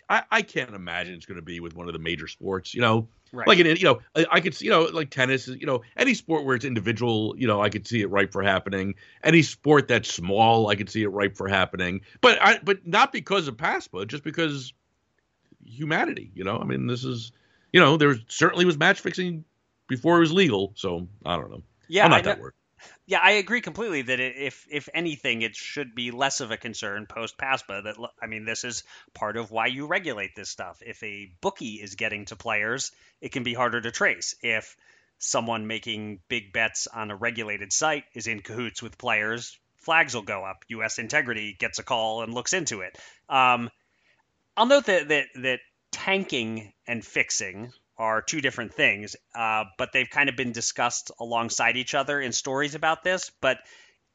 I, 0.09 0.23
I 0.31 0.41
can't 0.41 0.73
imagine 0.73 1.13
it's 1.13 1.25
going 1.27 1.35
to 1.39 1.41
be 1.45 1.59
with 1.59 1.75
one 1.75 1.87
of 1.87 1.93
the 1.93 1.99
major 1.99 2.27
sports, 2.27 2.73
you 2.73 2.81
know, 2.81 3.07
Right. 3.31 3.47
like 3.47 3.59
in, 3.59 3.67
you 3.75 3.83
know, 3.83 3.99
I, 4.15 4.25
I 4.31 4.39
could 4.41 4.55
see, 4.55 4.65
you 4.65 4.71
know, 4.71 4.85
like 4.85 5.11
tennis, 5.11 5.47
you 5.47 5.67
know, 5.67 5.83
any 5.95 6.15
sport 6.15 6.45
where 6.45 6.55
it's 6.55 6.65
individual, 6.65 7.35
you 7.37 7.45
know, 7.45 7.61
I 7.61 7.69
could 7.69 7.85
see 7.87 8.01
it 8.01 8.09
ripe 8.09 8.31
for 8.31 8.41
happening. 8.41 8.95
Any 9.23 9.43
sport 9.43 9.87
that's 9.87 10.11
small, 10.11 10.67
I 10.67 10.75
could 10.75 10.89
see 10.89 11.03
it 11.03 11.09
ripe 11.09 11.37
for 11.37 11.47
happening. 11.47 12.01
But 12.21 12.39
I, 12.41 12.59
but 12.63 12.87
not 12.87 13.11
because 13.11 13.47
of 13.47 13.55
PASPA, 13.55 14.07
just 14.07 14.23
because 14.23 14.73
humanity, 15.63 16.31
you 16.33 16.43
know. 16.43 16.57
I 16.57 16.63
mean, 16.65 16.87
this 16.87 17.03
is, 17.03 17.31
you 17.71 17.79
know, 17.79 17.97
there 17.97 18.15
certainly 18.29 18.65
was 18.65 18.77
match 18.77 18.99
fixing 18.99 19.43
before 19.87 20.17
it 20.17 20.21
was 20.21 20.33
legal. 20.33 20.73
So 20.75 21.07
I 21.25 21.35
don't 21.37 21.51
know. 21.51 21.61
yeah, 21.87 22.05
I'm 22.05 22.13
I 22.13 22.17
not 22.17 22.25
know- 22.25 22.31
that 22.31 22.41
worried. 22.41 22.53
Yeah, 23.05 23.19
I 23.21 23.31
agree 23.31 23.61
completely 23.61 24.03
that 24.03 24.19
if 24.19 24.65
if 24.69 24.89
anything, 24.93 25.41
it 25.41 25.55
should 25.55 25.95
be 25.95 26.11
less 26.11 26.41
of 26.41 26.51
a 26.51 26.57
concern 26.57 27.05
post 27.05 27.37
PASPA. 27.37 27.83
That 27.83 27.95
I 28.21 28.27
mean, 28.27 28.45
this 28.45 28.63
is 28.63 28.83
part 29.13 29.37
of 29.37 29.51
why 29.51 29.67
you 29.67 29.87
regulate 29.87 30.35
this 30.35 30.49
stuff. 30.49 30.81
If 30.85 31.01
a 31.03 31.31
bookie 31.41 31.81
is 31.81 31.95
getting 31.95 32.25
to 32.25 32.35
players, 32.35 32.91
it 33.21 33.31
can 33.31 33.43
be 33.43 33.53
harder 33.53 33.81
to 33.81 33.91
trace. 33.91 34.35
If 34.41 34.75
someone 35.17 35.67
making 35.67 36.19
big 36.29 36.53
bets 36.53 36.87
on 36.87 37.11
a 37.11 37.15
regulated 37.15 37.73
site 37.73 38.05
is 38.13 38.27
in 38.27 38.41
cahoots 38.41 38.81
with 38.81 38.97
players, 38.97 39.57
flags 39.77 40.15
will 40.15 40.21
go 40.21 40.45
up. 40.45 40.63
U.S. 40.69 40.99
Integrity 40.99 41.55
gets 41.59 41.79
a 41.79 41.83
call 41.83 42.23
and 42.23 42.33
looks 42.33 42.53
into 42.53 42.81
it. 42.81 42.97
Um, 43.27 43.69
I'll 44.55 44.65
note 44.65 44.85
that 44.85 45.07
that 45.09 45.27
that 45.35 45.59
tanking 45.91 46.73
and 46.87 47.03
fixing 47.05 47.73
are 47.99 48.21
two 48.21 48.41
different 48.41 48.73
things, 48.73 49.15
uh, 49.35 49.65
but 49.77 49.91
they've 49.91 50.09
kind 50.09 50.29
of 50.29 50.35
been 50.35 50.53
discussed 50.53 51.11
alongside 51.19 51.77
each 51.77 51.93
other 51.93 52.19
in 52.19 52.31
stories 52.31 52.73
about 52.73 53.03
this. 53.03 53.29
But 53.41 53.59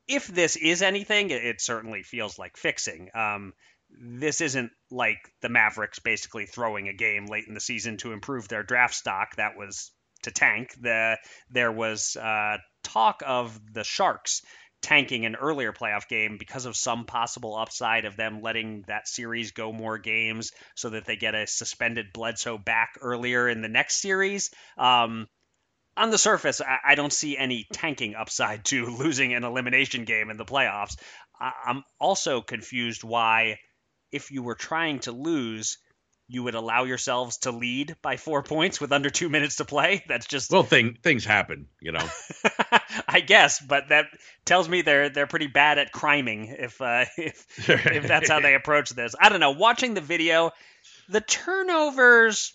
if 0.08 0.26
this 0.26 0.56
is 0.56 0.82
anything, 0.82 1.30
it, 1.30 1.60
certainly 1.60 2.02
feels 2.02 2.38
like 2.38 2.56
fixing. 2.56 3.10
Um, 3.14 3.52
this 3.90 4.40
isn't 4.40 4.72
like 4.90 5.18
the 5.42 5.48
Mavericks 5.48 5.98
basically 5.98 6.46
throwing 6.46 6.88
a 6.88 6.94
game 6.94 7.26
late 7.26 7.44
in 7.46 7.54
the 7.54 7.60
season 7.60 7.98
to 7.98 8.12
improve 8.12 8.48
their 8.48 8.62
draft 8.62 8.94
stock. 8.94 9.36
That 9.36 9.56
was 9.56 9.92
to 10.22 10.30
tank. 10.30 10.74
The 10.80 11.18
there 11.50 11.70
was 11.70 12.16
uh, 12.16 12.56
talk 12.82 13.22
of 13.24 13.58
the 13.72 13.84
Sharks 13.84 14.42
tanking 14.84 15.24
an 15.24 15.34
earlier 15.34 15.72
playoff 15.72 16.08
game 16.08 16.36
because 16.38 16.66
of 16.66 16.76
some 16.76 17.06
possible 17.06 17.56
upside 17.56 18.04
of 18.04 18.18
them 18.18 18.42
letting 18.42 18.84
that 18.86 19.08
series 19.08 19.52
go 19.52 19.72
more 19.72 19.96
games 19.96 20.52
so 20.74 20.90
that 20.90 21.06
they 21.06 21.16
get 21.16 21.34
a 21.34 21.46
suspended 21.46 22.12
Bledsoe 22.12 22.58
back 22.58 22.98
earlier 23.00 23.48
in 23.48 23.62
the 23.62 23.68
next 23.68 24.02
series. 24.02 24.50
Um, 24.76 25.26
on 25.96 26.10
the 26.10 26.18
surface, 26.18 26.60
I, 26.60 26.92
I 26.92 26.94
don't 26.96 27.12
see 27.14 27.38
any 27.38 27.66
tanking 27.72 28.14
upside 28.14 28.66
to 28.66 28.84
losing 28.98 29.32
an 29.32 29.42
elimination 29.42 30.04
game 30.04 30.28
in 30.28 30.36
the 30.36 30.44
playoffs. 30.44 30.96
I, 31.40 31.52
I'm 31.64 31.82
also 31.98 32.42
confused 32.42 33.02
why, 33.02 33.60
if 34.12 34.30
you 34.30 34.42
were 34.42 34.54
trying 34.54 34.98
to 35.00 35.12
lose, 35.12 35.78
you 36.26 36.42
would 36.42 36.54
allow 36.54 36.84
yourselves 36.84 37.38
to 37.38 37.50
lead 37.50 37.96
by 38.00 38.16
four 38.16 38.42
points 38.42 38.80
with 38.80 38.92
under 38.92 39.10
two 39.10 39.28
minutes 39.28 39.56
to 39.56 39.64
play. 39.64 40.02
That's 40.08 40.26
just 40.26 40.50
Well, 40.50 40.62
thing 40.62 40.96
things 41.02 41.24
happen, 41.24 41.68
you 41.80 41.92
know. 41.92 42.06
I 43.08 43.20
guess, 43.20 43.60
but 43.60 43.88
that 43.90 44.06
tells 44.44 44.68
me 44.68 44.82
they're 44.82 45.10
they're 45.10 45.26
pretty 45.26 45.48
bad 45.48 45.78
at 45.78 45.92
criming 45.92 46.46
if 46.58 46.80
uh, 46.80 47.04
if 47.18 47.46
if 47.58 48.06
that's 48.06 48.30
how 48.30 48.40
they 48.40 48.54
approach 48.54 48.90
this. 48.90 49.14
I 49.20 49.28
don't 49.28 49.40
know. 49.40 49.52
Watching 49.52 49.94
the 49.94 50.00
video, 50.00 50.52
the 51.08 51.20
turnovers 51.20 52.54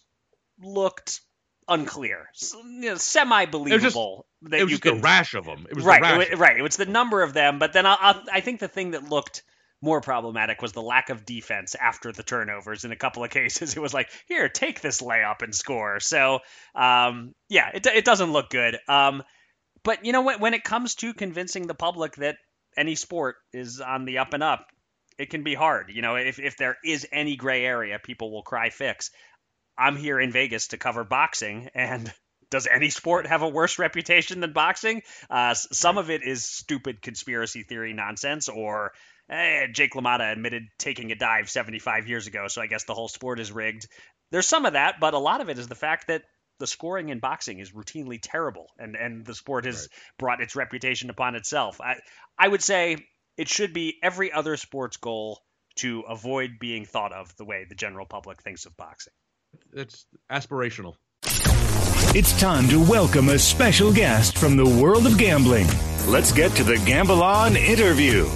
looked 0.61 1.21
unclear, 1.67 2.27
you 2.65 2.81
know, 2.81 2.95
semi 2.95 3.45
believable 3.45 4.25
that 4.43 4.59
it 4.59 4.63
was 4.63 4.71
you 4.71 4.77
just 4.77 4.83
could 4.83 4.97
a 4.97 5.01
rash 5.01 5.35
of 5.35 5.45
them. 5.45 5.67
It 5.69 5.75
was 5.75 5.85
right, 5.85 6.01
the 6.01 6.21
it 6.21 6.29
rash. 6.31 6.39
right. 6.39 6.57
It 6.57 6.63
was 6.63 6.77
the 6.77 6.85
number 6.85 7.21
of 7.21 7.33
them, 7.33 7.59
but 7.59 7.73
then 7.73 7.85
I, 7.85 7.93
I, 7.99 8.23
I 8.33 8.41
think 8.41 8.59
the 8.59 8.67
thing 8.67 8.91
that 8.91 9.03
looked 9.03 9.43
more 9.81 10.01
problematic 10.01 10.61
was 10.61 10.71
the 10.71 10.81
lack 10.81 11.09
of 11.09 11.25
defense 11.25 11.75
after 11.75 12.11
the 12.11 12.23
turnovers. 12.23 12.85
In 12.85 12.91
a 12.91 12.97
couple 12.97 13.23
of 13.23 13.29
cases, 13.31 13.75
it 13.75 13.79
was 13.79 13.93
like, 13.93 14.09
here, 14.27 14.49
take 14.49 14.81
this 14.81 15.01
layup 15.01 15.41
and 15.41 15.55
score. 15.55 15.99
So, 15.99 16.39
um, 16.75 17.33
yeah, 17.47 17.69
it, 17.73 17.85
it 17.85 18.05
doesn't 18.05 18.31
look 18.31 18.49
good. 18.49 18.77
Um, 18.87 19.23
but 19.83 20.05
you 20.05 20.11
know 20.11 20.21
when, 20.21 20.39
when 20.39 20.53
it 20.53 20.63
comes 20.63 20.95
to 20.95 21.13
convincing 21.13 21.67
the 21.67 21.73
public 21.73 22.15
that 22.17 22.37
any 22.77 22.95
sport 22.95 23.37
is 23.53 23.81
on 23.81 24.05
the 24.05 24.19
up 24.19 24.33
and 24.33 24.43
up, 24.43 24.67
it 25.17 25.29
can 25.29 25.43
be 25.43 25.55
hard. 25.55 25.91
You 25.93 26.01
know, 26.01 26.15
if 26.15 26.39
if 26.39 26.57
there 26.57 26.77
is 26.83 27.07
any 27.11 27.35
gray 27.35 27.65
area, 27.65 27.99
people 27.99 28.31
will 28.31 28.43
cry 28.43 28.69
fix. 28.69 29.11
I'm 29.77 29.95
here 29.95 30.19
in 30.19 30.31
Vegas 30.31 30.67
to 30.69 30.77
cover 30.77 31.03
boxing, 31.03 31.69
and 31.73 32.11
does 32.51 32.67
any 32.67 32.89
sport 32.89 33.27
have 33.27 33.41
a 33.41 33.49
worse 33.49 33.79
reputation 33.79 34.39
than 34.41 34.53
boxing? 34.53 35.01
Uh, 35.29 35.53
some 35.53 35.97
of 35.97 36.09
it 36.09 36.23
is 36.23 36.43
stupid 36.43 37.01
conspiracy 37.01 37.63
theory 37.63 37.93
nonsense, 37.93 38.49
or 38.49 38.91
eh, 39.29 39.67
Jake 39.71 39.93
LaMotta 39.93 40.31
admitted 40.31 40.63
taking 40.77 41.11
a 41.11 41.15
dive 41.15 41.49
75 41.49 42.07
years 42.07 42.27
ago, 42.27 42.47
so 42.47 42.61
I 42.61 42.67
guess 42.67 42.85
the 42.85 42.93
whole 42.93 43.07
sport 43.07 43.39
is 43.39 43.51
rigged. 43.51 43.87
There's 44.31 44.47
some 44.47 44.65
of 44.65 44.73
that, 44.73 44.99
but 44.99 45.13
a 45.13 45.19
lot 45.19 45.41
of 45.41 45.49
it 45.49 45.57
is 45.57 45.67
the 45.67 45.75
fact 45.75 46.07
that 46.07 46.23
the 46.59 46.67
scoring 46.67 47.09
in 47.09 47.19
boxing 47.19 47.59
is 47.59 47.71
routinely 47.71 48.19
terrible, 48.21 48.67
and 48.77 48.95
and 48.95 49.25
the 49.25 49.33
sport 49.33 49.65
has 49.65 49.87
brought 50.17 50.41
its 50.41 50.55
reputation 50.55 51.09
upon 51.09 51.35
itself. 51.35 51.79
I 51.81 51.95
I 52.37 52.47
would 52.47 52.61
say 52.61 52.97
it 53.37 53.47
should 53.47 53.73
be 53.73 53.97
every 54.03 54.31
other 54.31 54.57
sport's 54.57 54.97
goal 54.97 55.39
to 55.77 56.01
avoid 56.01 56.59
being 56.59 56.85
thought 56.85 57.13
of 57.13 57.35
the 57.37 57.45
way 57.45 57.65
the 57.67 57.75
general 57.75 58.05
public 58.05 58.43
thinks 58.43 58.65
of 58.65 58.75
boxing. 58.75 59.13
It's 59.73 60.05
aspirational. 60.29 60.95
It's 62.15 62.37
time 62.39 62.67
to 62.69 62.83
welcome 62.83 63.29
a 63.29 63.39
special 63.39 63.93
guest 63.93 64.37
from 64.37 64.57
the 64.57 64.65
world 64.65 65.05
of 65.05 65.17
gambling. 65.17 65.67
Let's 66.07 66.31
get 66.31 66.51
to 66.53 66.63
the 66.63 66.77
Gamble 66.77 67.23
On 67.23 67.55
interview. 67.55 68.27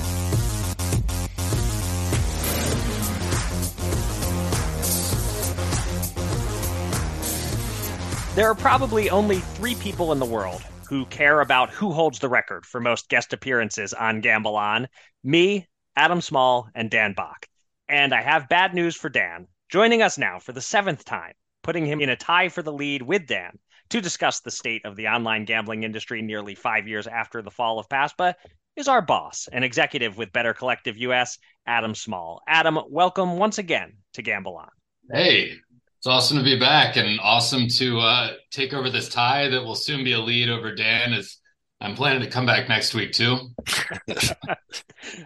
There 8.35 8.49
are 8.49 8.55
probably 8.55 9.11
only 9.11 9.37
three 9.37 9.75
people 9.75 10.11
in 10.11 10.17
the 10.17 10.25
world 10.25 10.63
who 10.89 11.05
care 11.05 11.41
about 11.41 11.69
who 11.69 11.91
holds 11.91 12.17
the 12.17 12.29
record 12.29 12.65
for 12.65 12.81
most 12.81 13.07
guest 13.07 13.31
appearances 13.31 13.93
on 13.93 14.21
Gamble 14.21 14.55
On 14.55 14.87
me, 15.23 15.67
Adam 15.95 16.19
Small, 16.19 16.67
and 16.73 16.89
Dan 16.89 17.13
Bach. 17.13 17.45
And 17.87 18.11
I 18.11 18.23
have 18.23 18.49
bad 18.49 18.73
news 18.73 18.95
for 18.95 19.07
Dan. 19.07 19.45
Joining 19.69 20.01
us 20.01 20.17
now 20.17 20.39
for 20.39 20.51
the 20.51 20.61
seventh 20.61 21.05
time, 21.05 21.33
putting 21.61 21.85
him 21.85 22.01
in 22.01 22.09
a 22.09 22.15
tie 22.15 22.49
for 22.49 22.63
the 22.63 22.73
lead 22.73 23.03
with 23.03 23.27
Dan 23.27 23.59
to 23.89 24.01
discuss 24.01 24.39
the 24.39 24.49
state 24.49 24.83
of 24.83 24.95
the 24.95 25.09
online 25.09 25.45
gambling 25.45 25.83
industry 25.83 26.23
nearly 26.23 26.55
five 26.55 26.87
years 26.87 27.05
after 27.05 27.43
the 27.43 27.51
fall 27.51 27.77
of 27.77 27.87
PASPA, 27.87 28.33
is 28.75 28.87
our 28.87 29.03
boss, 29.03 29.47
an 29.51 29.61
executive 29.61 30.17
with 30.17 30.33
Better 30.33 30.55
Collective 30.55 30.97
US, 30.97 31.37
Adam 31.67 31.93
Small. 31.93 32.41
Adam, 32.47 32.79
welcome 32.89 33.37
once 33.37 33.59
again 33.59 33.93
to 34.13 34.23
Gamble 34.23 34.57
On. 34.57 34.69
Hey, 35.11 35.57
it's 36.03 36.07
awesome 36.09 36.37
to 36.37 36.43
be 36.43 36.59
back 36.59 36.97
and 36.97 37.17
awesome 37.21 37.69
to 37.69 37.97
uh, 37.97 38.33
take 38.51 38.73
over 38.73 38.89
this 38.89 39.07
tie 39.07 39.47
that 39.47 39.63
will 39.63 39.73
soon 39.73 40.03
be 40.03 40.11
a 40.11 40.19
lead 40.19 40.49
over 40.49 40.75
Dan 40.75 41.13
as 41.13 41.37
I'm 41.79 41.95
planning 41.95 42.19
to 42.19 42.29
come 42.29 42.45
back 42.45 42.67
next 42.67 42.93
week 42.93 43.13
too. 43.13 43.37
uh, 44.09 44.33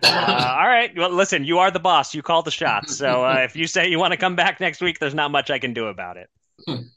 all 0.04 0.68
right. 0.68 0.92
Well, 0.96 1.10
listen, 1.10 1.46
you 1.46 1.58
are 1.58 1.72
the 1.72 1.80
boss. 1.80 2.13
You 2.13 2.22
call 2.22 2.44
the 2.44 2.52
shots. 2.52 2.96
So 2.96 3.26
uh, 3.26 3.38
if 3.40 3.56
you 3.56 3.66
say 3.66 3.90
you 3.90 3.98
want 3.98 4.12
to 4.12 4.18
come 4.18 4.36
back 4.36 4.60
next 4.60 4.80
week, 4.80 5.00
there's 5.00 5.16
not 5.16 5.32
much 5.32 5.50
I 5.50 5.58
can 5.58 5.74
do 5.74 5.88
about 5.88 6.18
it. 6.18 6.30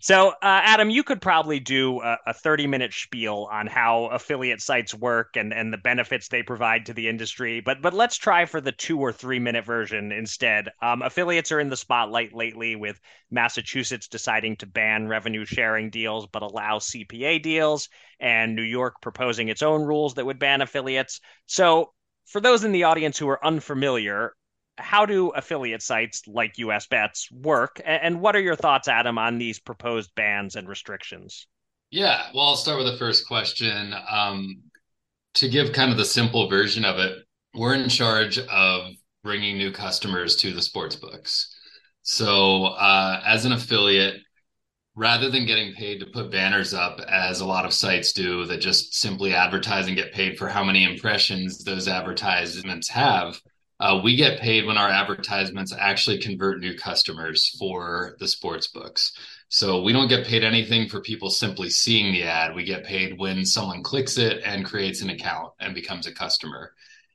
So, 0.01 0.29
uh, 0.29 0.35
Adam, 0.43 0.89
you 0.89 1.03
could 1.05 1.21
probably 1.21 1.61
do 1.61 2.01
a, 2.01 2.17
a 2.29 2.35
30 2.35 2.67
minute 2.67 2.93
spiel 2.93 3.49
on 3.53 3.67
how 3.67 4.07
affiliate 4.07 4.61
sites 4.63 4.95
work 4.95 5.37
and, 5.37 5.53
and 5.53 5.73
the 5.73 5.79
benefits 5.79 6.29
they 6.29 6.43
provide 6.43 6.87
to 6.87 6.95
the 6.95 7.09
industry. 7.09 7.61
But 7.61 7.83
but 7.83 7.93
let's 7.93 8.17
try 8.17 8.47
for 8.47 8.61
the 8.61 8.73
two 8.73 8.99
or 8.99 9.13
three 9.13 9.39
minute 9.39 9.65
version 9.65 10.13
instead. 10.13 10.69
Um, 10.83 11.03
affiliates 11.03 11.53
are 11.53 11.61
in 11.61 11.69
the 11.69 11.77
spotlight 11.77 12.35
lately 12.35 12.75
with 12.75 13.01
Massachusetts 13.31 14.09
deciding 14.09 14.57
to 14.57 14.67
ban 14.67 15.09
revenue 15.09 15.45
sharing 15.45 15.91
deals 15.91 16.27
but 16.27 16.43
allow 16.43 16.79
CPA 16.79 17.43
deals, 17.43 17.89
and 18.19 18.57
New 18.57 18.63
York 18.63 18.95
proposing 19.03 19.49
its 19.49 19.63
own 19.63 19.83
rules 19.83 20.15
that 20.15 20.27
would 20.27 20.39
ban 20.39 20.63
affiliates. 20.63 21.21
So, 21.47 21.93
for 22.27 22.41
those 22.41 22.65
in 22.65 22.73
the 22.73 22.85
audience 22.85 23.19
who 23.19 23.29
are 23.29 23.45
unfamiliar, 23.45 24.33
how 24.81 25.07
do 25.07 25.29
affiliate 25.29 25.83
sites 25.83 26.23
like 26.27 26.59
US 26.59 26.87
Bets 26.87 27.31
work? 27.31 27.81
And 27.85 28.21
what 28.21 28.35
are 28.37 28.41
your 28.41 28.57
thoughts, 28.57 28.89
Adam, 28.89 29.19
on 29.19 29.39
these 29.39 29.59
proposed 29.59 30.11
bans 30.15 30.57
and 30.57 30.69
restrictions? 30.69 31.47
Yeah, 31.91 32.27
well, 32.35 32.49
I'll 32.49 32.57
start 32.57 32.79
with 32.79 32.93
the 32.93 32.99
first 32.99 33.27
question. 33.27 33.95
Um, 34.09 34.63
to 35.35 35.49
give 35.49 35.73
kind 35.73 35.91
of 35.91 35.97
the 35.97 36.05
simple 36.05 36.49
version 36.49 36.85
of 36.85 36.99
it, 36.99 37.19
we're 37.55 37.75
in 37.75 37.89
charge 37.89 38.39
of 38.39 38.93
bringing 39.23 39.59
new 39.59 39.73
customers 39.73 40.37
to 40.37 40.53
the 40.53 40.63
sports 40.63 40.97
books. 40.97 41.57
So, 42.03 42.65
uh, 42.65 43.23
as 43.27 43.45
an 43.45 43.53
affiliate, 43.53 44.21
rather 44.95 45.31
than 45.31 45.47
getting 45.47 45.75
paid 45.75 46.01
to 46.01 46.07
put 46.07 46.31
banners 46.31 46.75
up, 46.75 47.01
as 47.09 47.41
a 47.41 47.47
lot 47.47 47.65
of 47.65 47.73
sites 47.73 48.13
do 48.13 48.47
that 48.47 48.61
just 48.61 48.95
simply 48.95 49.35
advertise 49.35 49.87
and 49.87 49.97
get 49.97 50.13
paid 50.13 50.39
for 50.39 50.49
how 50.49 50.65
many 50.65 50.85
impressions 50.85 51.63
those 51.65 51.89
advertisements 51.89 52.89
have, 52.89 53.41
uh, 53.81 53.99
we 54.05 54.15
get 54.15 54.41
paid 54.41 54.67
when 54.67 54.77
our 54.77 54.91
advertisements 54.91 55.75
actually 55.77 56.19
convert 56.19 56.61
new 56.61 56.77
customers 56.77 57.57
for 57.59 58.15
the 58.21 58.29
sports 58.29 58.67
books. 58.67 59.13
So 59.49 59.83
we 59.83 59.95
don't 59.95 60.09
get 60.09 60.27
paid 60.27 60.45
anything 60.45 60.89
for 60.89 61.01
people 61.01 61.31
simply 61.31 61.71
seeing 61.71 62.13
the 62.13 62.25
ad. 62.25 62.55
We 62.55 62.65
get 62.65 62.85
paid 62.85 63.19
when 63.19 63.45
someone 63.45 63.83
clicks 63.83 64.19
it 64.19 64.43
and 64.45 64.67
creates 64.67 65.01
an 65.01 65.11
account 65.11 65.53
and 65.61 65.75
becomes 65.75 66.07
a 66.07 66.13
customer. 66.13 66.75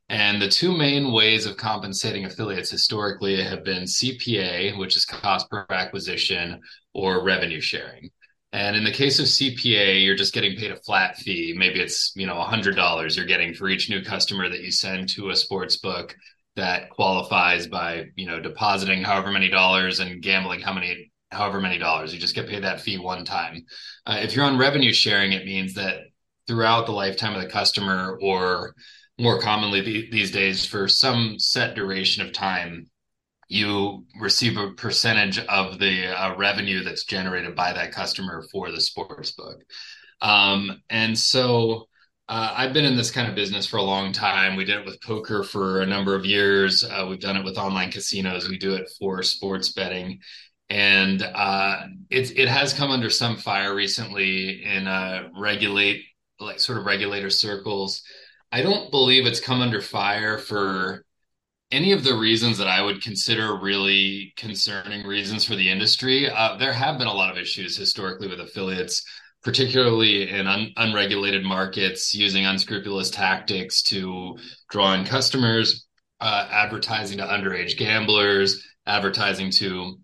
And 0.09 0.41
the 0.41 0.49
two 0.49 0.75
main 0.75 1.11
ways 1.11 1.45
of 1.45 1.55
compensating 1.55 2.25
affiliates 2.25 2.71
historically 2.71 3.41
have 3.41 3.63
been 3.63 3.83
CPA, 3.83 4.77
which 4.77 4.97
is 4.97 5.05
cost 5.05 5.49
per 5.49 5.65
acquisition, 5.69 6.61
or 6.93 7.23
revenue 7.23 7.61
sharing. 7.61 8.09
And 8.53 8.75
in 8.75 8.83
the 8.83 8.91
case 8.91 9.19
of 9.19 9.25
CPA, 9.25 10.03
you're 10.03 10.15
just 10.15 10.33
getting 10.33 10.55
paid 10.55 10.71
a 10.71 10.77
flat 10.77 11.17
fee. 11.17 11.53
Maybe 11.55 11.79
it's, 11.79 12.13
you 12.15 12.25
know, 12.25 12.35
$100 12.35 13.17
you're 13.17 13.25
getting 13.25 13.53
for 13.53 13.67
each 13.67 13.89
new 13.89 14.03
customer 14.03 14.49
that 14.49 14.61
you 14.61 14.71
send 14.71 15.09
to 15.09 15.29
a 15.29 15.35
sports 15.35 15.77
book 15.77 16.15
that 16.55 16.89
qualifies 16.89 17.67
by 17.67 18.05
you 18.15 18.27
know 18.27 18.39
depositing 18.39 19.03
however 19.03 19.31
many 19.31 19.49
dollars 19.49 19.99
and 19.99 20.21
gambling 20.21 20.61
how 20.61 20.73
many 20.73 21.11
however 21.31 21.59
many 21.59 21.77
dollars. 21.77 22.13
You 22.13 22.19
just 22.19 22.35
get 22.35 22.47
paid 22.47 22.63
that 22.63 22.81
fee 22.81 22.97
one 22.97 23.25
time. 23.25 23.65
Uh, 24.05 24.19
if 24.21 24.35
you're 24.35 24.45
on 24.45 24.57
revenue 24.57 24.93
sharing 24.93 25.33
it 25.33 25.45
means 25.45 25.73
that 25.75 25.99
throughout 26.47 26.85
the 26.85 26.91
lifetime 26.91 27.35
of 27.35 27.41
the 27.41 27.49
customer 27.49 28.17
or 28.21 28.73
more 29.17 29.41
commonly 29.41 29.81
th- 29.81 30.11
these 30.11 30.31
days 30.31 30.65
for 30.65 30.87
some 30.87 31.39
set 31.39 31.75
duration 31.75 32.25
of 32.25 32.33
time 32.33 32.89
you 33.47 34.05
receive 34.19 34.57
a 34.57 34.71
percentage 34.71 35.39
of 35.39 35.79
the 35.79 36.07
uh, 36.07 36.35
revenue 36.35 36.83
that's 36.83 37.03
generated 37.05 37.55
by 37.55 37.73
that 37.73 37.91
customer 37.91 38.43
for 38.51 38.71
the 38.71 38.81
sports 38.81 39.31
book. 39.31 39.61
Um, 40.21 40.81
and 40.89 41.17
so 41.17 41.87
uh, 42.27 42.53
I've 42.57 42.73
been 42.73 42.85
in 42.85 42.97
this 42.97 43.11
kind 43.11 43.27
of 43.27 43.35
business 43.35 43.67
for 43.67 43.77
a 43.77 43.83
long 43.83 44.11
time. 44.11 44.55
We 44.55 44.65
did 44.65 44.79
it 44.79 44.85
with 44.85 45.01
poker 45.01 45.43
for 45.43 45.81
a 45.81 45.85
number 45.85 46.15
of 46.15 46.25
years. 46.25 46.83
Uh, 46.83 47.05
we've 47.07 47.19
done 47.19 47.37
it 47.37 47.45
with 47.45 47.57
online 47.57 47.91
casinos. 47.91 48.49
We 48.49 48.57
do 48.57 48.73
it 48.73 48.89
for 48.97 49.21
sports 49.21 49.71
betting, 49.73 50.19
and 50.69 51.21
uh, 51.21 51.83
it 52.09 52.37
it 52.37 52.47
has 52.47 52.73
come 52.73 52.89
under 52.89 53.11
some 53.11 53.37
fire 53.37 53.75
recently 53.75 54.63
in 54.63 54.87
uh, 54.87 55.29
regulate 55.39 56.03
like 56.39 56.59
sort 56.59 56.79
of 56.79 56.85
regulator 56.85 57.29
circles. 57.29 58.01
I 58.51 58.63
don't 58.63 58.89
believe 58.89 59.27
it's 59.27 59.39
come 59.39 59.61
under 59.61 59.81
fire 59.81 60.39
for 60.39 61.05
any 61.71 61.91
of 61.91 62.03
the 62.03 62.15
reasons 62.15 62.57
that 62.57 62.67
I 62.67 62.81
would 62.81 63.03
consider 63.03 63.55
really 63.55 64.33
concerning 64.37 65.05
reasons 65.05 65.45
for 65.45 65.55
the 65.55 65.69
industry. 65.69 66.29
Uh, 66.29 66.57
there 66.57 66.73
have 66.73 66.97
been 66.97 67.07
a 67.07 67.13
lot 67.13 67.31
of 67.31 67.37
issues 67.37 67.77
historically 67.77 68.27
with 68.27 68.39
affiliates 68.39 69.03
particularly 69.45 70.27
in 70.27 70.47
un- 70.47 70.73
unregulated 70.75 71.43
markets, 71.43 72.15
using 72.15 72.47
unscrupulous 72.47 73.11
tactics 73.11 73.83
to 73.83 74.35
draw 74.71 74.95
in 74.95 75.05
customers, 75.05 75.85
uh, 76.19 76.47
advertising 76.49 77.19
to 77.19 77.23
underage 77.23 77.77
gamblers, 77.77 78.65
advertising 78.87 79.51
to 79.51 79.99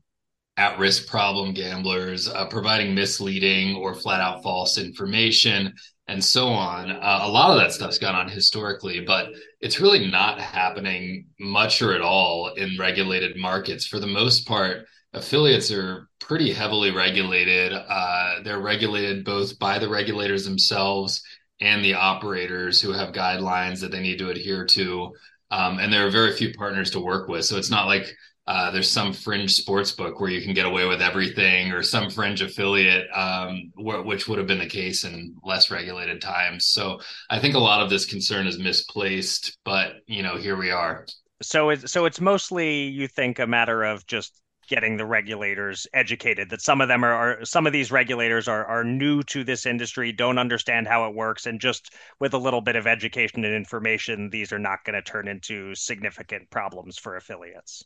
at 0.58 0.78
risk 0.78 1.08
problem 1.08 1.56
gamblers, 1.56 2.30
uh, 2.30 2.46
providing 2.50 2.94
misleading 2.94 3.76
or 3.78 3.96
flat 3.96 4.22
out 4.22 4.44
false 4.44 4.78
information, 4.78 5.74
and 6.08 6.24
so 6.24 6.50
on. 6.50 6.92
Uh, 6.92 7.20
a 7.24 7.28
lot 7.28 7.50
of 7.50 7.58
that 7.58 7.74
stuff's 7.74 7.98
gone 7.98 8.14
on 8.14 8.30
historically, 8.30 9.00
but 9.00 9.30
it's 9.60 9.80
really 9.80 10.12
not 10.12 10.40
happening 10.40 11.26
much 11.40 11.82
or 11.82 11.94
at 11.96 12.02
all 12.02 12.54
in 12.54 12.78
regulated 12.78 13.36
markets. 13.38 13.88
For 13.88 14.00
the 14.00 14.06
most 14.06 14.46
part, 14.46 14.86
affiliates 15.14 15.72
are 15.72 16.10
pretty 16.22 16.54
heavily 16.54 16.92
regulated. 16.92 17.74
Uh, 17.74 18.36
they're 18.44 18.60
regulated 18.62 19.26
both 19.26 19.60
by 19.60 19.80
the 19.80 19.90
regulators 19.90 20.46
themselves 20.46 21.22
and 21.60 21.84
the 21.84 21.94
operators 21.94 22.82
who 22.82 22.92
have 22.94 23.14
guidelines 23.14 23.82
that 23.82 23.92
they 23.92 24.00
need 24.02 24.20
to 24.20 24.30
adhere 24.30 24.66
to. 24.66 25.14
Um, 25.52 25.80
and 25.80 25.92
there 25.92 26.08
are 26.08 26.12
very 26.12 26.34
few 26.34 26.54
partners 26.54 26.92
to 26.92 27.00
work 27.00 27.28
with. 27.28 27.46
So 27.46 27.58
it's 27.58 27.70
not 27.70 27.88
like 27.88 28.16
uh, 28.48 28.72
there's 28.72 28.90
some 28.90 29.14
fringe 29.14 29.54
sports 29.54 29.92
book 29.92 30.20
where 30.20 30.30
you 30.30 30.42
can 30.42 30.54
get 30.54 30.66
away 30.66 30.86
with 30.86 31.02
everything 31.02 31.72
or 31.72 31.84
some 31.84 32.10
fringe 32.10 32.42
affiliate, 32.42 33.08
um, 33.14 33.72
wh- 33.76 34.06
which 34.06 34.28
would 34.28 34.40
have 34.40 34.48
been 34.48 34.60
the 34.60 34.66
case 34.66 35.04
in 35.04 35.36
less 35.44 35.70
regulated 35.70 36.22
times. 36.22 36.66
So 36.66 37.00
I 37.30 37.40
think 37.40 37.56
a 37.56 37.60
lot 37.60 37.82
of 37.84 37.90
this 37.90 38.06
concern 38.06 38.48
is 38.48 38.58
misplaced, 38.58 39.58
but 39.64 39.98
you 40.08 40.24
know, 40.24 40.38
here 40.38 40.58
we 40.58 40.72
are. 40.72 41.06
So 41.44 41.70
it's 41.70 41.92
so 41.92 42.06
it's 42.06 42.22
mostly 42.22 42.84
you 42.84 43.08
think 43.08 43.40
a 43.40 43.48
matter 43.48 43.84
of 43.84 44.06
just 44.06 44.41
getting 44.68 44.98
the 44.98 45.06
regulators 45.06 45.88
educated 45.94 46.50
that 46.50 46.62
some 46.62 46.82
of 46.82 46.88
them 46.88 47.04
are, 47.04 47.14
are, 47.14 47.46
some 47.46 47.68
of 47.68 47.74
these 47.74 47.92
regulators 47.92 48.48
are 48.48 48.66
are 48.66 48.84
new 48.84 49.22
to 49.24 49.44
this 49.44 49.66
industry 49.66 50.12
don't 50.12 50.38
understand 50.38 50.88
how 50.88 51.08
it 51.08 51.16
works 51.16 51.46
and 51.46 51.60
just 51.60 51.94
with 52.20 52.34
a 52.34 52.38
little 52.38 52.62
bit 52.62 52.76
of 52.76 52.88
education 52.88 53.44
and 53.44 53.56
information 53.56 54.30
these 54.30 54.52
are 54.52 54.60
not 54.60 54.84
going 54.86 54.94
to 54.94 55.02
turn 55.02 55.28
into 55.28 55.74
significant 55.76 56.50
problems 56.50 56.98
for 56.98 57.16
affiliates 57.16 57.84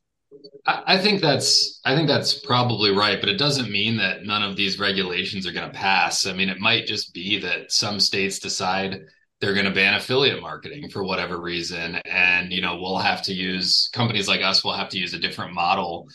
I 0.66 0.98
think 0.98 1.22
that's 1.22 1.80
I 1.86 1.96
think 1.96 2.08
that's 2.08 2.34
probably 2.34 2.92
right, 2.92 3.20
but 3.20 3.30
it 3.30 3.38
doesn't 3.38 3.72
mean 3.72 3.98
that 3.98 4.24
none 4.24 4.44
of 4.44 4.56
these 4.56 4.80
regulations 4.80 5.46
are 5.46 5.52
going 5.52 5.72
to 5.72 5.78
pass. 5.78 6.26
I 6.26 6.34
mean, 6.34 6.50
it 6.50 6.60
might 6.60 6.88
just 6.88 7.14
be 7.14 7.40
that 7.40 7.72
some 7.72 8.00
states 8.00 8.40
decide 8.40 9.02
they're 9.40 9.54
going 9.54 9.66
to 9.66 9.72
ban 9.72 9.94
affiliate 9.94 10.42
marketing 10.42 10.90
for 10.90 11.04
whatever 11.04 11.40
reason, 11.40 11.96
and 12.06 12.52
you 12.52 12.62
know 12.62 12.78
we'll 12.82 12.98
have 12.98 13.22
to 13.24 13.34
use 13.34 13.90
companies 13.94 14.28
like 14.28 14.42
us 14.42 14.64
will 14.64 14.74
have 14.74 14.90
to 14.90 14.98
use 14.98 15.14
a 15.14 15.20
different 15.20 15.54
model 15.54 16.08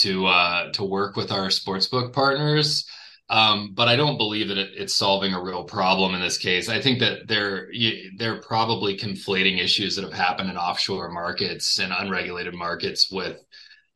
to 0.00 0.26
uh, 0.26 0.72
to 0.72 0.84
work 0.84 1.16
with 1.16 1.32
our 1.32 1.48
sportsbook 1.48 2.12
partners. 2.12 2.84
Um, 3.30 3.72
but 3.74 3.88
I 3.88 3.96
don't 3.96 4.16
believe 4.16 4.48
that 4.48 4.56
it, 4.56 4.70
it's 4.74 4.94
solving 4.94 5.34
a 5.34 5.42
real 5.42 5.64
problem 5.64 6.14
in 6.14 6.20
this 6.20 6.38
case. 6.38 6.68
I 6.68 6.80
think 6.80 7.00
that 7.00 7.28
they're 7.28 7.68
they're 8.16 8.40
probably 8.40 8.96
conflating 8.96 9.62
issues 9.62 9.96
that 9.96 10.04
have 10.04 10.14
happened 10.14 10.48
in 10.48 10.56
offshore 10.56 11.10
markets 11.10 11.78
and 11.78 11.92
unregulated 11.92 12.54
markets 12.54 13.10
with 13.10 13.38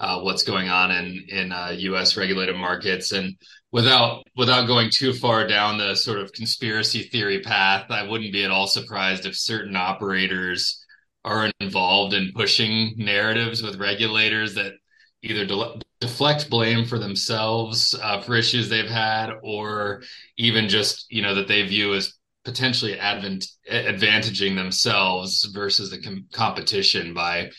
uh, 0.00 0.20
what's 0.20 0.42
going 0.42 0.68
on 0.68 0.90
in 0.90 1.24
in 1.28 1.52
uh, 1.52 1.74
U.S. 1.78 2.16
regulated 2.16 2.56
markets. 2.56 3.12
And 3.12 3.36
without 3.70 4.24
without 4.36 4.66
going 4.66 4.90
too 4.90 5.14
far 5.14 5.46
down 5.46 5.78
the 5.78 5.94
sort 5.94 6.18
of 6.18 6.32
conspiracy 6.32 7.04
theory 7.04 7.40
path, 7.40 7.90
I 7.90 8.06
wouldn't 8.06 8.32
be 8.32 8.44
at 8.44 8.50
all 8.50 8.66
surprised 8.66 9.24
if 9.24 9.36
certain 9.36 9.76
operators 9.76 10.84
are 11.24 11.50
involved 11.60 12.14
in 12.14 12.32
pushing 12.34 12.94
narratives 12.96 13.62
with 13.62 13.80
regulators 13.80 14.54
that 14.56 14.74
either 15.22 15.46
de- 15.46 15.80
deflect 16.00 16.50
blame 16.50 16.84
for 16.84 16.98
themselves 16.98 17.94
uh, 18.02 18.20
for 18.20 18.34
issues 18.34 18.68
they've 18.68 18.90
had, 18.90 19.30
or 19.42 20.02
even 20.36 20.68
just 20.68 21.06
you 21.10 21.22
know 21.22 21.34
that 21.34 21.48
they 21.48 21.62
view 21.66 21.94
as 21.94 22.14
potentially 22.44 22.98
advent- 22.98 23.46
advantaging 23.70 24.56
themselves 24.56 25.44
versus 25.54 25.90
the 25.90 26.00
com- 26.00 26.26
competition 26.32 27.14
by 27.14 27.50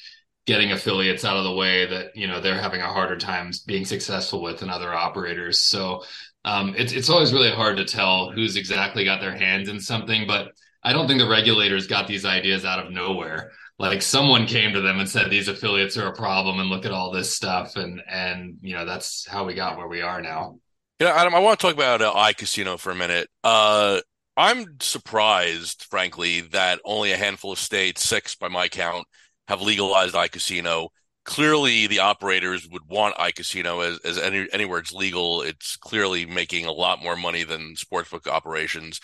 getting 0.45 0.73
affiliates 0.73 1.23
out 1.23 1.37
of 1.37 1.45
the 1.45 1.55
way 1.55 1.85
that 1.85 2.15
you 2.15 2.27
know 2.27 2.41
they're 2.41 2.59
having 2.59 2.81
a 2.81 2.91
harder 2.91 3.17
time 3.17 3.51
being 3.65 3.85
successful 3.85 4.41
with 4.41 4.59
than 4.59 4.69
other 4.69 4.93
operators. 4.93 5.59
So 5.59 6.03
um, 6.45 6.75
it's 6.77 6.91
it's 6.91 7.09
always 7.09 7.33
really 7.33 7.51
hard 7.51 7.77
to 7.77 7.85
tell 7.85 8.31
who's 8.31 8.57
exactly 8.57 9.05
got 9.05 9.21
their 9.21 9.35
hands 9.35 9.69
in 9.69 9.79
something, 9.79 10.27
but 10.27 10.51
I 10.83 10.91
don't 10.91 11.07
think 11.07 11.19
the 11.19 11.29
regulators 11.29 11.87
got 11.87 12.07
these 12.07 12.25
ideas 12.25 12.65
out 12.65 12.85
of 12.85 12.91
nowhere 12.91 13.51
like 13.79 14.01
someone 14.01 14.45
came 14.45 14.73
to 14.73 14.81
them 14.81 14.99
and 14.99 15.09
said 15.09 15.29
these 15.29 15.47
affiliates 15.47 15.97
are 15.97 16.07
a 16.07 16.15
problem 16.15 16.59
and 16.59 16.69
look 16.69 16.85
at 16.85 16.91
all 16.91 17.11
this 17.11 17.35
stuff 17.35 17.75
and 17.75 18.01
and 18.07 18.57
you 18.61 18.73
know 18.73 18.85
that's 18.85 19.27
how 19.27 19.45
we 19.45 19.53
got 19.53 19.77
where 19.77 19.87
we 19.87 20.01
are 20.01 20.21
now 20.21 20.57
yeah 20.99 21.09
adam 21.09 21.33
i 21.33 21.39
want 21.39 21.59
to 21.59 21.65
talk 21.65 21.75
about 21.75 22.01
uh, 22.01 22.13
iCasino 22.13 22.77
for 22.77 22.91
a 22.91 22.95
minute 22.95 23.27
uh 23.43 23.99
I'm 24.35 24.77
surprised, 24.79 25.83
frankly, 25.83 26.41
that 26.41 26.79
only 26.85 27.11
a 27.11 27.17
handful 27.17 27.51
of 27.51 27.59
states, 27.59 28.03
six 28.03 28.35
by 28.35 28.47
my 28.47 28.67
count, 28.67 29.05
have 29.47 29.61
legalized 29.61 30.15
iCasino. 30.15 30.89
Clearly, 31.23 31.87
the 31.87 31.99
operators 31.99 32.67
would 32.69 32.81
want 32.89 33.15
iCasino 33.15 33.87
as, 33.87 33.99
as 33.99 34.17
any, 34.17 34.47
anywhere 34.51 34.79
it's 34.79 34.91
legal. 34.91 35.41
It's 35.43 35.77
clearly 35.77 36.25
making 36.25 36.65
a 36.65 36.71
lot 36.71 37.01
more 37.01 37.15
money 37.15 37.43
than 37.43 37.75
sportsbook 37.75 38.27
operations. 38.27 38.99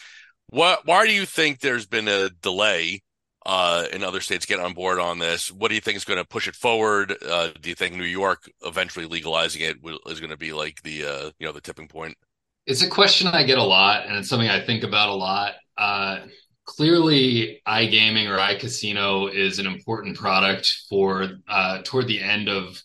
What? 0.47 0.85
Why 0.85 1.05
do 1.05 1.13
you 1.13 1.25
think 1.25 1.59
there's 1.59 1.85
been 1.85 2.07
a 2.07 2.29
delay 2.29 3.01
uh, 3.45 3.85
in 3.93 4.03
other 4.03 4.21
states 4.21 4.45
get 4.45 4.59
on 4.59 4.73
board 4.73 4.99
on 4.99 5.19
this? 5.19 5.51
What 5.51 5.69
do 5.69 5.75
you 5.75 5.81
think 5.81 5.97
is 5.97 6.05
going 6.05 6.19
to 6.19 6.25
push 6.25 6.47
it 6.47 6.55
forward? 6.55 7.15
Uh, 7.25 7.49
do 7.61 7.69
you 7.69 7.75
think 7.75 7.95
New 7.95 8.03
York 8.03 8.49
eventually 8.63 9.05
legalizing 9.05 9.61
it 9.61 9.77
is 10.07 10.19
going 10.19 10.31
to 10.31 10.37
be 10.37 10.53
like 10.53 10.81
the 10.83 11.05
uh, 11.05 11.31
you 11.39 11.47
know 11.47 11.51
the 11.51 11.61
tipping 11.61 11.87
point? 11.87 12.17
It's 12.65 12.83
a 12.83 12.89
question 12.89 13.27
I 13.27 13.43
get 13.43 13.57
a 13.57 13.63
lot, 13.63 14.05
and 14.05 14.15
it's 14.17 14.29
something 14.29 14.49
I 14.49 14.63
think 14.63 14.83
about 14.83 15.09
a 15.09 15.15
lot. 15.15 15.53
Uh, 15.77 16.19
clearly, 16.65 17.61
iGaming 17.67 18.29
or 18.29 18.37
iCasino 18.37 19.33
is 19.33 19.57
an 19.59 19.65
important 19.65 20.17
product 20.17 20.71
for 20.89 21.29
uh, 21.47 21.81
toward 21.83 22.07
the 22.07 22.21
end 22.21 22.49
of 22.49 22.81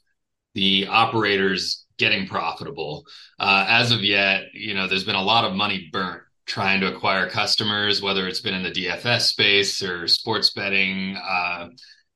the 0.55 0.87
operators 0.87 1.85
getting 1.99 2.27
profitable. 2.27 3.05
Uh, 3.39 3.67
as 3.69 3.93
of 3.93 4.01
yet, 4.03 4.45
you 4.53 4.75
know, 4.75 4.89
there's 4.89 5.05
been 5.05 5.15
a 5.15 5.23
lot 5.23 5.45
of 5.45 5.55
money 5.55 5.89
burnt 5.93 6.23
trying 6.47 6.81
to 6.81 6.95
acquire 6.95 7.29
customers, 7.29 8.03
whether 8.03 8.29
it's 8.29 8.41
been 8.41 8.55
in 8.55 8.63
the 8.63 8.71
DFS 8.71 9.23
space 9.23 9.83
or 9.83 10.07
sports 10.07 10.51
betting, 10.51 11.17
uh, 11.17 11.69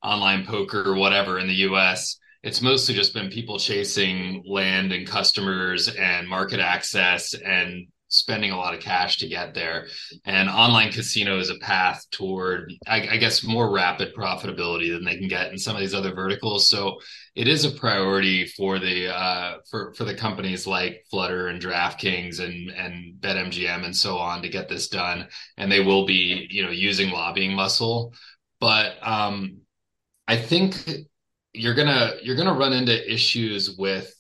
online 0.02 0.44
poker, 0.46 0.94
whatever 0.94 1.38
in 1.38 1.48
the 1.48 1.54
US. 1.54 2.18
It's 2.42 2.62
mostly 2.62 2.94
just 2.94 3.14
been 3.14 3.30
people 3.30 3.58
chasing 3.58 4.44
land 4.46 4.92
and 4.92 5.06
customers 5.06 5.88
and 5.88 6.28
market 6.28 6.60
access 6.60 7.34
and 7.34 7.88
spending 8.08 8.50
a 8.50 8.56
lot 8.56 8.74
of 8.74 8.80
cash 8.80 9.18
to 9.18 9.28
get 9.28 9.54
there. 9.54 9.86
And 10.24 10.48
online 10.48 10.92
casino 10.92 11.38
is 11.38 11.50
a 11.50 11.58
path 11.58 12.04
toward, 12.10 12.72
I, 12.86 13.08
I, 13.08 13.16
guess, 13.18 13.44
more 13.44 13.70
rapid 13.70 14.14
profitability 14.14 14.90
than 14.90 15.04
they 15.04 15.16
can 15.16 15.28
get 15.28 15.52
in 15.52 15.58
some 15.58 15.76
of 15.76 15.80
these 15.80 15.94
other 15.94 16.14
verticals. 16.14 16.70
So 16.70 16.98
it 17.38 17.46
is 17.46 17.64
a 17.64 17.70
priority 17.70 18.44
for 18.44 18.80
the 18.80 19.14
uh, 19.14 19.58
for 19.70 19.94
for 19.94 20.04
the 20.04 20.14
companies 20.14 20.66
like 20.66 21.04
Flutter 21.08 21.46
and 21.48 21.62
DraftKings 21.62 22.40
and 22.40 22.70
and 22.70 23.14
BetMGM 23.20 23.84
and 23.84 23.96
so 23.96 24.18
on 24.18 24.42
to 24.42 24.48
get 24.48 24.68
this 24.68 24.88
done. 24.88 25.28
And 25.56 25.70
they 25.70 25.78
will 25.78 26.04
be, 26.04 26.48
you 26.50 26.64
know, 26.64 26.70
using 26.70 27.10
lobbying 27.10 27.54
muscle. 27.54 28.12
But 28.58 28.96
um, 29.02 29.58
I 30.26 30.36
think 30.36 30.74
you're 31.52 31.76
gonna 31.76 32.14
you're 32.24 32.34
gonna 32.34 32.58
run 32.58 32.72
into 32.72 33.08
issues 33.08 33.76
with 33.78 34.12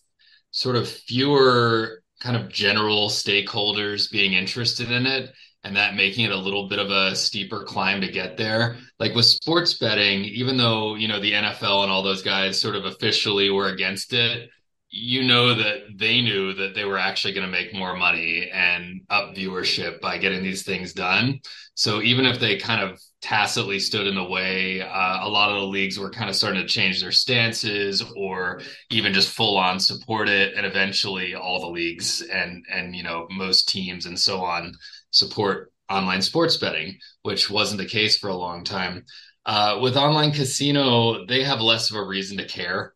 sort 0.52 0.76
of 0.76 0.88
fewer 0.88 2.04
kind 2.20 2.36
of 2.36 2.48
general 2.48 3.08
stakeholders 3.08 4.12
being 4.12 4.34
interested 4.34 4.92
in 4.92 5.06
it 5.06 5.32
and 5.64 5.76
that 5.76 5.94
making 5.94 6.24
it 6.24 6.30
a 6.30 6.36
little 6.36 6.68
bit 6.68 6.78
of 6.78 6.90
a 6.90 7.16
steeper 7.16 7.64
climb 7.64 8.00
to 8.00 8.10
get 8.10 8.36
there. 8.36 8.76
Like 8.98 9.14
with 9.14 9.26
sports 9.26 9.74
betting, 9.74 10.24
even 10.24 10.56
though, 10.56 10.94
you 10.94 11.08
know, 11.08 11.20
the 11.20 11.32
NFL 11.32 11.82
and 11.82 11.92
all 11.92 12.02
those 12.02 12.22
guys 12.22 12.60
sort 12.60 12.76
of 12.76 12.84
officially 12.84 13.50
were 13.50 13.68
against 13.68 14.12
it, 14.12 14.48
you 14.90 15.22
know 15.22 15.54
that 15.54 15.80
they 15.96 16.22
knew 16.22 16.54
that 16.54 16.74
they 16.74 16.84
were 16.84 16.96
actually 16.96 17.34
going 17.34 17.44
to 17.44 17.52
make 17.52 17.74
more 17.74 17.94
money 17.94 18.48
and 18.50 19.02
up 19.10 19.34
viewership 19.34 20.00
by 20.00 20.16
getting 20.16 20.42
these 20.42 20.62
things 20.62 20.94
done. 20.94 21.40
So 21.74 22.00
even 22.00 22.24
if 22.24 22.40
they 22.40 22.56
kind 22.56 22.80
of 22.80 22.98
tacitly 23.20 23.80
stood 23.80 24.06
in 24.06 24.14
the 24.14 24.24
way, 24.24 24.80
uh, 24.80 25.18
a 25.20 25.28
lot 25.28 25.50
of 25.50 25.60
the 25.60 25.66
leagues 25.66 25.98
were 25.98 26.10
kind 26.10 26.30
of 26.30 26.36
starting 26.36 26.62
to 26.62 26.66
change 26.66 27.02
their 27.02 27.12
stances 27.12 28.02
or 28.16 28.62
even 28.90 29.12
just 29.12 29.34
full 29.34 29.58
on 29.58 29.78
support 29.78 30.28
it. 30.28 30.54
And 30.56 30.64
eventually 30.64 31.34
all 31.34 31.60
the 31.60 31.68
leagues 31.68 32.22
and, 32.22 32.64
and, 32.72 32.96
you 32.96 33.02
know, 33.02 33.26
most 33.30 33.68
teams 33.68 34.06
and 34.06 34.18
so 34.18 34.40
on 34.42 34.72
support 35.10 35.72
online 35.90 36.22
sports 36.22 36.56
betting, 36.56 36.98
which 37.22 37.50
wasn't 37.50 37.80
the 37.80 37.86
case 37.86 38.18
for 38.18 38.28
a 38.28 38.36
long 38.36 38.64
time. 38.64 39.04
Uh, 39.46 39.78
with 39.80 39.96
online 39.96 40.32
casino, 40.32 41.24
they 41.26 41.42
have 41.42 41.60
less 41.60 41.90
of 41.90 41.96
a 41.96 42.04
reason 42.04 42.36
to 42.36 42.46
care 42.46 42.92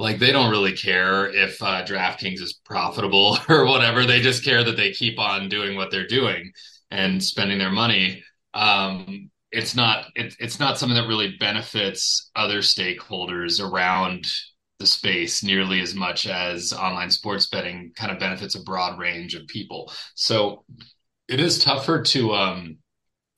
like 0.00 0.18
they 0.18 0.32
don't 0.32 0.50
really 0.50 0.72
care 0.72 1.30
if 1.30 1.62
uh, 1.62 1.84
DraftKings 1.84 2.40
is 2.40 2.54
profitable 2.64 3.38
or 3.48 3.66
whatever. 3.66 4.06
They 4.06 4.20
just 4.20 4.42
care 4.42 4.64
that 4.64 4.76
they 4.76 4.92
keep 4.92 5.18
on 5.18 5.48
doing 5.50 5.76
what 5.76 5.90
they're 5.90 6.06
doing 6.06 6.52
and 6.90 7.22
spending 7.22 7.58
their 7.58 7.70
money. 7.70 8.24
Um, 8.54 9.30
it's 9.52 9.76
not 9.76 10.06
it, 10.14 10.34
it's 10.40 10.58
not 10.58 10.78
something 10.78 10.96
that 10.96 11.06
really 11.06 11.36
benefits 11.38 12.30
other 12.34 12.60
stakeholders 12.60 13.60
around 13.60 14.26
the 14.78 14.86
space 14.86 15.42
nearly 15.42 15.80
as 15.80 15.94
much 15.94 16.26
as 16.26 16.72
online 16.72 17.10
sports 17.10 17.46
betting 17.46 17.92
kind 17.94 18.10
of 18.10 18.18
benefits 18.18 18.54
a 18.54 18.62
broad 18.62 18.98
range 18.98 19.34
of 19.34 19.46
people. 19.48 19.92
So 20.14 20.64
it 21.30 21.40
is 21.40 21.62
tougher 21.62 22.02
to 22.02 22.32
um, 22.32 22.78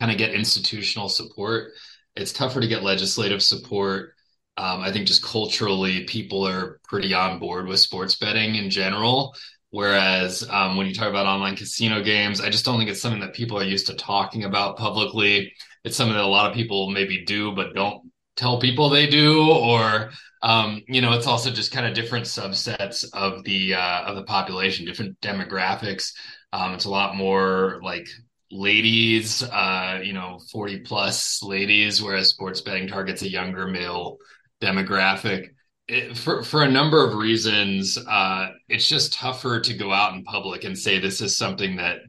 kind 0.01 0.11
of 0.13 0.19
get 0.19 0.35
institutional 0.35 1.09
support. 1.09 1.73
It's 2.17 2.33
tougher 2.33 2.61
to 2.61 2.67
get 2.67 2.83
legislative 2.83 3.43
support 3.43 4.15
um, 4.57 4.83
I 4.83 4.93
think 4.93 5.07
just 5.07 5.25
culturally, 5.25 6.05
people 6.05 6.47
are 6.47 6.81
pretty 6.85 7.15
on 7.15 7.39
board 7.39 7.67
with 7.67 7.81
sports 7.81 8.17
betting 8.17 8.57
in 8.57 8.69
general. 8.69 9.35
Whereas 9.71 10.47
um, 10.51 10.77
when 10.77 10.87
you 10.87 10.95
talk 10.95 11.09
about 11.09 11.25
online 11.27 11.57
casino 11.57 12.03
games, 12.03 12.41
I 12.41 12.51
just 12.51 12.65
don't 12.65 12.79
think 12.79 12.91
it's 12.91 13.01
something 13.01 13.21
that 13.21 13.33
people 13.33 13.59
are 13.59 13.65
used 13.65 13.87
to 13.87 13.95
talking 13.95 14.45
about 14.45 14.77
publicly. 14.77 15.53
It's 15.85 15.97
something 15.97 16.15
that 16.15 16.23
a 16.23 16.27
lot 16.27 16.51
of 16.51 16.55
people 16.55 16.91
maybe 16.91 17.25
do, 17.25 17.53
but 17.53 17.75
don't 17.75 18.13
tell 18.37 18.61
people 18.61 18.91
they 18.91 19.07
do, 19.07 19.51
or 19.51 20.11
um, 20.43 20.83
you 20.87 21.01
know, 21.01 21.13
it's 21.13 21.27
also 21.27 21.51
just 21.51 21.73
kind 21.73 21.87
of 21.87 21.95
different 21.95 22.27
subsets 22.27 23.07
of 23.15 23.43
the 23.45 23.75
uh, 23.75 24.03
of 24.03 24.17
the 24.17 24.25
population, 24.25 24.85
different 24.85 25.19
demographics. 25.23 26.13
Um, 26.53 26.75
it's 26.75 26.85
a 26.85 26.91
lot 26.91 27.17
more 27.17 27.81
like 27.83 28.07
ladies, 28.51 29.43
uh, 29.43 30.01
you 30.03 30.13
know, 30.13 30.39
40 30.51 30.81
plus 30.81 31.43
ladies, 31.43 32.03
whereas 32.03 32.29
sports 32.29 32.61
betting 32.61 32.87
targets 32.87 33.23
a 33.23 33.31
younger 33.31 33.67
male 33.67 34.19
demographic. 34.61 35.49
It, 35.89 36.17
for 36.17 36.43
for 36.43 36.63
a 36.63 36.71
number 36.71 37.05
of 37.05 37.15
reasons, 37.15 37.99
uh, 37.99 38.51
it's 38.69 38.89
just 38.89 39.15
tougher 39.15 39.61
to 39.61 39.75
go 39.75 39.93
out 39.93 40.15
in 40.15 40.23
public 40.25 40.65
and 40.65 40.79
say 40.79 40.99
this 40.99 41.21
is 41.21 41.37
something 41.37 41.77
that 41.77 42.01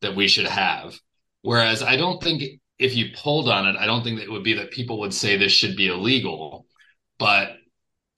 that 0.00 0.16
we 0.16 0.26
should 0.26 0.46
have. 0.46 0.98
Whereas 1.42 1.82
I 1.82 1.96
don't 1.96 2.22
think 2.22 2.42
if 2.78 2.96
you 2.96 3.10
pulled 3.14 3.48
on 3.48 3.66
it, 3.66 3.76
I 3.78 3.86
don't 3.86 4.02
think 4.02 4.18
that 4.18 4.24
it 4.24 4.30
would 4.30 4.42
be 4.42 4.54
that 4.54 4.70
people 4.70 4.98
would 5.00 5.14
say 5.14 5.36
this 5.36 5.52
should 5.52 5.76
be 5.76 5.88
illegal. 5.88 6.66
But 7.18 7.52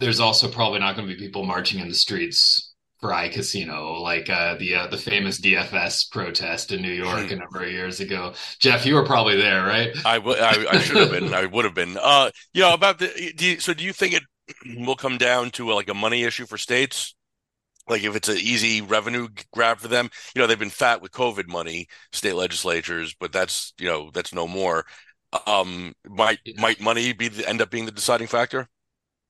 there's 0.01 0.21
also 0.21 0.51
probably 0.51 0.79
not 0.79 0.97
going 0.97 1.09
to 1.09 1.14
be 1.14 1.21
people 1.21 1.45
marching 1.45 1.81
in 1.81 1.88
the 1.88 1.95
streets 1.95 2.71
for 3.03 3.11
iCasino, 3.11 4.01
like 4.01 4.31
uh, 4.31 4.55
the 4.55 4.77
uh, 4.77 4.87
the 4.87 4.97
famous 4.97 5.41
DFS 5.41 6.11
protest 6.11 6.71
in 6.71 6.81
New 6.81 6.93
York 6.93 7.27
hmm. 7.27 7.33
a 7.33 7.37
number 7.37 7.62
of 7.62 7.71
years 7.71 7.99
ago. 7.99 8.33
Jeff, 8.61 8.87
you 8.87 8.95
were 8.95 9.05
probably 9.05 9.37
there, 9.37 9.65
right? 9.65 9.91
I, 10.07 10.19
w- 10.19 10.38
I, 10.38 10.67
I 10.71 10.79
should 10.79 10.97
have 10.97 11.11
been. 11.11 11.35
I 11.35 11.47
would 11.47 11.65
have 11.65 11.75
been. 11.75 11.99
Uh, 12.01 12.31
you 12.55 12.62
know 12.62 12.73
about 12.73 13.01
the. 13.01 13.33
Do 13.37 13.45
you, 13.45 13.61
so 13.61 13.75
do 13.75 13.85
you 13.85 13.93
think 13.93 14.15
it 14.15 14.23
will 14.87 14.95
come 14.95 15.19
down 15.19 15.51
to 15.53 15.71
like 15.73 15.91
a 15.91 15.95
money 15.95 16.23
issue 16.23 16.47
for 16.47 16.57
states? 16.57 17.17
Like 17.88 18.05
if 18.05 18.15
it's 18.15 18.29
an 18.29 18.38
easy 18.38 18.81
revenue 18.81 19.27
grab 19.53 19.79
for 19.79 19.88
them, 19.88 20.09
you 20.35 20.41
know 20.41 20.47
they've 20.47 20.57
been 20.57 20.71
fat 20.71 21.03
with 21.03 21.11
COVID 21.11 21.49
money, 21.49 21.88
state 22.12 22.37
legislatures, 22.37 23.17
but 23.19 23.33
that's 23.33 23.75
you 23.81 23.88
know 23.88 24.11
that's 24.15 24.33
no 24.33 24.47
more. 24.47 24.87
Um, 25.49 25.93
might 26.09 26.38
might 26.57 26.81
money 26.81 27.12
be 27.12 27.27
the, 27.27 27.49
end 27.49 27.61
up 27.61 27.71
being 27.71 27.87
the 27.87 27.91
deciding 27.91 28.29
factor? 28.29 28.69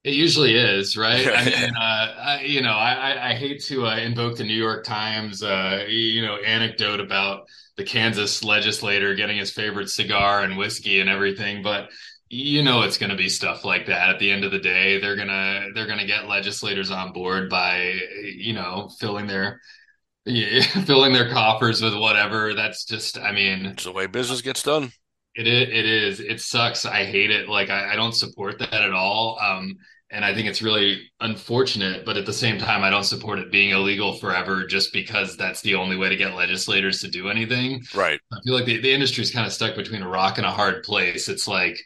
It 0.04 0.14
usually 0.14 0.56
is, 0.56 0.96
right? 0.96 1.26
I 1.28 1.44
mean, 1.44 1.76
uh, 1.76 2.14
I, 2.18 2.40
you 2.44 2.60
know, 2.60 2.72
I, 2.72 3.30
I 3.30 3.34
hate 3.34 3.62
to 3.64 3.86
uh, 3.86 3.96
invoke 3.96 4.36
the 4.36 4.44
New 4.44 4.54
York 4.54 4.84
Times, 4.84 5.42
uh, 5.42 5.84
you 5.88 6.22
know, 6.22 6.36
anecdote 6.36 6.98
about 7.00 7.46
the 7.76 7.84
Kansas 7.84 8.42
legislator 8.42 9.14
getting 9.14 9.38
his 9.38 9.52
favorite 9.52 9.90
cigar 9.90 10.42
and 10.42 10.58
whiskey 10.58 11.00
and 11.00 11.08
everything, 11.08 11.62
but 11.62 11.90
you 12.32 12.62
know 12.62 12.80
it's 12.80 12.96
going 12.96 13.10
to 13.10 13.16
be 13.16 13.28
stuff 13.28 13.62
like 13.62 13.86
that 13.86 14.08
at 14.08 14.18
the 14.18 14.30
end 14.30 14.42
of 14.42 14.50
the 14.50 14.58
day. 14.58 14.98
They're 14.98 15.16
going 15.16 15.28
to 15.28 15.70
they're 15.74 15.86
to 15.86 16.06
get 16.06 16.28
legislators 16.28 16.90
on 16.90 17.12
board 17.12 17.50
by 17.50 18.00
you 18.24 18.54
know 18.54 18.90
filling 18.98 19.26
their 19.26 19.60
yeah, 20.24 20.62
filling 20.84 21.12
their 21.12 21.30
coffers 21.30 21.82
with 21.82 21.94
whatever. 21.94 22.54
That's 22.54 22.84
just 22.84 23.18
i 23.18 23.32
mean 23.32 23.66
it's 23.66 23.84
the 23.84 23.92
way 23.92 24.06
business 24.06 24.40
gets 24.40 24.62
done 24.62 24.92
it 25.34 25.46
is, 25.46 25.68
it 25.68 25.86
is 25.86 26.20
it 26.20 26.40
sucks 26.40 26.84
i 26.84 27.04
hate 27.04 27.30
it 27.30 27.48
like 27.48 27.70
I, 27.70 27.92
I 27.92 27.96
don't 27.96 28.14
support 28.14 28.58
that 28.58 28.74
at 28.74 28.92
all 28.92 29.38
um 29.40 29.76
and 30.12 30.26
I 30.26 30.34
think 30.34 30.46
it's 30.46 30.60
really 30.60 31.10
unfortunate. 31.20 32.04
But 32.04 32.18
at 32.18 32.26
the 32.26 32.34
same 32.34 32.58
time, 32.58 32.84
I 32.84 32.90
don't 32.90 33.04
support 33.04 33.38
it 33.38 33.50
being 33.50 33.70
illegal 33.70 34.18
forever 34.18 34.66
just 34.66 34.92
because 34.92 35.36
that's 35.38 35.62
the 35.62 35.74
only 35.74 35.96
way 35.96 36.10
to 36.10 36.16
get 36.16 36.34
legislators 36.34 37.00
to 37.00 37.08
do 37.08 37.30
anything. 37.30 37.82
Right. 37.94 38.20
I 38.30 38.36
feel 38.44 38.54
like 38.54 38.66
the, 38.66 38.78
the 38.80 38.92
industry 38.92 39.22
is 39.22 39.32
kind 39.32 39.46
of 39.46 39.52
stuck 39.54 39.74
between 39.74 40.02
a 40.02 40.08
rock 40.08 40.36
and 40.36 40.46
a 40.46 40.50
hard 40.50 40.82
place. 40.82 41.28
It's 41.30 41.48
like 41.48 41.78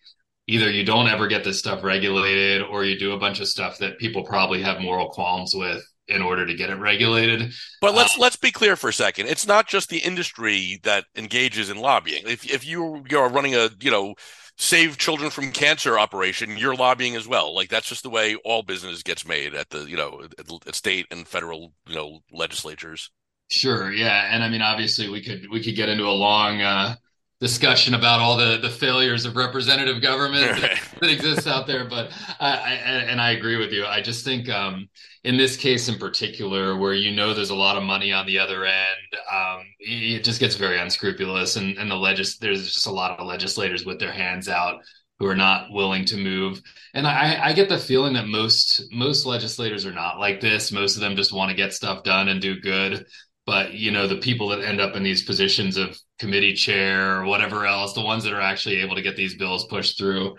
either 0.49 0.69
you 0.69 0.85
don't 0.85 1.07
ever 1.07 1.29
get 1.29 1.45
this 1.45 1.61
stuff 1.61 1.85
regulated 1.85 2.63
or 2.63 2.85
you 2.85 2.99
do 2.99 3.13
a 3.13 3.19
bunch 3.19 3.39
of 3.41 3.47
stuff 3.47 3.79
that 3.79 3.99
people 3.99 4.25
probably 4.25 4.61
have 4.61 4.81
moral 4.81 5.09
qualms 5.09 5.55
with 5.55 5.85
in 6.09 6.23
order 6.23 6.47
to 6.47 6.55
get 6.55 6.71
it 6.71 6.77
regulated. 6.77 7.53
But 7.81 7.95
let's 7.95 8.15
um, 8.15 8.21
let's 8.21 8.37
be 8.37 8.51
clear 8.51 8.77
for 8.77 8.89
a 8.89 8.93
second. 8.93 9.27
It's 9.29 9.47
not 9.47 9.67
just 9.67 9.89
the 9.89 9.99
industry 9.99 10.81
that 10.85 11.05
engages 11.17 11.71
in 11.71 11.79
lobbying. 11.79 12.23
If 12.27 12.49
if 12.51 12.67
you 12.67 13.05
you're 13.09 13.29
running 13.29 13.55
a, 13.55 13.71
you 13.81 13.91
know, 13.91 14.15
save 14.57 14.99
children 14.99 15.31
from 15.31 15.53
cancer 15.53 15.99
operation, 15.99 16.57
you're 16.57 16.75
lobbying 16.75 17.17
as 17.17 17.29
well. 17.29 17.55
Like 17.55 17.69
that's 17.69 17.89
just 17.89 18.03
the 18.03 18.11
way 18.11 18.37
all 18.45 18.63
business 18.63 19.03
gets 19.03 19.27
made 19.27 19.55
at 19.55 19.71
the 19.71 19.85
you 19.85 19.97
know 19.97 20.23
at 20.67 20.75
state 20.75 21.07
and 21.11 21.27
federal 21.27 21.73
you 21.87 21.95
know 21.95 22.21
legislatures. 22.33 23.11
Sure, 23.49 23.93
yeah, 23.93 24.29
and 24.33 24.43
I 24.43 24.49
mean 24.49 24.63
obviously 24.63 25.09
we 25.09 25.23
could 25.23 25.47
we 25.51 25.63
could 25.63 25.77
get 25.77 25.89
into 25.89 26.05
a 26.05 26.11
long 26.11 26.61
uh, 26.63 26.97
discussion 27.41 27.95
about 27.95 28.21
all 28.21 28.37
the 28.37 28.59
the 28.59 28.71
failures 28.71 29.27
of 29.27 29.37
representative 29.37 30.01
government 30.01 30.61
that, 30.61 30.79
that 31.01 31.11
exists 31.11 31.47
out 31.47 31.67
there. 31.67 31.85
But 31.85 32.11
I, 32.41 32.53
I, 32.53 32.73
and 32.75 33.21
I 33.21 33.33
agree 33.33 33.57
with 33.57 33.73
you. 33.73 33.85
I 33.85 34.01
just 34.01 34.25
think 34.25 34.49
um, 34.49 34.89
in 35.25 35.37
this 35.37 35.57
case 35.57 35.89
in 35.89 35.99
particular, 35.99 36.77
where 36.77 36.95
you 36.95 37.15
know 37.15 37.35
there's 37.35 37.51
a 37.51 37.55
lot 37.55 37.77
of 37.77 37.83
money 37.83 38.13
on 38.13 38.27
the 38.27 38.39
other 38.39 38.65
end, 38.65 39.21
um, 39.33 39.63
it 39.79 40.25
just 40.25 40.41
gets 40.41 40.57
very 40.57 40.79
unscrupulous, 40.79 41.57
and 41.57 41.77
and 41.79 41.91
the 41.91 41.97
legis 41.97 42.39
there's 42.39 42.73
just 42.73 42.87
a 42.87 42.93
lot 42.93 43.19
of 43.19 43.27
legislators 43.27 43.85
with 43.85 43.99
their 43.99 44.13
hands 44.13 44.49
out 44.49 44.81
who 45.19 45.27
are 45.27 45.37
not 45.37 45.73
willing 45.73 46.05
to 46.05 46.17
move. 46.19 46.61
And 46.93 47.07
I, 47.07 47.47
I 47.47 47.53
get 47.55 47.71
the 47.71 47.79
feeling 47.79 48.13
that 48.15 48.27
most 48.29 48.83
most 48.93 49.27
legislators 49.27 49.87
are 49.87 49.93
not 49.93 50.19
like 50.19 50.41
this. 50.41 50.73
Most 50.73 50.95
of 50.97 51.01
them 51.01 51.17
just 51.17 51.33
want 51.33 51.51
to 51.51 51.57
get 51.57 51.73
stuff 51.73 52.03
done 52.03 52.29
and 52.29 52.41
do 52.41 52.61
good 52.61 53.07
but 53.47 53.75
you 53.75 53.93
know 53.93 54.09
the 54.09 54.17
people 54.17 54.49
that 54.49 54.61
end 54.61 54.81
up 54.81 54.97
in 54.97 55.05
these 55.05 55.23
positions 55.23 55.77
of 55.77 55.97
committee 56.19 56.55
chair 56.55 57.21
or 57.21 57.25
whatever 57.27 57.67
else 57.67 57.93
the 57.93 58.01
ones 58.01 58.25
that 58.25 58.33
are 58.33 58.41
actually 58.41 58.77
able 58.77 58.95
to 58.95 59.03
get 59.03 59.17
these 59.17 59.37
bills 59.37 59.67
pushed 59.67 59.99
through 59.99 60.35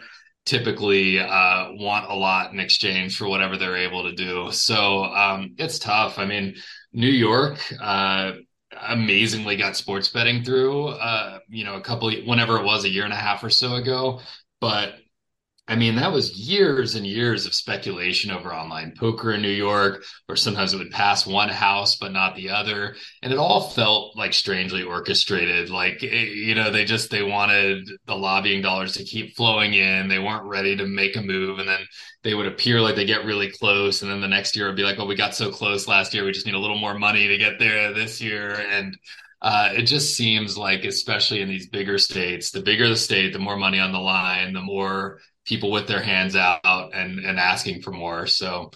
typically 0.46 1.20
uh, 1.20 1.68
want 1.74 2.10
a 2.10 2.16
lot 2.16 2.54
in 2.54 2.60
exchange 2.60 3.18
for 3.18 3.28
whatever 3.28 3.58
they're 3.58 3.76
able 3.76 4.04
to 4.04 4.14
do. 4.14 4.50
So 4.52 5.04
um, 5.04 5.56
it's 5.58 5.78
tough. 5.78 6.18
I 6.18 6.26
mean 6.26 6.56
new 6.94 7.08
york 7.08 7.60
uh, 7.82 8.32
amazingly 8.90 9.56
got 9.56 9.76
sports 9.76 10.08
betting 10.10 10.44
through 10.44 10.88
uh, 10.88 11.40
you 11.48 11.64
know 11.64 11.76
a 11.76 11.82
couple 11.82 12.12
whenever 12.26 12.58
it 12.58 12.66
was 12.66 12.84
a 12.84 12.90
year 12.90 13.04
and 13.04 13.14
a 13.14 13.18
half 13.18 13.44
or 13.44 13.50
so 13.50 13.76
ago 13.76 14.20
but 14.60 14.96
I 15.70 15.76
mean, 15.76 15.96
that 15.98 16.14
was 16.14 16.32
years 16.38 16.96
and 16.96 17.06
years 17.06 17.46
of 17.46 17.54
speculation 17.54 18.32
over 18.32 18.54
online 18.54 18.94
poker 18.98 19.34
in 19.34 19.42
New 19.42 19.50
York, 19.50 20.06
or 20.30 20.38
sometimes 20.38 20.74
it 20.74 20.78
would 20.78 20.92
pass 20.92 21.28
one 21.28 21.50
house 21.50 21.98
but 21.98 22.14
not 22.14 22.38
the 22.38 22.50
other, 22.50 22.96
and 23.22 23.34
it 23.34 23.38
all 23.38 23.70
felt 23.72 24.16
like 24.16 24.34
strangely 24.34 24.82
orchestrated. 24.82 25.70
Like 25.70 26.02
eh, 26.04 26.24
you 26.24 26.56
know, 26.56 26.72
they 26.72 26.86
just 26.86 27.12
they 27.12 27.22
wanted 27.22 27.86
the 28.06 28.16
lobbying 28.16 28.62
dollars 28.62 28.94
to 28.94 29.04
keep 29.04 29.36
flowing 29.36 29.74
in. 29.74 30.08
They 30.08 30.20
weren't 30.20 30.46
ready 30.46 30.78
to 30.78 30.86
make 30.88 31.18
a 31.18 31.22
move, 31.22 31.60
and 31.60 31.68
then 31.68 31.82
they 32.24 32.34
would 32.34 32.48
appear 32.48 32.80
like 32.80 32.96
they 32.96 33.06
get 33.06 33.26
really 33.26 33.52
close, 33.52 34.02
and 34.02 34.10
then 34.10 34.22
the 34.22 34.28
next 34.30 34.56
year 34.56 34.68
would 34.68 34.78
be 34.78 34.84
like, 34.84 34.98
"Well, 34.98 35.08
we 35.08 35.16
got 35.16 35.36
so 35.36 35.52
close 35.52 35.86
last 35.86 36.14
year, 36.14 36.24
we 36.24 36.32
just 36.32 36.46
need 36.46 36.56
a 36.56 36.60
little 36.60 36.80
more 36.80 36.98
money 36.98 37.28
to 37.28 37.38
get 37.38 37.60
there 37.60 37.92
this 37.94 38.22
year," 38.22 38.54
and 38.72 38.98
uh, 39.42 39.70
it 39.76 39.84
just 39.84 40.16
seems 40.16 40.58
like, 40.58 40.84
especially 40.86 41.42
in 41.42 41.50
these 41.50 41.68
bigger 41.68 41.98
states, 41.98 42.52
the 42.52 42.62
bigger 42.62 42.88
the 42.90 42.96
state, 42.96 43.34
the 43.34 43.40
more 43.40 43.58
money 43.58 43.80
on 43.80 43.92
the 43.92 44.00
line, 44.00 44.54
the 44.54 44.62
more 44.62 45.20
people 45.48 45.72
with 45.72 45.88
their 45.88 46.02
hands 46.02 46.36
out 46.36 46.62
and 46.94 47.20
and 47.20 47.40
asking 47.40 47.82
for 47.82 47.92
more. 47.92 48.28
So 48.28 48.72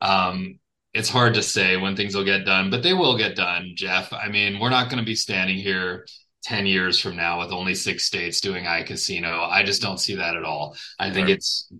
um, 0.00 0.58
it's 0.92 1.08
hard 1.08 1.34
to 1.34 1.42
say 1.42 1.76
when 1.76 1.96
things 1.96 2.14
will 2.14 2.24
get 2.24 2.44
done, 2.44 2.70
but 2.70 2.82
they 2.82 2.92
will 2.92 3.16
get 3.16 3.36
done, 3.36 3.72
Jeff. 3.74 4.12
I 4.12 4.28
mean, 4.28 4.58
we're 4.58 4.70
not 4.70 4.90
going 4.90 4.98
to 4.98 5.06
be 5.06 5.14
standing 5.14 5.56
here 5.56 6.06
10 6.44 6.66
years 6.66 6.98
from 6.98 7.16
now 7.16 7.40
with 7.40 7.52
only 7.52 7.74
six 7.74 8.04
states 8.04 8.40
doing 8.40 8.64
iCasino. 8.64 9.48
I 9.48 9.62
just 9.62 9.82
don't 9.82 10.00
see 10.00 10.16
that 10.16 10.36
at 10.36 10.44
all. 10.44 10.76
I 10.98 11.10
think 11.10 11.26
right. 11.26 11.36
it's 11.36 11.72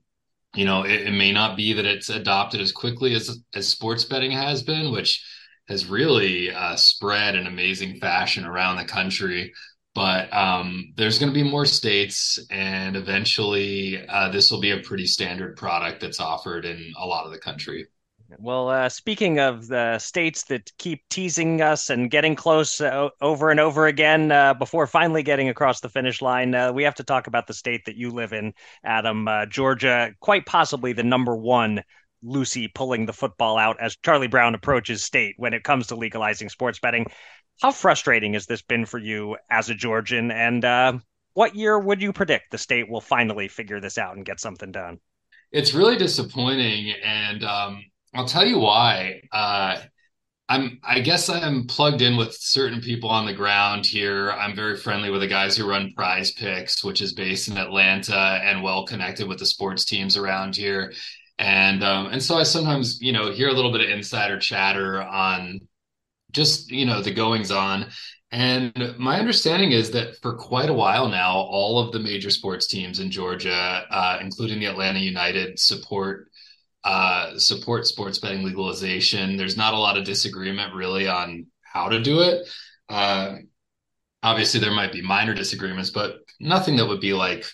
you 0.55 0.65
know, 0.65 0.85
it, 0.85 1.03
it, 1.03 1.13
may 1.13 1.33
not 1.33 1.55
be 1.55 1.75
that 1.75 1.85
it's 1.85 2.09
adopted 2.09 2.63
as 2.63 2.73
quickly 2.73 3.15
as 3.15 3.39
as 3.55 3.69
sports 3.69 4.05
betting 4.05 4.31
has 4.31 4.63
been, 4.63 4.91
which 4.91 5.23
has 5.69 5.87
really 5.87 6.51
uh, 6.51 6.77
spread 6.77 7.35
in 7.35 7.47
amazing 7.47 8.01
fashion 8.01 8.45
around 8.45 8.77
the 8.77 8.85
country 8.85 9.53
but 9.97 10.31
um, 10.33 10.93
there's 10.97 11.19
going 11.19 11.33
to 11.33 11.35
be 11.35 11.43
more 11.43 11.65
states 11.65 12.39
and 12.51 12.97
eventually 12.97 14.07
uh, 14.09 14.29
this 14.29 14.51
will 14.51 14.61
be 14.61 14.73
a 14.73 14.79
pretty 14.79 15.07
standard 15.07 15.57
product 15.57 16.03
that's 16.03 16.21
offered 16.21 16.67
in 16.67 16.93
a 16.99 17.07
lot 17.07 17.25
of 17.25 17.33
the 17.33 17.39
country 17.39 17.87
well 18.39 18.69
uh, 18.69 18.91
speaking 18.91 19.41
of 19.41 19.67
the 19.69 19.99
states 19.99 20.45
that 20.45 20.71
keep 20.77 21.03
teasing 21.09 21.63
us 21.63 21.89
and 21.89 22.11
getting 22.11 22.37
close 22.37 22.79
uh, 22.81 23.09
over 23.23 23.51
and 23.51 23.59
over 23.59 23.87
again 23.87 24.31
uh, 24.31 24.53
before 24.53 24.87
finally 24.87 25.23
getting 25.23 25.49
across 25.49 25.81
the 25.81 25.89
finish 25.89 26.21
line 26.21 26.55
uh, 26.55 26.71
we 26.71 26.83
have 26.83 26.95
to 26.95 27.05
talk 27.05 27.27
about 27.27 27.47
the 27.47 27.55
state 27.55 27.83
that 27.87 27.97
you 27.97 28.11
live 28.11 28.35
in 28.35 28.53
adam 28.85 29.27
uh, 29.27 29.47
georgia 29.47 30.13
quite 30.21 30.45
possibly 30.45 30.93
the 30.93 31.03
number 31.03 31.35
one 31.35 31.83
Lucy 32.23 32.69
pulling 32.69 33.07
the 33.07 33.13
football 33.13 33.57
out 33.57 33.77
as 33.81 33.97
Charlie 33.97 34.27
Brown 34.27 34.55
approaches 34.55 35.05
state 35.05 35.35
when 35.39 35.55
it 35.55 35.63
comes 35.63 35.89
to 35.89 35.97
legalizing 35.97 36.49
sports 36.49 36.79
betting. 36.81 37.07
How 37.63 37.71
frustrating 37.71 38.35
has 38.35 38.47
this 38.47 38.63
been 38.63 38.85
for 38.85 38.99
you 38.99 39.37
as 39.51 39.71
a 39.71 39.75
Georgian? 39.75 40.31
And 40.31 40.65
uh, 40.65 40.99
what 41.35 41.55
year 41.55 41.79
would 41.79 42.03
you 42.03 42.13
predict 42.13 42.51
the 42.51 42.59
state 42.59 42.89
will 42.89 43.01
finally 43.01 43.49
figure 43.49 43.81
this 43.81 43.99
out 43.99 44.17
and 44.17 44.25
get 44.25 44.41
something 44.41 44.73
done? 44.73 44.99
It's 45.53 45.75
really 45.75 45.97
disappointing, 45.97 46.93
and 47.03 47.45
um, 47.45 47.83
I'll 48.15 48.27
tell 48.27 48.47
you 48.47 48.59
why. 48.59 49.23
Uh, 49.33 49.79
I'm, 50.49 50.79
I 50.85 51.01
guess 51.01 51.29
I'm 51.29 51.67
plugged 51.67 52.03
in 52.03 52.17
with 52.17 52.35
certain 52.35 52.81
people 52.81 53.09
on 53.11 53.27
the 53.27 53.33
ground 53.33 53.85
here. 53.85 54.31
I'm 54.31 54.55
very 54.55 54.77
friendly 54.77 55.11
with 55.11 55.21
the 55.21 55.27
guys 55.27 55.57
who 55.57 55.69
run 55.69 55.93
PrizePicks, 55.99 56.85
which 56.85 57.01
is 57.01 57.15
based 57.15 57.49
in 57.49 57.59
Atlanta 57.59 58.41
and 58.43 58.63
well 58.63 58.87
connected 58.87 59.27
with 59.27 59.39
the 59.39 59.47
sports 59.47 59.85
teams 59.85 60.17
around 60.17 60.55
here. 60.55 60.93
And 61.39 61.83
um, 61.83 62.07
and 62.07 62.23
so 62.23 62.37
I 62.37 62.45
sometimes, 62.45 63.01
you 63.01 63.13
know, 63.13 63.33
hear 63.33 63.49
a 63.49 63.53
little 63.53 63.73
bit 63.73 63.83
of 63.83 63.91
insider 63.91 64.39
chatter 64.39 65.03
on 65.03 65.61
just 66.33 66.71
you 66.71 66.87
know 66.87 67.03
the 67.03 67.13
goings 67.13 67.51
on. 67.51 67.87
And 68.33 68.95
my 68.99 69.19
understanding 69.21 69.73
is 69.73 69.93
that 69.93 70.17
for 70.21 70.35
quite 70.35 70.69
a 70.69 70.75
while 70.75 71.09
now 71.09 71.35
all 71.35 71.79
of 71.79 71.93
the 71.93 72.01
major 72.01 72.29
sports 72.29 72.67
teams 72.67 72.99
in 72.99 73.09
georgia 73.11 73.85
uh, 73.89 74.19
including 74.21 74.59
the 74.59 74.67
atlanta 74.67 74.99
united 74.99 75.59
support 75.61 76.29
uh, 76.83 77.39
support 77.39 77.87
sports 77.87 78.19
betting 78.19 78.43
legalization. 78.45 79.37
There's 79.37 79.57
not 79.57 79.75
a 79.75 79.79
lot 79.79 79.97
of 79.97 80.05
disagreement 80.05 80.75
really 80.75 81.09
on 81.09 81.47
how 81.63 81.89
to 81.89 82.01
do 82.01 82.21
it. 82.21 82.49
Uh, 82.89 83.37
obviously 84.27 84.59
there 84.59 84.73
might 84.73 84.93
be 84.93 85.01
minor 85.03 85.35
disagreements 85.35 85.91
but 85.91 86.17
nothing 86.41 86.77
that 86.77 86.87
would 86.87 87.01
be 87.01 87.13
like 87.13 87.45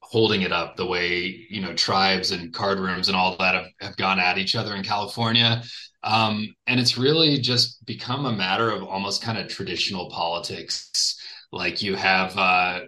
holding 0.00 0.42
it 0.42 0.52
up 0.52 0.76
the 0.76 0.86
way 0.86 1.46
you 1.50 1.60
know 1.60 1.74
tribes 1.74 2.30
and 2.30 2.54
card 2.54 2.78
rooms 2.78 3.08
and 3.08 3.16
all 3.16 3.36
that 3.36 3.54
have, 3.54 3.66
have 3.80 3.96
gone 3.96 4.18
at 4.20 4.38
each 4.38 4.54
other 4.54 4.74
in 4.74 4.82
california 4.82 5.62
um, 6.02 6.54
and 6.66 6.78
it's 6.78 6.98
really 6.98 7.38
just 7.38 7.84
become 7.84 8.26
a 8.26 8.32
matter 8.32 8.70
of 8.70 8.82
almost 8.82 9.22
kind 9.22 9.38
of 9.38 9.48
traditional 9.48 10.10
politics. 10.10 11.18
Like 11.52 11.82
you 11.82 11.96
have 11.96 12.36
uh, 12.36 12.80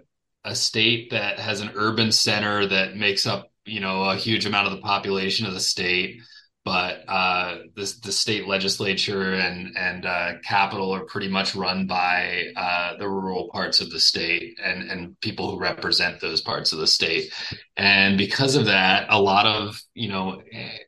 a 0.45 0.55
state 0.55 1.11
that 1.11 1.39
has 1.39 1.61
an 1.61 1.73
urban 1.75 2.13
center 2.13 2.67
that 2.67 2.97
makes 2.97 3.27
up, 3.27 3.51
you 3.65 3.81
know, 3.81 4.05
a 4.05 4.17
huge 4.17 4.47
amount 4.47 4.67
of 4.67 4.73
the 4.73 4.83
population 4.83 5.47
of 5.47 5.55
the 5.55 5.61
state 5.61 6.21
but 6.65 7.03
uh, 7.09 7.59
the 7.75 7.95
the 8.03 8.13
state 8.13 8.47
legislature 8.47 9.35
and 9.35 9.77
and 9.77 10.05
uh, 10.05 10.33
capital 10.45 10.95
are 10.95 11.05
pretty 11.05 11.29
much 11.29 11.55
run 11.55 11.87
by 11.87 12.45
uh, 12.55 12.97
the 12.99 13.09
rural 13.09 13.49
parts 13.51 13.81
of 13.81 13.91
the 13.91 14.01
state 14.01 14.59
and 14.63 14.91
and 14.91 15.19
people 15.21 15.51
who 15.51 15.59
represent 15.59 16.21
those 16.21 16.41
parts 16.41 16.73
of 16.73 16.79
the 16.79 16.87
state, 16.87 17.33
and 17.77 18.19
because 18.19 18.57
of 18.57 18.67
that, 18.67 19.07
a 19.09 19.21
lot 19.21 19.47
of 19.47 19.81
you 19.95 20.09
know 20.09 20.43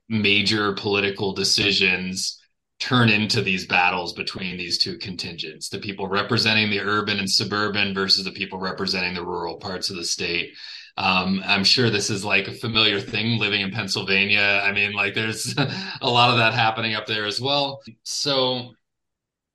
major 0.08 0.74
political 0.74 1.32
decisions 1.32 2.38
turn 2.78 3.08
into 3.08 3.40
these 3.40 3.66
battles 3.66 4.12
between 4.12 4.56
these 4.56 4.76
two 4.76 4.98
contingents 4.98 5.68
the 5.68 5.78
people 5.78 6.08
representing 6.08 6.68
the 6.68 6.80
urban 6.80 7.20
and 7.20 7.30
suburban 7.30 7.94
versus 7.94 8.24
the 8.24 8.32
people 8.32 8.58
representing 8.58 9.14
the 9.14 9.24
rural 9.24 9.56
parts 9.56 9.88
of 9.88 9.94
the 9.94 10.04
state 10.04 10.52
um, 10.96 11.42
I'm 11.46 11.64
sure 11.64 11.90
this 11.90 12.10
is 12.10 12.24
like 12.24 12.48
a 12.48 12.52
familiar 12.52 13.00
thing 13.00 13.38
living 13.38 13.62
in 13.62 13.70
Pennsylvania. 13.70 14.62
I 14.64 14.72
mean, 14.72 14.92
like 14.92 15.14
there's 15.14 15.54
a 16.00 16.08
lot 16.08 16.30
of 16.30 16.38
that 16.38 16.54
happening 16.54 16.94
up 16.94 17.06
there 17.06 17.26
as 17.26 17.40
well. 17.40 17.80
So 18.02 18.72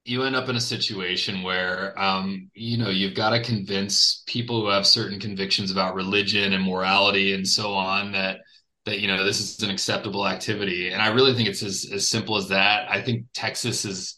you 0.08 0.24
end 0.24 0.38
up 0.38 0.48
in 0.48 0.56
a 0.56 0.62
situation 0.62 1.44
where 1.44 1.94
um, 2.02 2.50
you 2.54 2.78
know 2.78 2.90
you've 2.90 3.14
got 3.14 3.32
to 3.32 3.44
convince 3.44 4.24
people 4.26 4.62
who 4.62 4.70
have 4.70 4.88
certain 4.88 5.20
convictions 5.20 5.70
about 5.70 5.96
religion 5.96 6.54
and 6.54 6.64
morality 6.64 7.34
and 7.34 7.48
so 7.48 7.74
on 7.74 8.14
that 8.14 8.40
that 8.86 9.00
you 9.00 9.08
know 9.08 9.26
this 9.26 9.42
is 9.42 9.62
an 9.62 9.70
acceptable 9.70 10.26
activity 10.26 10.90
and 10.90 11.02
i 11.02 11.10
really 11.10 11.34
think 11.34 11.50
it's 11.50 11.62
as, 11.62 11.90
as 11.94 12.08
simple 12.08 12.38
as 12.38 12.48
that 12.48 12.90
i 12.90 13.02
think 13.02 13.26
texas 13.34 13.84
is 13.84 14.16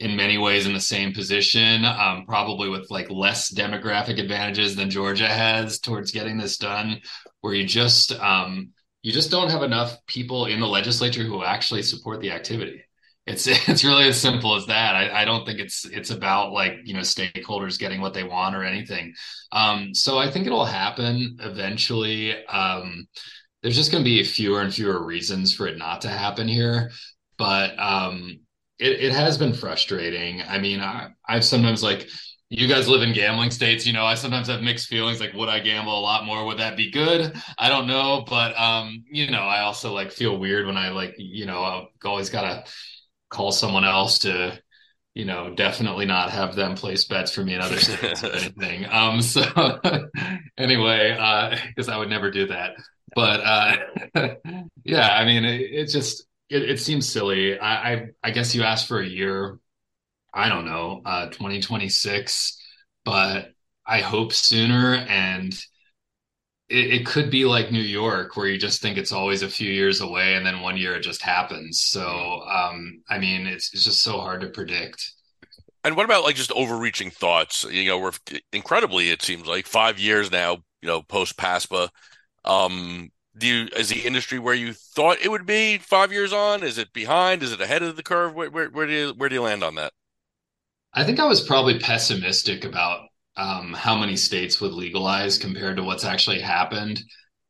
in 0.00 0.16
many 0.16 0.38
ways 0.38 0.66
in 0.66 0.72
the 0.72 0.80
same 0.80 1.12
position, 1.12 1.84
um, 1.84 2.24
probably 2.26 2.70
with 2.70 2.90
like 2.90 3.10
less 3.10 3.52
demographic 3.52 4.18
advantages 4.18 4.74
than 4.74 4.88
Georgia 4.88 5.28
has 5.28 5.78
towards 5.78 6.10
getting 6.10 6.38
this 6.38 6.56
done, 6.56 7.00
where 7.42 7.52
you 7.52 7.66
just 7.66 8.12
um, 8.18 8.70
you 9.02 9.12
just 9.12 9.30
don't 9.30 9.50
have 9.50 9.62
enough 9.62 9.98
people 10.06 10.46
in 10.46 10.58
the 10.58 10.66
legislature 10.66 11.22
who 11.22 11.44
actually 11.44 11.82
support 11.82 12.20
the 12.20 12.32
activity. 12.32 12.82
It's 13.26 13.46
it's 13.68 13.84
really 13.84 14.08
as 14.08 14.18
simple 14.18 14.56
as 14.56 14.66
that. 14.66 14.96
I, 14.96 15.22
I 15.22 15.24
don't 15.26 15.44
think 15.44 15.60
it's 15.60 15.84
it's 15.84 16.10
about 16.10 16.52
like 16.52 16.78
you 16.84 16.94
know 16.94 17.00
stakeholders 17.00 17.78
getting 17.78 18.00
what 18.00 18.14
they 18.14 18.24
want 18.24 18.56
or 18.56 18.64
anything. 18.64 19.12
Um, 19.52 19.94
so 19.94 20.18
I 20.18 20.30
think 20.30 20.46
it'll 20.46 20.64
happen 20.64 21.36
eventually. 21.40 22.42
Um, 22.46 23.06
there's 23.62 23.76
just 23.76 23.92
going 23.92 24.02
to 24.02 24.08
be 24.08 24.24
fewer 24.24 24.62
and 24.62 24.72
fewer 24.72 25.04
reasons 25.04 25.54
for 25.54 25.66
it 25.66 25.76
not 25.76 26.00
to 26.00 26.08
happen 26.08 26.48
here, 26.48 26.90
but 27.36 27.78
um, 27.78 28.40
it, 28.80 29.00
it 29.00 29.12
has 29.12 29.38
been 29.38 29.52
frustrating. 29.52 30.42
I 30.42 30.58
mean, 30.58 30.80
I, 30.80 31.10
I've 31.28 31.44
sometimes 31.44 31.82
like 31.82 32.08
you 32.48 32.66
guys 32.66 32.88
live 32.88 33.02
in 33.02 33.12
gambling 33.12 33.50
states, 33.50 33.86
you 33.86 33.92
know, 33.92 34.04
I 34.04 34.14
sometimes 34.14 34.48
have 34.48 34.62
mixed 34.62 34.88
feelings 34.88 35.20
like 35.20 35.34
would 35.34 35.48
I 35.48 35.60
gamble 35.60 35.96
a 35.96 36.00
lot 36.00 36.24
more? 36.24 36.44
Would 36.46 36.58
that 36.58 36.76
be 36.76 36.90
good? 36.90 37.32
I 37.58 37.68
don't 37.68 37.86
know, 37.86 38.24
but 38.28 38.58
um, 38.58 39.04
you 39.10 39.30
know, 39.30 39.42
I 39.42 39.60
also 39.60 39.92
like 39.92 40.10
feel 40.10 40.36
weird 40.36 40.66
when 40.66 40.76
I 40.76 40.90
like, 40.90 41.14
you 41.18 41.46
know, 41.46 41.62
I've 41.62 41.86
always 42.04 42.30
got 42.30 42.42
to 42.42 42.72
call 43.28 43.52
someone 43.52 43.84
else 43.84 44.20
to 44.20 44.60
you 45.14 45.24
know, 45.24 45.52
definitely 45.54 46.06
not 46.06 46.30
have 46.30 46.54
them 46.54 46.76
place 46.76 47.04
bets 47.04 47.32
for 47.34 47.42
me 47.42 47.54
in 47.54 47.60
other 47.60 47.76
states 47.80 48.22
or 48.22 48.32
anything. 48.32 48.86
Um, 48.90 49.20
so 49.20 49.42
anyway, 50.58 51.16
uh, 51.18 51.56
because 51.66 51.88
I 51.88 51.98
would 51.98 52.08
never 52.08 52.30
do 52.30 52.46
that. 52.46 52.76
But 53.14 53.40
uh, 53.40 53.76
yeah, 54.84 55.08
I 55.08 55.24
mean, 55.24 55.44
it, 55.44 55.60
it 55.60 55.86
just 55.86 56.26
it, 56.50 56.70
it, 56.70 56.80
seems 56.80 57.08
silly. 57.08 57.58
I, 57.58 57.92
I, 57.92 58.06
I 58.24 58.30
guess 58.32 58.54
you 58.54 58.62
asked 58.62 58.88
for 58.88 59.00
a 59.00 59.06
year. 59.06 59.58
I 60.32 60.48
don't 60.48 60.64
know, 60.64 61.02
uh, 61.04 61.26
2026, 61.26 62.60
but 63.04 63.52
I 63.86 64.00
hope 64.00 64.32
sooner. 64.32 64.94
And 64.94 65.52
it, 66.68 66.92
it 66.92 67.06
could 67.06 67.30
be 67.30 67.44
like 67.44 67.72
New 67.72 67.80
York, 67.80 68.36
where 68.36 68.46
you 68.46 68.58
just 68.58 68.80
think 68.80 68.96
it's 68.96 69.12
always 69.12 69.42
a 69.42 69.48
few 69.48 69.70
years 69.70 70.00
away, 70.00 70.34
and 70.34 70.46
then 70.46 70.60
one 70.60 70.76
year 70.76 70.94
it 70.94 71.02
just 71.02 71.22
happens. 71.22 71.80
So, 71.80 72.42
um, 72.42 73.02
I 73.08 73.18
mean, 73.18 73.46
it's 73.46 73.72
it's 73.74 73.84
just 73.84 74.02
so 74.02 74.20
hard 74.20 74.40
to 74.42 74.48
predict. 74.48 75.12
And 75.82 75.96
what 75.96 76.04
about 76.04 76.24
like 76.24 76.36
just 76.36 76.52
overreaching 76.52 77.10
thoughts? 77.10 77.64
You 77.64 77.88
know, 77.88 77.98
we're 77.98 78.12
incredibly, 78.52 79.10
it 79.10 79.22
seems 79.22 79.46
like 79.46 79.66
five 79.66 79.98
years 79.98 80.30
now, 80.30 80.58
you 80.82 80.88
know, 80.88 81.02
post 81.02 81.36
PASPA. 81.36 81.88
Um, 82.44 83.10
do 83.40 83.46
you, 83.46 83.68
is 83.76 83.88
the 83.88 84.06
industry 84.06 84.38
where 84.38 84.54
you 84.54 84.72
thought 84.72 85.20
it 85.20 85.30
would 85.30 85.46
be 85.46 85.78
five 85.78 86.12
years 86.12 86.32
on? 86.32 86.62
Is 86.62 86.78
it 86.78 86.92
behind? 86.92 87.42
Is 87.42 87.52
it 87.52 87.60
ahead 87.60 87.82
of 87.82 87.96
the 87.96 88.02
curve? 88.02 88.34
Where, 88.34 88.50
where, 88.50 88.68
where 88.68 88.86
do 88.86 88.92
you, 88.92 89.14
where 89.16 89.28
do 89.28 89.34
you 89.34 89.42
land 89.42 89.64
on 89.64 89.74
that? 89.74 89.92
I 90.92 91.04
think 91.04 91.18
I 91.18 91.26
was 91.26 91.40
probably 91.40 91.78
pessimistic 91.78 92.64
about 92.64 93.08
um, 93.36 93.72
how 93.72 93.96
many 93.96 94.16
states 94.16 94.60
would 94.60 94.72
legalize 94.72 95.38
compared 95.38 95.76
to 95.76 95.82
what's 95.82 96.04
actually 96.04 96.40
happened. 96.40 97.02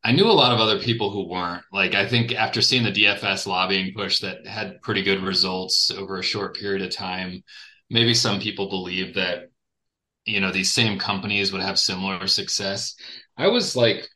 I 0.03 0.11
knew 0.11 0.25
a 0.25 0.31
lot 0.31 0.51
of 0.51 0.59
other 0.59 0.79
people 0.79 1.11
who 1.11 1.27
weren't. 1.27 1.63
Like, 1.71 1.93
I 1.93 2.07
think 2.07 2.33
after 2.33 2.61
seeing 2.61 2.83
the 2.83 2.91
DFS 2.91 3.45
lobbying 3.45 3.93
push 3.95 4.19
that 4.19 4.47
had 4.47 4.81
pretty 4.81 5.03
good 5.03 5.21
results 5.21 5.91
over 5.91 6.17
a 6.17 6.23
short 6.23 6.55
period 6.55 6.81
of 6.81 6.91
time, 6.91 7.43
maybe 7.89 8.13
some 8.13 8.39
people 8.39 8.69
believe 8.69 9.15
that, 9.15 9.49
you 10.25 10.39
know, 10.39 10.51
these 10.51 10.71
same 10.71 10.97
companies 10.97 11.51
would 11.51 11.61
have 11.61 11.77
similar 11.77 12.25
success. 12.27 12.95
I 13.37 13.47
was 13.47 13.75
like, 13.75 14.07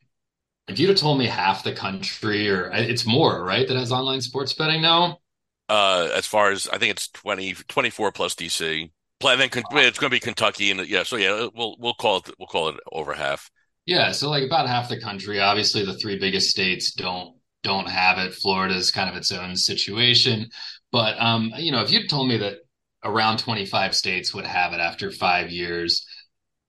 if 0.67 0.79
you'd 0.79 0.89
have 0.89 0.97
told 0.97 1.19
me 1.19 1.25
half 1.25 1.63
the 1.63 1.73
country, 1.73 2.49
or 2.49 2.71
it's 2.73 3.05
more, 3.05 3.43
right, 3.43 3.67
that 3.67 3.77
has 3.77 3.91
online 3.91 4.21
sports 4.21 4.53
betting 4.53 4.81
now. 4.81 5.19
Uh, 5.67 6.09
as 6.13 6.25
far 6.25 6.51
as 6.51 6.67
I 6.67 6.77
think 6.77 6.91
it's 6.91 7.07
20, 7.09 7.53
24 7.67 8.11
plus 8.11 8.35
DC. 8.35 8.91
Then 9.21 9.39
it's 9.41 9.99
going 9.99 10.09
to 10.09 10.09
be 10.09 10.19
Kentucky, 10.19 10.71
and 10.71 10.87
yeah, 10.87 11.03
so 11.03 11.15
yeah, 11.15 11.47
we'll 11.55 11.75
we'll 11.79 11.93
call 11.93 12.17
it 12.17 12.29
we'll 12.37 12.47
call 12.47 12.69
it 12.69 12.75
over 12.91 13.13
half. 13.13 13.49
Yeah, 13.85 14.11
so 14.11 14.29
like 14.29 14.43
about 14.43 14.67
half 14.67 14.89
the 14.89 14.99
country. 14.99 15.39
Obviously, 15.39 15.85
the 15.85 15.97
three 15.97 16.19
biggest 16.19 16.49
states 16.49 16.93
don't 16.93 17.35
don't 17.63 17.87
have 17.87 18.19
it. 18.19 18.33
Florida 18.35 18.75
is 18.75 18.91
kind 18.91 19.09
of 19.09 19.15
its 19.15 19.31
own 19.31 19.55
situation, 19.55 20.49
but 20.91 21.19
um, 21.19 21.53
you 21.57 21.71
know, 21.71 21.81
if 21.81 21.91
you'd 21.91 22.09
told 22.09 22.27
me 22.27 22.37
that 22.37 22.57
around 23.03 23.37
25 23.37 23.95
states 23.95 24.33
would 24.33 24.45
have 24.45 24.73
it 24.73 24.79
after 24.79 25.11
five 25.11 25.49
years, 25.49 26.05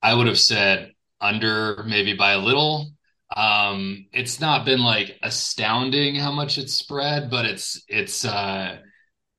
I 0.03 0.15
would 0.15 0.27
have 0.27 0.39
said 0.39 0.93
under 1.21 1.83
maybe 1.85 2.15
by 2.15 2.33
a 2.33 2.39
little. 2.39 2.93
Um, 3.35 4.07
it's 4.13 4.41
not 4.41 4.65
been 4.65 4.81
like 4.81 5.19
astounding 5.23 6.15
how 6.15 6.31
much 6.33 6.59
it's 6.59 6.75
spread, 6.75 7.31
but 7.31 7.45
it's 7.45 7.83
it's 7.89 8.25
uh 8.25 8.79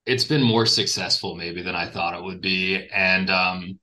it's 0.06 0.24
been 0.24 0.42
more 0.44 0.66
successful 0.66 1.36
maybe 1.36 1.62
than 1.62 1.76
I 1.76 1.90
thought 1.90 2.18
it 2.18 2.24
would 2.24 2.42
be. 2.42 2.88
And 2.94 3.30
um, 3.30 3.80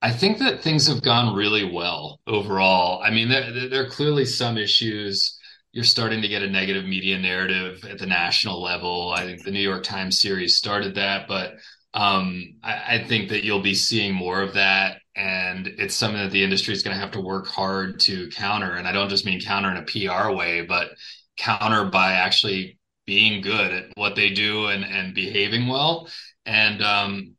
I 0.00 0.12
think 0.12 0.38
that 0.38 0.62
things 0.62 0.86
have 0.88 1.02
gone 1.02 1.34
really 1.36 1.64
well 1.70 2.20
overall. 2.26 3.02
I 3.02 3.10
mean, 3.10 3.28
there, 3.28 3.68
there 3.68 3.82
are 3.84 3.90
clearly 3.90 4.24
some 4.24 4.56
issues. 4.56 5.38
You're 5.72 5.84
starting 5.84 6.22
to 6.22 6.28
get 6.28 6.42
a 6.42 6.48
negative 6.48 6.84
media 6.84 7.18
narrative 7.18 7.84
at 7.84 7.98
the 7.98 8.06
national 8.06 8.62
level. 8.62 9.12
I 9.16 9.24
think 9.24 9.44
the 9.44 9.50
New 9.50 9.60
York 9.60 9.84
Times 9.84 10.20
series 10.20 10.56
started 10.56 10.94
that, 10.94 11.28
but 11.28 11.54
um, 11.94 12.54
I, 12.62 12.96
I 12.96 13.04
think 13.06 13.28
that 13.30 13.44
you'll 13.44 13.60
be 13.60 13.74
seeing 13.74 14.14
more 14.14 14.40
of 14.40 14.54
that. 14.54 15.00
And 15.18 15.66
it's 15.66 15.96
something 15.96 16.22
that 16.22 16.30
the 16.30 16.44
industry 16.44 16.72
is 16.72 16.84
going 16.84 16.94
to 16.94 17.00
have 17.00 17.10
to 17.12 17.20
work 17.20 17.48
hard 17.48 17.98
to 18.00 18.28
counter. 18.28 18.74
And 18.74 18.86
I 18.86 18.92
don't 18.92 19.08
just 19.08 19.26
mean 19.26 19.40
counter 19.40 19.70
in 19.70 19.76
a 19.76 19.82
PR 19.82 20.30
way, 20.30 20.62
but 20.62 20.90
counter 21.36 21.84
by 21.86 22.12
actually 22.12 22.78
being 23.04 23.40
good 23.40 23.72
at 23.72 23.84
what 23.96 24.14
they 24.14 24.30
do 24.30 24.66
and 24.66 24.84
and 24.84 25.14
behaving 25.14 25.66
well. 25.66 26.08
And 26.46 26.82
um, 26.82 27.34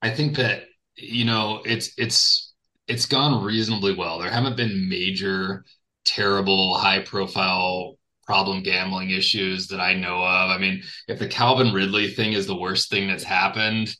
I 0.00 0.10
think 0.10 0.36
that 0.36 0.64
you 0.96 1.24
know 1.24 1.60
it's 1.64 1.92
it's 1.98 2.54
it's 2.86 3.06
gone 3.06 3.44
reasonably 3.44 3.94
well. 3.94 4.18
There 4.18 4.30
haven't 4.30 4.56
been 4.56 4.88
major, 4.88 5.64
terrible, 6.04 6.78
high 6.78 7.02
profile 7.02 7.98
problem 8.24 8.62
gambling 8.62 9.10
issues 9.10 9.68
that 9.68 9.80
I 9.80 9.94
know 9.94 10.16
of. 10.16 10.50
I 10.50 10.58
mean, 10.58 10.82
if 11.08 11.18
the 11.18 11.26
Calvin 11.26 11.72
Ridley 11.72 12.10
thing 12.10 12.34
is 12.34 12.46
the 12.46 12.58
worst 12.58 12.90
thing 12.90 13.08
that's 13.08 13.24
happened, 13.24 13.94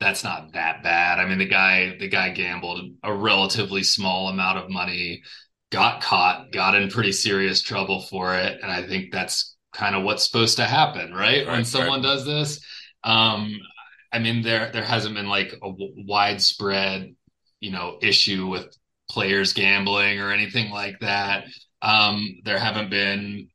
that's 0.00 0.22
not 0.22 0.52
that 0.52 0.82
bad. 0.82 1.18
I 1.18 1.26
mean, 1.26 1.38
the 1.38 1.46
guy 1.46 1.96
the 1.98 2.08
guy 2.08 2.30
gambled 2.30 2.92
a 3.02 3.12
relatively 3.12 3.82
small 3.82 4.28
amount 4.28 4.58
of 4.58 4.70
money, 4.70 5.22
got 5.70 6.02
caught, 6.02 6.52
got 6.52 6.74
in 6.74 6.88
pretty 6.88 7.12
serious 7.12 7.60
trouble 7.62 8.02
for 8.02 8.34
it, 8.34 8.60
and 8.62 8.70
I 8.70 8.86
think 8.86 9.12
that's 9.12 9.56
kind 9.72 9.94
of 9.94 10.04
what's 10.04 10.24
supposed 10.24 10.56
to 10.56 10.64
happen, 10.64 11.12
right? 11.12 11.46
right 11.46 11.48
when 11.48 11.64
someone 11.64 12.00
right. 12.00 12.08
does 12.08 12.24
this. 12.24 12.60
Um, 13.04 13.58
I 14.12 14.18
mean, 14.18 14.42
there 14.42 14.70
there 14.72 14.84
hasn't 14.84 15.14
been 15.14 15.28
like 15.28 15.52
a 15.52 15.68
w- 15.68 16.04
widespread, 16.06 17.14
you 17.60 17.72
know, 17.72 17.98
issue 18.00 18.46
with 18.46 18.76
players 19.10 19.52
gambling 19.52 20.20
or 20.20 20.32
anything 20.32 20.70
like 20.70 21.00
that. 21.00 21.44
Um, 21.82 22.40
there 22.44 22.58
haven't 22.58 22.90
been 22.90 23.48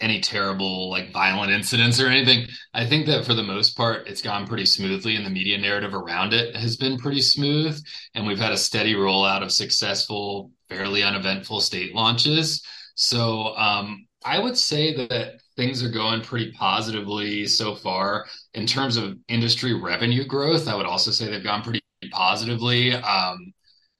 any 0.00 0.20
terrible 0.20 0.90
like 0.90 1.12
violent 1.12 1.52
incidents 1.52 2.00
or 2.00 2.08
anything. 2.08 2.46
I 2.74 2.86
think 2.86 3.06
that 3.06 3.24
for 3.24 3.34
the 3.34 3.42
most 3.42 3.76
part, 3.76 4.08
it's 4.08 4.22
gone 4.22 4.46
pretty 4.46 4.66
smoothly, 4.66 5.16
and 5.16 5.24
the 5.24 5.30
media 5.30 5.58
narrative 5.58 5.94
around 5.94 6.32
it 6.32 6.56
has 6.56 6.76
been 6.76 6.98
pretty 6.98 7.20
smooth. 7.20 7.80
And 8.14 8.26
we've 8.26 8.38
had 8.38 8.52
a 8.52 8.56
steady 8.56 8.94
rollout 8.94 9.42
of 9.42 9.52
successful, 9.52 10.50
fairly 10.68 11.02
uneventful 11.02 11.60
state 11.60 11.94
launches. 11.94 12.62
So 12.96 13.56
um, 13.56 14.06
I 14.24 14.38
would 14.38 14.56
say 14.56 14.94
that 15.06 15.40
things 15.56 15.82
are 15.82 15.90
going 15.90 16.22
pretty 16.22 16.52
positively 16.52 17.46
so 17.46 17.74
far 17.74 18.26
in 18.54 18.66
terms 18.66 18.96
of 18.96 19.16
industry 19.28 19.74
revenue 19.80 20.24
growth. 20.24 20.68
I 20.68 20.74
would 20.74 20.86
also 20.86 21.10
say 21.10 21.30
they've 21.30 21.42
gone 21.42 21.62
pretty 21.62 21.82
positively. 22.10 22.94
Um, 22.94 23.52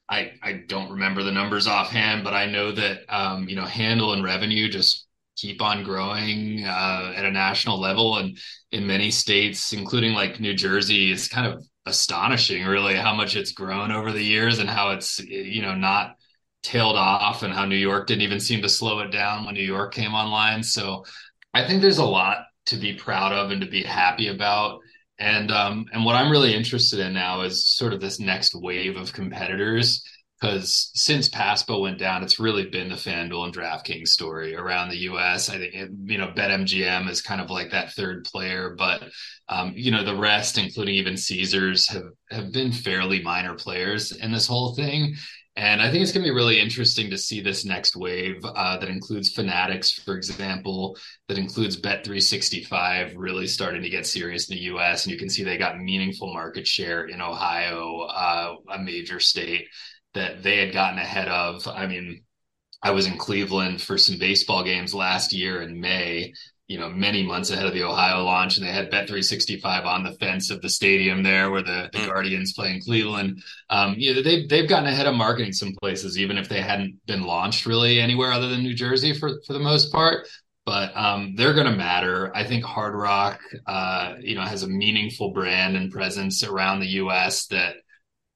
I 0.08 0.32
I 0.42 0.64
don't 0.68 0.92
remember 0.92 1.22
the 1.22 1.32
numbers 1.32 1.66
offhand, 1.66 2.24
but 2.24 2.34
I 2.34 2.46
know 2.46 2.72
that 2.72 3.00
um, 3.08 3.48
you 3.48 3.56
know 3.56 3.64
handle 3.64 4.12
and 4.12 4.22
revenue 4.24 4.68
just 4.68 5.03
keep 5.36 5.60
on 5.62 5.84
growing 5.84 6.64
uh, 6.64 7.12
at 7.14 7.24
a 7.24 7.30
national 7.30 7.80
level, 7.80 8.18
and 8.18 8.38
in 8.72 8.86
many 8.86 9.10
states, 9.10 9.72
including 9.72 10.14
like 10.14 10.40
New 10.40 10.54
Jersey, 10.54 11.12
it's 11.12 11.28
kind 11.28 11.46
of 11.46 11.64
astonishing, 11.86 12.64
really, 12.64 12.94
how 12.94 13.14
much 13.14 13.36
it's 13.36 13.52
grown 13.52 13.92
over 13.92 14.12
the 14.12 14.22
years 14.22 14.58
and 14.58 14.68
how 14.68 14.90
it's 14.90 15.18
you 15.20 15.62
know 15.62 15.74
not 15.74 16.16
tailed 16.62 16.96
off 16.96 17.42
and 17.42 17.52
how 17.52 17.64
New 17.64 17.76
York 17.76 18.06
didn't 18.06 18.22
even 18.22 18.40
seem 18.40 18.62
to 18.62 18.68
slow 18.68 19.00
it 19.00 19.10
down 19.10 19.44
when 19.44 19.54
New 19.54 19.62
York 19.62 19.92
came 19.92 20.14
online. 20.14 20.62
So 20.62 21.04
I 21.52 21.66
think 21.66 21.82
there's 21.82 21.98
a 21.98 22.04
lot 22.04 22.46
to 22.66 22.76
be 22.76 22.94
proud 22.94 23.32
of 23.32 23.50
and 23.50 23.60
to 23.60 23.68
be 23.68 23.82
happy 23.82 24.28
about. 24.28 24.80
And 25.18 25.52
um, 25.52 25.86
and 25.92 26.04
what 26.04 26.16
I'm 26.16 26.30
really 26.30 26.54
interested 26.54 26.98
in 26.98 27.12
now 27.12 27.42
is 27.42 27.68
sort 27.68 27.92
of 27.92 28.00
this 28.00 28.18
next 28.18 28.54
wave 28.54 28.96
of 28.96 29.12
competitors 29.12 30.02
because 30.40 30.90
since 30.94 31.28
PASPA 31.28 31.80
went 31.80 31.98
down, 31.98 32.22
it's 32.22 32.40
really 32.40 32.66
been 32.66 32.88
the 32.88 32.96
FanDuel 32.96 33.46
and 33.46 33.54
DraftKings 33.54 34.08
story 34.08 34.54
around 34.54 34.90
the 34.90 34.98
U.S. 34.98 35.48
I 35.48 35.58
think 35.58 35.74
it, 35.74 35.90
you 36.04 36.18
know 36.18 36.28
BetMGM 36.28 37.08
is 37.08 37.22
kind 37.22 37.40
of 37.40 37.50
like 37.50 37.70
that 37.70 37.92
third 37.92 38.24
player, 38.24 38.74
but 38.76 39.04
um, 39.48 39.72
you 39.76 39.90
know 39.90 40.04
the 40.04 40.16
rest, 40.16 40.58
including 40.58 40.96
even 40.96 41.16
Caesars, 41.16 41.88
have 41.88 42.10
have 42.30 42.52
been 42.52 42.72
fairly 42.72 43.22
minor 43.22 43.54
players 43.54 44.12
in 44.12 44.32
this 44.32 44.46
whole 44.46 44.74
thing. 44.74 45.14
And 45.56 45.80
I 45.80 45.88
think 45.88 46.02
it's 46.02 46.10
going 46.10 46.24
to 46.24 46.30
be 46.30 46.34
really 46.34 46.58
interesting 46.58 47.10
to 47.10 47.18
see 47.18 47.40
this 47.40 47.64
next 47.64 47.94
wave 47.94 48.44
uh, 48.44 48.76
that 48.78 48.88
includes 48.88 49.32
Fanatics, 49.32 49.92
for 49.92 50.16
example, 50.16 50.96
that 51.28 51.38
includes 51.38 51.80
Bet365 51.80 53.12
really 53.14 53.46
starting 53.46 53.80
to 53.82 53.88
get 53.88 54.04
serious 54.04 54.50
in 54.50 54.56
the 54.56 54.62
US. 54.62 55.04
And 55.04 55.12
you 55.12 55.18
can 55.18 55.30
see 55.30 55.44
they 55.44 55.56
got 55.56 55.78
meaningful 55.78 56.32
market 56.32 56.66
share 56.66 57.04
in 57.04 57.22
Ohio, 57.22 58.00
uh, 58.00 58.56
a 58.72 58.78
major 58.80 59.20
state 59.20 59.68
that 60.14 60.42
they 60.42 60.58
had 60.58 60.72
gotten 60.72 60.98
ahead 60.98 61.28
of. 61.28 61.66
I 61.68 61.86
mean, 61.86 62.22
I 62.82 62.90
was 62.90 63.06
in 63.06 63.18
Cleveland 63.18 63.80
for 63.80 63.98
some 63.98 64.18
baseball 64.18 64.64
games 64.64 64.94
last 64.94 65.32
year 65.32 65.62
in 65.62 65.80
May, 65.80 66.32
you 66.66 66.78
know 66.78 66.88
many 66.88 67.22
months 67.22 67.50
ahead 67.50 67.66
of 67.66 67.74
the 67.74 67.82
Ohio 67.82 68.24
launch, 68.24 68.56
and 68.56 68.66
they 68.66 68.72
had 68.72 68.90
Bet 68.90 69.06
365 69.06 69.84
on 69.84 70.02
the 70.02 70.12
fence 70.12 70.50
of 70.50 70.62
the 70.62 70.68
stadium 70.68 71.22
there 71.22 71.50
where 71.50 71.62
the, 71.62 71.90
the 71.92 71.98
mm. 71.98 72.06
Guardians 72.06 72.54
play 72.54 72.72
in 72.72 72.80
Cleveland. 72.80 73.42
Um, 73.68 73.94
you 73.98 74.14
know, 74.14 74.22
they've 74.22 74.48
they've 74.48 74.68
gotten 74.68 74.88
ahead 74.88 75.06
of 75.06 75.14
marketing 75.14 75.52
some 75.52 75.74
places, 75.80 76.18
even 76.18 76.38
if 76.38 76.48
they 76.48 76.62
hadn't 76.62 77.04
been 77.06 77.24
launched 77.24 77.66
really 77.66 78.00
anywhere 78.00 78.32
other 78.32 78.48
than 78.48 78.62
New 78.62 78.74
Jersey 78.74 79.12
for 79.12 79.40
for 79.46 79.52
the 79.52 79.58
most 79.58 79.92
part. 79.92 80.26
But 80.64 80.96
um, 80.96 81.34
they're 81.36 81.52
going 81.52 81.66
to 81.66 81.76
matter. 81.76 82.34
I 82.34 82.44
think 82.44 82.64
Hard 82.64 82.94
Rock, 82.94 83.38
uh, 83.66 84.14
you 84.20 84.34
know, 84.34 84.40
has 84.40 84.62
a 84.62 84.66
meaningful 84.66 85.32
brand 85.32 85.76
and 85.76 85.92
presence 85.92 86.42
around 86.42 86.80
the 86.80 86.86
U.S. 86.86 87.46
that 87.48 87.76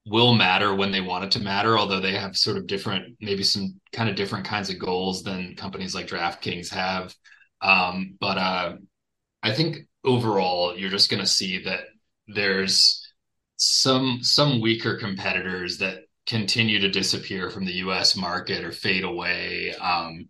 will 0.09 0.34
matter 0.34 0.74
when 0.74 0.90
they 0.92 1.00
want 1.00 1.24
it 1.24 1.30
to 1.32 1.40
matter. 1.40 1.78
Although 1.78 2.00
they 2.00 2.12
have 2.12 2.36
sort 2.36 2.56
of 2.56 2.66
different, 2.66 3.16
maybe 3.20 3.42
some 3.42 3.80
kind 3.92 4.09
of 4.09 4.16
different 4.16 4.46
kinds 4.46 4.70
of 4.70 4.78
goals 4.78 5.22
than 5.22 5.54
companies 5.56 5.94
like 5.94 6.06
DraftKings 6.06 6.70
have. 6.70 7.14
Um, 7.61 8.16
but 8.20 8.38
uh, 8.38 8.76
I 9.42 9.52
think 9.52 9.78
overall, 10.04 10.76
you're 10.76 10.90
just 10.90 11.11
going 11.11 11.20
to 11.22 11.26
see 11.26 11.62
that 11.64 11.80
there's 12.26 13.04
some 13.56 14.20
some 14.22 14.61
weaker 14.61 14.96
competitors 14.96 15.78
that 15.78 16.00
continue 16.26 16.78
to 16.78 16.90
disappear 16.90 17.50
from 17.50 17.64
the 17.64 17.72
U.S. 17.74 18.16
market 18.16 18.64
or 18.64 18.72
fade 18.72 19.04
away. 19.04 19.74
Um, 19.74 20.28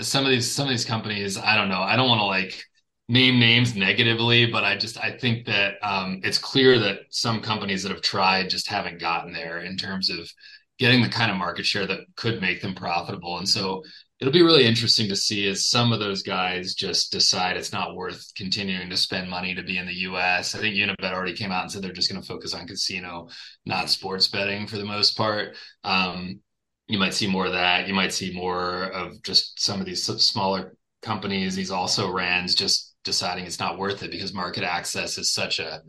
some 0.00 0.24
of 0.24 0.30
these 0.30 0.50
some 0.50 0.66
of 0.66 0.70
these 0.70 0.84
companies, 0.84 1.38
I 1.38 1.56
don't 1.56 1.68
know. 1.68 1.80
I 1.80 1.96
don't 1.96 2.08
want 2.08 2.20
to 2.20 2.26
like 2.26 2.62
name 3.08 3.40
names 3.40 3.74
negatively, 3.74 4.46
but 4.46 4.64
I 4.64 4.76
just 4.76 4.98
I 4.98 5.16
think 5.16 5.46
that 5.46 5.74
um, 5.82 6.20
it's 6.22 6.38
clear 6.38 6.78
that 6.78 7.00
some 7.10 7.40
companies 7.40 7.82
that 7.82 7.92
have 7.92 8.02
tried 8.02 8.50
just 8.50 8.68
haven't 8.68 9.00
gotten 9.00 9.32
there 9.32 9.60
in 9.60 9.76
terms 9.76 10.10
of 10.10 10.30
getting 10.78 11.02
the 11.02 11.08
kind 11.08 11.30
of 11.30 11.36
market 11.36 11.66
share 11.66 11.86
that 11.86 12.00
could 12.16 12.40
make 12.40 12.60
them 12.60 12.74
profitable. 12.74 13.38
And 13.38 13.48
so 13.48 13.82
it'll 14.20 14.32
be 14.32 14.42
really 14.42 14.66
interesting 14.66 15.08
to 15.08 15.16
see 15.16 15.48
as 15.48 15.66
some 15.66 15.92
of 15.92 16.00
those 16.00 16.22
guys 16.22 16.74
just 16.74 17.10
decide 17.10 17.56
it's 17.56 17.72
not 17.72 17.96
worth 17.96 18.32
continuing 18.36 18.90
to 18.90 18.96
spend 18.96 19.30
money 19.30 19.54
to 19.54 19.62
be 19.62 19.78
in 19.78 19.86
the 19.86 19.94
US. 20.10 20.54
I 20.54 20.58
think 20.58 20.76
Unibet 20.76 21.12
already 21.12 21.34
came 21.34 21.50
out 21.50 21.62
and 21.62 21.72
said 21.72 21.82
they're 21.82 21.92
just 21.92 22.10
going 22.10 22.20
to 22.20 22.26
focus 22.28 22.54
on 22.54 22.66
casino, 22.66 23.28
not 23.64 23.90
sports 23.90 24.28
betting 24.28 24.66
for 24.66 24.76
the 24.76 24.84
most 24.84 25.16
part. 25.16 25.56
Um, 25.82 26.40
you 26.88 26.98
might 26.98 27.14
see 27.14 27.26
more 27.26 27.46
of 27.46 27.52
that. 27.52 27.88
You 27.88 27.94
might 27.94 28.12
see 28.12 28.32
more 28.32 28.84
of 28.84 29.22
just 29.22 29.60
some 29.60 29.80
of 29.80 29.86
these 29.86 30.04
smaller 30.04 30.74
companies, 31.02 31.54
these 31.54 31.70
also 31.70 32.10
rans 32.10 32.54
just 32.54 32.87
deciding 33.08 33.46
it's 33.46 33.58
not 33.58 33.78
worth 33.78 34.02
it 34.02 34.10
because 34.10 34.34
market 34.34 34.62
access 34.62 35.16
is 35.16 35.32
such 35.32 35.58
a 35.58 35.82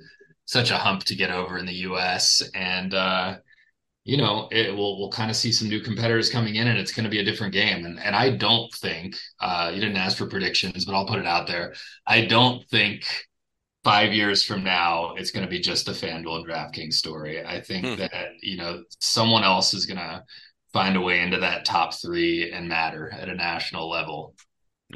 such 0.45 0.71
a 0.71 0.77
hump 0.77 1.03
to 1.03 1.15
get 1.15 1.29
over 1.29 1.57
in 1.57 1.65
the 1.65 1.81
US. 1.89 2.41
And 2.55 2.93
uh, 2.93 3.37
you 4.05 4.17
know, 4.17 4.47
it 4.51 4.75
will 4.75 4.97
we'll 4.97 5.11
kind 5.11 5.29
of 5.29 5.37
see 5.37 5.51
some 5.51 5.67
new 5.69 5.81
competitors 5.81 6.29
coming 6.29 6.55
in, 6.55 6.67
and 6.67 6.79
it's 6.79 6.93
going 6.93 7.03
to 7.03 7.09
be 7.09 7.19
a 7.19 7.25
different 7.25 7.53
game. 7.53 7.85
And 7.85 7.99
and 7.99 8.15
I 8.15 8.35
don't 8.35 8.73
think 8.73 9.15
uh, 9.39 9.71
you 9.73 9.81
didn't 9.81 9.97
ask 9.97 10.17
for 10.17 10.27
predictions, 10.27 10.85
but 10.85 10.95
I'll 10.95 11.05
put 11.05 11.19
it 11.19 11.27
out 11.27 11.45
there. 11.45 11.73
I 12.07 12.25
don't 12.25 12.67
think 12.69 13.03
five 13.83 14.11
years 14.11 14.43
from 14.43 14.63
now 14.63 15.13
it's 15.15 15.31
going 15.31 15.45
to 15.45 15.49
be 15.49 15.59
just 15.59 15.87
a 15.87 15.91
FanDuel 15.91 16.37
and 16.37 16.47
DraftKings 16.47 16.93
story. 16.93 17.45
I 17.45 17.61
think 17.61 17.85
hmm. 17.85 17.95
that 17.95 18.31
you 18.41 18.57
know 18.57 18.83
someone 18.99 19.43
else 19.43 19.73
is 19.73 19.85
going 19.85 19.97
to 19.97 20.23
find 20.73 20.95
a 20.95 21.01
way 21.01 21.19
into 21.19 21.39
that 21.39 21.65
top 21.65 21.93
three 21.93 22.51
and 22.51 22.67
matter 22.67 23.11
at 23.11 23.29
a 23.29 23.35
national 23.35 23.89
level. 23.89 24.35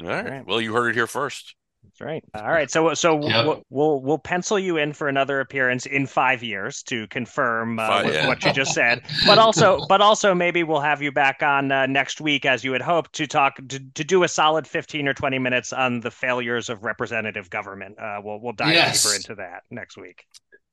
All 0.00 0.06
right. 0.06 0.44
Well, 0.44 0.60
you 0.60 0.72
heard 0.72 0.88
it 0.88 0.94
here 0.94 1.06
first. 1.06 1.54
That's 1.94 2.06
right. 2.08 2.24
All 2.34 2.50
right. 2.50 2.68
So 2.68 2.92
so 2.94 3.20
yep. 3.22 3.46
we'll, 3.46 3.62
we'll, 3.70 4.00
we'll 4.00 4.18
pencil 4.18 4.58
you 4.58 4.78
in 4.78 4.92
for 4.92 5.08
another 5.08 5.38
appearance 5.38 5.86
in 5.86 6.08
five 6.08 6.42
years 6.42 6.82
to 6.84 7.06
confirm 7.06 7.78
uh, 7.78 7.86
five, 7.86 8.12
yeah. 8.12 8.26
what 8.26 8.44
you 8.44 8.52
just 8.52 8.74
said. 8.74 9.02
But 9.26 9.38
also 9.38 9.78
but 9.88 10.00
also 10.00 10.34
maybe 10.34 10.64
we'll 10.64 10.80
have 10.80 11.02
you 11.02 11.12
back 11.12 11.44
on 11.44 11.70
uh, 11.70 11.86
next 11.86 12.20
week 12.20 12.46
as 12.46 12.64
you 12.64 12.72
had 12.72 12.82
hoped 12.82 13.12
to 13.14 13.28
talk 13.28 13.56
to, 13.68 13.78
to 13.78 14.02
do 14.02 14.24
a 14.24 14.28
solid 14.28 14.66
fifteen 14.66 15.06
or 15.06 15.14
twenty 15.14 15.38
minutes 15.38 15.72
on 15.72 16.00
the 16.00 16.10
failures 16.10 16.68
of 16.68 16.82
representative 16.82 17.48
government. 17.48 17.96
Uh, 17.96 18.20
we'll 18.24 18.40
we'll 18.40 18.54
dive 18.54 18.74
yes. 18.74 19.04
deeper 19.04 19.14
into 19.14 19.34
that 19.36 19.62
next 19.70 19.96
week. 19.96 20.26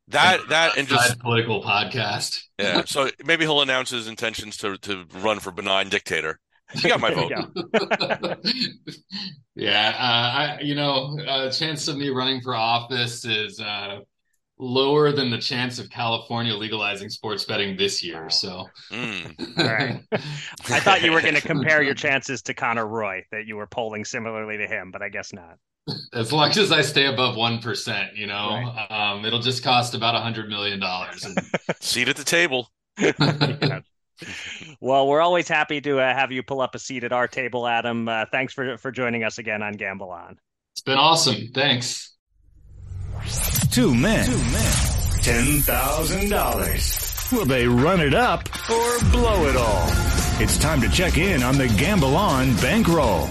That 0.08 0.40
that 0.50 0.76
and 0.76 0.88
just 0.88 1.20
political 1.20 1.62
podcast. 1.62 2.42
Yeah. 2.58 2.84
So 2.86 3.12
maybe 3.24 3.46
he'll 3.46 3.62
announce 3.62 3.92
his 3.92 4.08
intentions 4.08 4.58
to 4.58 4.76
to 4.80 5.06
run 5.20 5.40
for 5.40 5.52
benign 5.52 5.90
dictator. 5.90 6.40
You 6.76 6.90
got 6.90 7.00
my 7.00 7.14
vote. 7.14 7.32
yeah, 9.56 9.96
uh, 9.98 10.02
I, 10.02 10.60
you 10.62 10.76
know, 10.76 11.18
uh, 11.28 11.52
chance 11.52 11.88
of 11.88 11.98
me 11.98 12.10
running 12.10 12.42
for 12.42 12.56
office 12.56 13.26
is 13.26 13.60
uh, 13.60 14.00
lower 14.58 15.12
than 15.12 15.30
the 15.30 15.38
chance 15.38 15.80
of 15.80 15.90
California 15.90 16.54
legalizing 16.56 17.10
sports 17.10 17.44
betting 17.44 17.76
this 17.76 18.04
year. 18.04 18.30
So, 18.30 18.68
mm. 18.92 19.58
all 19.58 19.66
right. 19.66 20.02
I 20.70 20.80
thought 20.80 21.02
you 21.02 21.12
were 21.12 21.22
going 21.22 21.36
to 21.42 21.42
compare 21.42 21.82
your 21.82 21.96
chances 21.96 22.42
to 22.44 22.54
Connor 22.54 22.88
Roy, 22.88 23.26
that 23.32 23.46
you 23.46 23.58
were 23.58 23.68
polling 23.68 24.06
similarly 24.06 24.58
to 24.58 24.68
him, 24.68 24.92
but 24.92 25.02
I 25.02 25.10
guess 25.10 25.34
not. 25.34 25.58
As 26.14 26.32
long 26.32 26.52
as 26.52 26.72
I 26.72 26.84
stay 26.84 27.08
above 27.08 27.36
one 27.36 27.60
percent, 27.60 28.16
you 28.16 28.28
know, 28.28 28.50
right. 28.52 28.88
um, 28.92 29.26
it'll 29.26 29.40
just 29.40 29.64
cost 29.64 29.96
about 29.96 30.14
a 30.14 30.20
hundred 30.20 30.48
million 30.48 30.80
dollars. 30.80 31.26
And... 31.26 31.38
Seat 31.82 32.08
at 32.08 32.16
the 32.16 32.24
table. 32.24 32.70
yeah 33.00 33.82
well, 34.80 35.08
we're 35.08 35.22
always 35.22 35.48
happy 35.48 35.82
to 35.82 36.00
uh, 36.00 36.14
have 36.14 36.32
you 36.32 36.44
pull 36.44 36.62
up 36.62 36.76
a 36.76 36.80
seat 36.80 37.04
at 37.04 37.12
our 37.12 37.28
table, 37.28 37.68
Adam. 37.68 38.08
Uh, 38.08 38.26
thanks 38.32 38.54
for 38.54 38.78
for 38.78 38.92
joining 38.92 39.24
us 39.24 39.38
again 39.38 39.62
on 39.62 39.74
Gamble 39.74 40.10
On. 40.12 40.40
It's 40.74 40.82
been 40.82 40.98
awesome. 40.98 41.50
Thanks. 41.54 42.16
Two 43.72 43.94
men. 43.94 44.26
Two 44.26 44.38
men. 44.38 44.74
Ten 45.22 45.60
thousand 45.62 46.30
dollars. 46.30 47.30
Will 47.32 47.46
they 47.46 47.68
run 47.68 48.02
it 48.02 48.14
up 48.14 48.50
or 48.70 49.00
blow 49.12 49.48
it 49.48 49.56
all? 49.56 49.88
It's 50.42 50.58
time 50.58 50.82
to 50.82 50.90
check 50.90 51.18
in 51.18 51.44
on 51.44 51.58
the 51.58 51.68
Gamble 51.78 52.16
On 52.16 52.56
bankroll. 52.58 53.28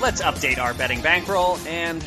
Let's 0.00 0.22
update 0.22 0.58
our 0.58 0.74
betting 0.74 1.02
bankroll 1.02 1.58
and 1.66 2.04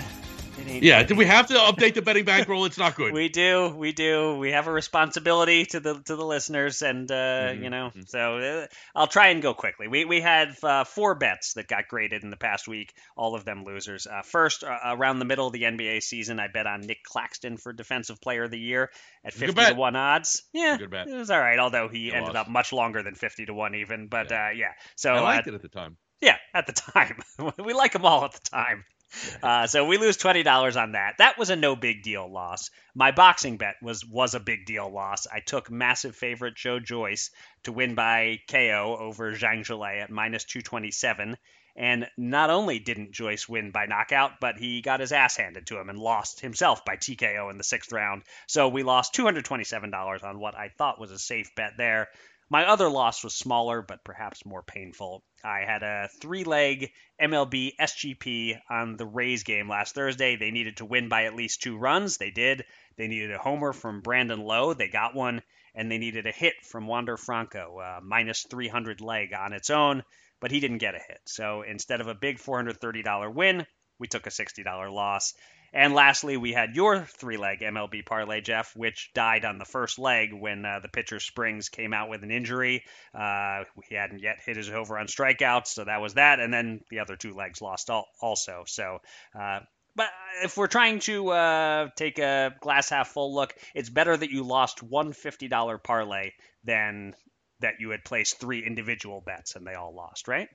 yeah, 0.82 1.04
do 1.04 1.16
we 1.16 1.26
have 1.26 1.48
to 1.48 1.54
update 1.56 1.94
the 1.94 2.02
betting 2.02 2.26
bankroll? 2.26 2.66
It's 2.66 2.78
not 2.78 2.96
good. 2.96 3.14
we 3.14 3.30
do, 3.30 3.74
we 3.76 3.92
do. 3.92 4.38
We 4.38 4.52
have 4.52 4.68
a 4.68 4.72
responsibility 4.72 5.66
to 5.68 5.80
the 5.80 6.02
to 6.06 6.16
the 6.16 6.26
listeners, 6.26 6.82
and 6.82 7.12
uh, 7.12 7.16
mm-hmm. 7.16 7.64
you 7.64 7.70
know, 7.70 7.92
so 8.08 8.38
uh, 8.38 8.68
I'll 8.96 9.08
try 9.08 9.30
and 9.30 9.42
go 9.42 9.54
quickly. 9.54 9.88
We 9.88 10.06
we 10.06 10.22
had 10.22 10.56
uh, 10.64 10.84
four 10.84 11.16
bets 11.16 11.54
that 11.54 11.68
got 11.68 11.88
graded 11.88 12.24
in 12.24 12.30
the 12.30 12.38
past 12.38 12.68
week, 12.68 12.94
all 13.16 13.36
of 13.36 13.46
them 13.46 13.64
losers. 13.64 14.08
Uh, 14.08 14.22
first, 14.24 14.64
uh, 14.64 14.78
around 14.86 15.20
the 15.20 15.26
middle 15.26 15.48
of 15.48 15.54
the 15.54 15.64
NBA 15.64 16.04
season, 16.04 16.40
I 16.40 16.48
bet 16.48 16.68
on 16.68 16.82
Nick 16.82 17.04
Claxton 17.04 17.58
for 17.58 17.74
Defensive 17.74 18.22
Player 18.22 18.44
of 18.44 18.52
the 18.52 18.60
Year 18.60 18.90
at 19.24 19.34
fifty 19.34 19.64
to 19.66 19.74
one 19.74 19.96
odds. 19.96 20.44
Yeah, 20.54 20.78
good 20.78 20.92
bet. 20.92 21.08
it 21.08 21.16
was 21.16 21.30
all 21.30 21.40
right, 21.40 21.60
although 21.60 21.88
he 21.90 22.12
ended 22.12 22.36
lost. 22.36 22.48
up 22.48 22.50
much 22.50 22.74
longer 22.74 23.04
than 23.04 23.16
fifty 23.16 23.46
to 23.46 23.54
one 23.54 23.76
even. 23.76 24.08
But 24.08 24.32
yeah, 24.32 24.48
uh, 24.48 24.52
yeah. 24.52 24.72
so 24.96 25.14
I 25.14 25.22
liked 25.22 25.48
it 25.48 25.54
at 25.54 25.62
the 25.62 25.70
time. 25.70 25.98
Yeah, 26.22 26.38
at 26.54 26.68
the 26.68 26.74
time, 26.74 27.22
we 27.64 27.74
like 27.74 27.94
them 27.94 28.06
all 28.06 28.26
at 28.26 28.34
the 28.34 28.40
time. 28.40 28.86
Uh, 29.44 29.68
so 29.68 29.86
we 29.86 29.98
lose 29.98 30.18
twenty 30.18 30.44
dollars 30.44 30.78
on 30.78 30.94
that. 30.94 31.16
That 31.18 31.38
was 31.38 31.50
a 31.50 31.56
no 31.56 31.76
big 31.76 32.04
deal 32.04 32.32
loss. 32.32 32.70
My 32.94 33.12
boxing 33.12 33.58
bet 33.58 33.76
was 33.82 34.06
was 34.06 34.36
a 34.36 34.40
big 34.40 34.66
deal 34.66 34.90
loss. 34.92 35.28
I 35.28 35.40
took 35.40 35.72
massive 35.72 36.16
favorite 36.16 36.56
Joe 36.56 36.80
Joyce 36.80 37.32
to 37.64 37.72
win 37.72 37.96
by 37.96 38.40
KO 38.50 38.98
over 39.00 39.34
Zhang 39.34 39.62
Zhilei 39.66 40.02
at 40.02 40.10
minus 40.10 40.46
two 40.46 40.62
twenty 40.62 40.92
seven. 40.92 41.38
And 41.76 42.10
not 42.18 42.50
only 42.50 42.80
didn't 42.80 43.14
Joyce 43.14 43.48
win 43.48 43.72
by 43.72 43.86
knockout, 43.86 44.40
but 44.42 44.58
he 44.58 44.82
got 44.82 45.00
his 45.00 45.14
ass 45.14 45.38
handed 45.38 45.68
to 45.68 45.80
him 45.80 45.90
and 45.90 45.98
lost 45.98 46.42
himself 46.42 46.84
by 46.84 46.98
TKO 46.98 47.50
in 47.50 47.58
the 47.58 47.64
sixth 47.64 47.92
round. 47.92 48.24
So 48.48 48.68
we 48.68 48.84
lost 48.84 49.16
$227 49.16 50.24
on 50.24 50.40
what 50.40 50.56
I 50.56 50.70
thought 50.70 51.00
was 51.00 51.12
a 51.12 51.20
safe 51.20 51.56
bet 51.56 51.74
there. 51.78 52.10
My 52.50 52.66
other 52.66 52.90
loss 52.90 53.24
was 53.24 53.34
smaller, 53.34 53.82
but 53.82 54.04
perhaps 54.04 54.46
more 54.46 54.62
painful. 54.62 55.24
I 55.44 55.62
had 55.66 55.84
a 55.84 56.10
three 56.20 56.44
leg 56.44 56.92
MLB 57.22 57.76
SGP 57.80 58.60
on 58.70 58.98
the 58.98 59.06
Rays 59.06 59.44
game 59.44 59.70
last 59.70 59.96
Thursday. 59.96 60.36
They 60.36 60.52
needed 60.52 60.78
to 60.78 60.86
win 60.86 61.10
by 61.10 61.26
at 61.26 61.36
least 61.36 61.62
two 61.62 61.78
runs. 61.78 62.18
They 62.18 62.32
did. 62.32 62.66
They 62.98 63.08
needed 63.08 63.32
a 63.32 63.38
homer 63.38 63.74
from 63.74 64.02
Brandon 64.02 64.42
Lowe. 64.42 64.74
They 64.74 64.88
got 64.88 65.16
one. 65.16 65.42
And 65.74 65.90
they 65.90 65.98
needed 65.98 66.28
a 66.28 66.32
hit 66.32 66.56
from 66.64 66.88
Wander 66.88 67.16
Franco, 67.16 67.80
uh, 67.80 68.00
minus 68.04 68.44
300 68.44 69.00
leg 69.00 69.34
on 69.34 69.54
its 69.54 69.70
own, 69.70 70.04
but 70.42 70.52
he 70.52 70.60
didn't 70.60 70.80
get 70.80 70.96
a 70.96 71.00
hit. 71.00 71.22
So 71.26 71.62
instead 71.62 72.02
of 72.02 72.08
a 72.08 72.16
big 72.16 72.40
$430 72.40 73.34
win, 73.34 73.66
we 73.98 74.08
took 74.08 74.28
a 74.28 74.32
$60 74.32 74.92
loss. 74.92 75.34
And 75.74 75.94
lastly, 75.94 76.36
we 76.36 76.52
had 76.52 76.76
your 76.76 77.06
three 77.06 77.38
leg 77.38 77.60
MLB 77.62 78.06
parlay, 78.06 78.42
Jeff, 78.42 78.76
which 78.76 79.12
died 79.14 79.46
on 79.46 79.58
the 79.58 79.66
first 79.66 80.00
leg 80.00 80.34
when 80.34 80.66
uh, 80.66 80.80
the 80.82 80.90
pitcher 80.90 81.20
Springs 81.20 81.70
came 81.70 81.94
out 81.94 82.10
with 82.10 82.24
an 82.24 82.32
injury. 82.32 82.84
Uh, 83.14 83.64
he 83.88 83.96
hadn't 83.96 84.20
yet 84.20 84.40
hit 84.46 84.58
his 84.58 84.70
over 84.70 84.98
on 84.98 85.08
strikeouts, 85.08 85.68
so 85.68 85.86
that 85.86 86.02
was 86.02 86.16
that. 86.16 86.42
And 86.42 86.54
then 86.54 86.82
the 86.90 87.00
other 87.00 87.16
two 87.16 87.34
legs 87.34 87.62
lost 87.62 87.90
all, 87.90 88.08
also. 88.22 88.64
So, 88.68 89.00
uh, 89.40 89.60
but 89.96 90.10
if 90.44 90.58
we're 90.58 90.68
trying 90.68 91.00
to 91.00 91.30
uh, 91.30 91.88
take 91.96 92.20
a 92.20 92.54
glass 92.60 92.90
half 92.90 93.10
full 93.10 93.34
look, 93.34 93.54
it's 93.74 93.90
better 93.90 94.16
that 94.16 94.30
you 94.30 94.44
lost 94.44 94.84
one 94.84 95.14
$50 95.14 95.84
parlay 95.84 96.32
than 96.66 97.14
that 97.62 97.76
you 97.80 97.92
had 97.92 98.04
placed 98.04 98.40
three 98.40 98.66
individual 98.66 99.22
bets 99.22 99.56
and 99.56 99.66
they 99.66 99.76
all 99.76 99.94
lost, 99.96 100.28
right? 100.28 100.50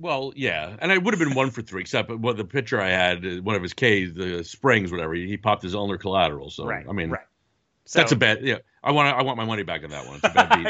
Well, 0.00 0.32
yeah, 0.36 0.76
and 0.78 0.92
I 0.92 0.98
would 0.98 1.12
have 1.12 1.18
been 1.18 1.34
one 1.34 1.50
for 1.50 1.60
three, 1.60 1.80
except 1.80 2.10
what 2.10 2.36
the 2.36 2.44
pitcher 2.44 2.80
I 2.80 2.88
had, 2.88 3.26
uh, 3.26 3.42
one 3.42 3.56
of 3.56 3.62
his 3.62 3.74
K's, 3.74 4.14
the 4.14 4.44
Springs, 4.44 4.92
whatever, 4.92 5.14
he, 5.14 5.26
he 5.26 5.36
popped 5.36 5.62
his 5.62 5.74
ulnar 5.74 5.98
collateral. 5.98 6.50
So 6.50 6.64
right, 6.66 6.86
I 6.88 6.92
mean, 6.92 7.10
right. 7.10 7.22
So, 7.84 7.98
That's 8.00 8.12
a 8.12 8.16
bad. 8.16 8.42
Yeah, 8.42 8.58
I 8.82 8.92
want 8.92 9.08
I 9.08 9.22
want 9.22 9.36
my 9.36 9.44
money 9.44 9.62
back 9.62 9.82
on 9.84 9.90
that 9.90 10.06
one. 10.06 10.20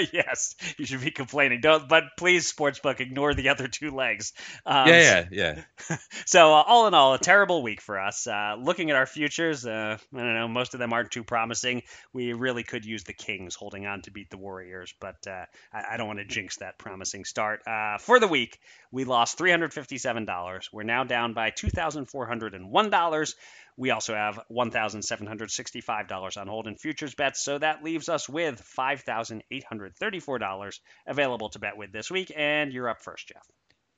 yes, 0.12 0.56
you 0.78 0.86
should 0.86 1.00
be 1.00 1.10
complaining. 1.10 1.60
Don't, 1.60 1.88
but 1.88 2.04
please, 2.16 2.50
sportsbook, 2.50 3.00
ignore 3.00 3.34
the 3.34 3.50
other 3.50 3.68
two 3.68 3.90
legs. 3.90 4.32
Um, 4.64 4.88
yeah, 4.88 5.26
yeah, 5.30 5.62
yeah. 5.90 5.96
so 6.26 6.54
uh, 6.54 6.62
all 6.66 6.86
in 6.86 6.94
all, 6.94 7.14
a 7.14 7.18
terrible 7.18 7.62
week 7.62 7.80
for 7.80 7.98
us. 7.98 8.26
Uh, 8.26 8.56
looking 8.58 8.90
at 8.90 8.96
our 8.96 9.06
futures, 9.06 9.66
uh, 9.66 9.98
I 10.14 10.16
don't 10.16 10.34
know, 10.34 10.48
most 10.48 10.74
of 10.74 10.80
them 10.80 10.92
aren't 10.92 11.10
too 11.10 11.24
promising. 11.24 11.82
We 12.12 12.32
really 12.32 12.62
could 12.62 12.84
use 12.84 13.04
the 13.04 13.12
Kings 13.12 13.54
holding 13.54 13.86
on 13.86 14.02
to 14.02 14.10
beat 14.10 14.30
the 14.30 14.38
Warriors, 14.38 14.94
but 15.00 15.26
uh, 15.26 15.44
I, 15.72 15.94
I, 15.94 15.96
don't 15.96 16.06
want 16.06 16.20
to 16.20 16.24
jinx 16.24 16.58
that 16.58 16.78
promising 16.78 17.24
start. 17.24 17.66
Uh, 17.66 17.98
for 17.98 18.20
the 18.20 18.28
week, 18.28 18.58
we 18.90 19.04
lost 19.04 19.36
three 19.36 19.50
hundred 19.50 19.74
fifty-seven 19.74 20.24
dollars. 20.24 20.68
We're 20.72 20.82
now 20.84 21.04
down 21.04 21.34
by 21.34 21.50
two 21.50 21.68
thousand 21.68 22.06
four 22.06 22.26
hundred 22.26 22.54
and 22.54 22.70
one 22.70 22.90
dollars. 22.90 23.34
We 23.78 23.92
also 23.92 24.12
have 24.12 24.40
$1,765 24.50 26.36
on 26.36 26.48
hold 26.48 26.66
in 26.66 26.74
futures 26.74 27.14
bets, 27.14 27.40
so 27.40 27.58
that 27.58 27.84
leaves 27.84 27.97
us 28.06 28.28
with 28.28 28.62
$5,834 28.78 30.80
available 31.06 31.48
to 31.48 31.58
bet 31.58 31.78
with 31.78 31.90
this 31.90 32.10
week. 32.10 32.30
And 32.36 32.70
you're 32.70 32.90
up 32.90 33.00
first, 33.00 33.28
Jeff. 33.28 33.46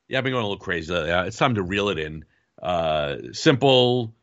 Yeah, 0.07 0.19
I've 0.19 0.23
been 0.23 0.33
going 0.33 0.45
a 0.45 0.47
little 0.47 0.63
crazy. 0.63 0.93
Uh, 0.93 1.25
it's 1.25 1.37
time 1.37 1.55
to 1.55 1.63
reel 1.63 1.89
it 1.89 1.99
in. 1.99 2.23
Uh, 2.61 3.17
simple. 3.33 4.13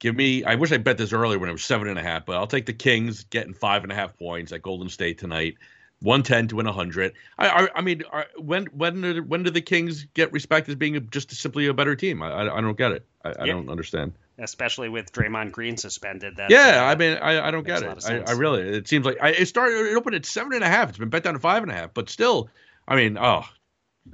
Give 0.00 0.14
me. 0.14 0.44
I 0.44 0.56
wish 0.56 0.72
I 0.72 0.76
bet 0.76 0.98
this 0.98 1.12
earlier 1.12 1.38
when 1.38 1.48
it 1.48 1.52
was 1.52 1.64
seven 1.64 1.88
and 1.88 1.98
a 1.98 2.02
half, 2.02 2.24
but 2.24 2.36
I'll 2.36 2.46
take 2.46 2.66
the 2.66 2.72
Kings 2.72 3.24
getting 3.24 3.54
five 3.54 3.82
and 3.82 3.90
a 3.90 3.94
half 3.94 4.16
points 4.16 4.52
at 4.52 4.62
Golden 4.62 4.88
State 4.88 5.18
tonight. 5.18 5.56
110 6.00 6.48
to 6.48 6.56
win 6.56 6.66
100. 6.66 7.12
I, 7.38 7.48
I, 7.48 7.68
I 7.76 7.80
mean, 7.80 8.02
are, 8.12 8.26
when 8.36 8.66
when 8.66 9.00
did, 9.00 9.28
when 9.28 9.42
do 9.42 9.50
the 9.50 9.60
Kings 9.60 10.04
get 10.14 10.32
respect 10.32 10.68
as 10.68 10.74
being 10.76 11.08
just 11.10 11.30
simply 11.32 11.66
a 11.66 11.74
better 11.74 11.96
team? 11.96 12.22
I, 12.22 12.30
I, 12.30 12.58
I 12.58 12.60
don't 12.60 12.78
get 12.78 12.92
it. 12.92 13.06
I, 13.24 13.34
I 13.40 13.46
don't 13.46 13.68
understand. 13.68 14.12
especially 14.38 14.88
with 14.88 15.10
Draymond 15.12 15.50
Green 15.50 15.76
suspended. 15.76 16.36
That 16.36 16.50
Yeah, 16.50 16.84
uh, 16.84 16.92
I 16.92 16.94
mean, 16.94 17.18
I, 17.18 17.48
I 17.48 17.50
don't 17.50 17.66
get 17.66 17.82
it. 17.82 18.04
I. 18.06 18.18
I 18.20 18.32
really, 18.32 18.62
it 18.62 18.86
seems 18.86 19.04
like 19.04 19.18
I, 19.20 19.30
it 19.30 19.46
started. 19.46 19.86
It 19.86 19.96
opened 19.96 20.14
at 20.14 20.24
seven 20.24 20.52
and 20.54 20.62
a 20.62 20.68
half. 20.68 20.90
It's 20.90 20.98
been 20.98 21.08
bet 21.08 21.24
down 21.24 21.34
to 21.34 21.40
five 21.40 21.62
and 21.62 21.72
a 21.72 21.74
half, 21.74 21.92
but 21.94 22.08
still, 22.08 22.48
I 22.86 22.94
mean, 22.94 23.18
oh, 23.18 23.44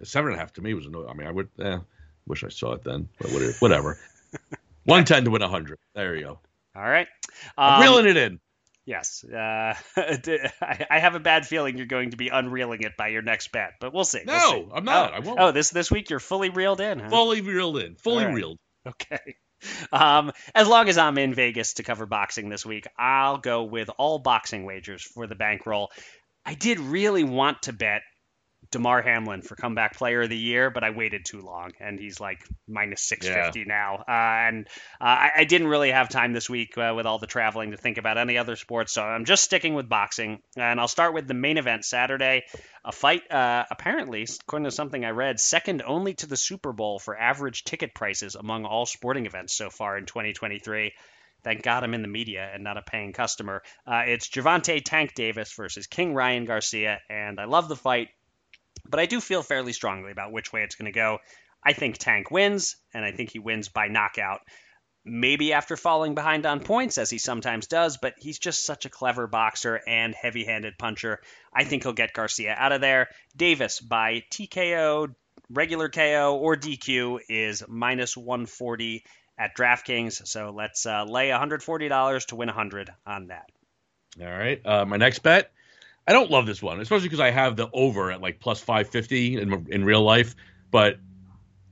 seven 0.02 0.30
and 0.30 0.36
a 0.36 0.40
half 0.40 0.54
to 0.54 0.62
me 0.62 0.72
was 0.74 0.88
no. 0.88 1.06
I 1.06 1.12
mean, 1.12 1.26
I 1.26 1.30
would, 1.32 1.48
eh, 1.60 1.78
wish 2.26 2.42
I 2.44 2.48
saw 2.48 2.72
it 2.72 2.82
then, 2.82 3.08
but 3.20 3.30
whatever. 3.30 3.52
whatever. 3.58 3.98
One 4.84 5.04
ten 5.04 5.24
to 5.24 5.30
win 5.30 5.42
hundred. 5.42 5.78
There 5.94 6.14
you 6.16 6.22
go. 6.24 6.38
all 6.74 6.82
right. 6.82 7.06
I'm 7.58 7.74
Um, 7.74 7.82
reeling 7.82 8.06
it 8.06 8.16
in. 8.16 8.40
Yes, 8.86 9.24
uh, 9.24 9.74
I 9.96 10.86
I 10.90 10.98
have 10.98 11.14
a 11.14 11.20
bad 11.20 11.46
feeling 11.46 11.78
you're 11.78 11.86
going 11.86 12.10
to 12.10 12.16
be 12.18 12.28
unreeling 12.28 12.82
it 12.82 12.96
by 12.98 13.08
your 13.08 13.22
next 13.22 13.50
bet, 13.50 13.72
but 13.80 13.94
we'll 13.94 14.04
see. 14.04 14.20
we'll 14.26 14.36
No, 14.36 14.50
see. 14.50 14.68
I'm 14.74 14.84
not. 14.84 15.12
Oh, 15.12 15.14
I 15.14 15.18
won't. 15.20 15.40
Oh, 15.40 15.52
this 15.52 15.70
this 15.70 15.90
week 15.90 16.10
you're 16.10 16.20
fully 16.20 16.50
reeled 16.50 16.80
in. 16.80 16.98
Huh? 16.98 17.08
Fully 17.08 17.40
reeled 17.40 17.78
in. 17.78 17.96
Fully 17.96 18.24
right. 18.24 18.34
reeled. 18.34 18.58
Okay. 18.86 19.36
Um, 19.92 20.32
as 20.54 20.68
long 20.68 20.90
as 20.90 20.98
I'm 20.98 21.16
in 21.16 21.32
Vegas 21.32 21.74
to 21.74 21.82
cover 21.82 22.04
boxing 22.04 22.50
this 22.50 22.66
week, 22.66 22.86
I'll 22.98 23.38
go 23.38 23.62
with 23.62 23.88
all 23.96 24.18
boxing 24.18 24.64
wagers 24.66 25.02
for 25.02 25.26
the 25.26 25.34
bankroll. 25.34 25.90
I 26.44 26.52
did 26.52 26.78
really 26.78 27.24
want 27.24 27.62
to 27.62 27.72
bet 27.72 28.02
Damar 28.74 29.02
Hamlin 29.02 29.40
for 29.40 29.54
comeback 29.54 29.96
player 29.96 30.22
of 30.22 30.28
the 30.28 30.36
year, 30.36 30.68
but 30.68 30.82
I 30.82 30.90
waited 30.90 31.24
too 31.24 31.40
long, 31.40 31.70
and 31.78 31.96
he's 31.96 32.18
like 32.18 32.44
minus 32.66 33.02
650 33.02 33.64
now. 33.66 34.02
Uh, 34.08 34.48
and 34.48 34.66
uh, 35.00 35.04
I, 35.04 35.30
I 35.36 35.44
didn't 35.44 35.68
really 35.68 35.92
have 35.92 36.08
time 36.08 36.32
this 36.32 36.50
week 36.50 36.76
uh, 36.76 36.92
with 36.96 37.06
all 37.06 37.20
the 37.20 37.28
traveling 37.28 37.70
to 37.70 37.76
think 37.76 37.98
about 37.98 38.18
any 38.18 38.36
other 38.36 38.56
sports, 38.56 38.92
so 38.92 39.02
I'm 39.04 39.26
just 39.26 39.44
sticking 39.44 39.74
with 39.74 39.88
boxing. 39.88 40.40
And 40.56 40.80
I'll 40.80 40.88
start 40.88 41.14
with 41.14 41.28
the 41.28 41.34
main 41.34 41.56
event 41.56 41.84
Saturday, 41.84 42.46
a 42.84 42.90
fight 42.90 43.30
uh, 43.30 43.64
apparently, 43.70 44.26
according 44.42 44.64
to 44.64 44.72
something 44.72 45.04
I 45.04 45.10
read, 45.10 45.38
second 45.38 45.82
only 45.86 46.14
to 46.14 46.26
the 46.26 46.36
Super 46.36 46.72
Bowl 46.72 46.98
for 46.98 47.16
average 47.16 47.62
ticket 47.62 47.94
prices 47.94 48.34
among 48.34 48.64
all 48.64 48.86
sporting 48.86 49.26
events 49.26 49.54
so 49.54 49.70
far 49.70 49.96
in 49.96 50.04
2023. 50.04 50.92
Thank 51.44 51.62
God 51.62 51.84
I'm 51.84 51.94
in 51.94 52.02
the 52.02 52.08
media 52.08 52.50
and 52.52 52.64
not 52.64 52.78
a 52.78 52.82
paying 52.82 53.12
customer. 53.12 53.62
Uh, 53.86 54.02
it's 54.06 54.28
Gervonta 54.28 54.82
Tank 54.82 55.14
Davis 55.14 55.52
versus 55.52 55.86
King 55.86 56.14
Ryan 56.14 56.46
Garcia, 56.46 57.00
and 57.08 57.38
I 57.38 57.44
love 57.44 57.68
the 57.68 57.76
fight, 57.76 58.08
but 58.88 59.00
I 59.00 59.06
do 59.06 59.20
feel 59.20 59.42
fairly 59.42 59.72
strongly 59.72 60.12
about 60.12 60.32
which 60.32 60.52
way 60.52 60.62
it's 60.62 60.74
going 60.74 60.92
to 60.92 60.92
go. 60.92 61.18
I 61.64 61.72
think 61.72 61.98
Tank 61.98 62.30
wins, 62.30 62.76
and 62.92 63.04
I 63.04 63.12
think 63.12 63.30
he 63.30 63.38
wins 63.38 63.68
by 63.68 63.88
knockout. 63.88 64.40
Maybe 65.06 65.52
after 65.52 65.76
falling 65.76 66.14
behind 66.14 66.46
on 66.46 66.60
points, 66.60 66.96
as 66.96 67.10
he 67.10 67.18
sometimes 67.18 67.66
does, 67.66 67.98
but 67.98 68.14
he's 68.18 68.38
just 68.38 68.64
such 68.64 68.86
a 68.86 68.90
clever 68.90 69.26
boxer 69.26 69.80
and 69.86 70.14
heavy 70.14 70.44
handed 70.44 70.78
puncher. 70.78 71.20
I 71.52 71.64
think 71.64 71.82
he'll 71.82 71.92
get 71.92 72.14
Garcia 72.14 72.54
out 72.56 72.72
of 72.72 72.80
there. 72.80 73.08
Davis 73.36 73.80
by 73.80 74.24
TKO, 74.30 75.14
regular 75.50 75.88
KO, 75.90 76.38
or 76.40 76.56
DQ 76.56 77.20
is 77.28 77.62
minus 77.68 78.16
140 78.16 79.04
at 79.38 79.56
DraftKings. 79.56 80.26
So 80.26 80.52
let's 80.54 80.86
uh, 80.86 81.04
lay 81.04 81.28
$140 81.28 82.26
to 82.26 82.36
win 82.36 82.48
100 82.48 82.90
on 83.06 83.26
that. 83.26 83.46
All 84.20 84.26
right. 84.26 84.60
Uh, 84.64 84.84
my 84.86 84.96
next 84.96 85.20
bet. 85.20 85.50
I 86.06 86.12
don't 86.12 86.30
love 86.30 86.46
this 86.46 86.62
one, 86.62 86.80
especially 86.80 87.06
because 87.06 87.20
I 87.20 87.30
have 87.30 87.56
the 87.56 87.68
over 87.72 88.10
at 88.10 88.20
like 88.20 88.38
plus 88.40 88.60
550 88.60 89.40
in, 89.40 89.66
in 89.70 89.84
real 89.84 90.02
life. 90.02 90.36
But 90.70 90.98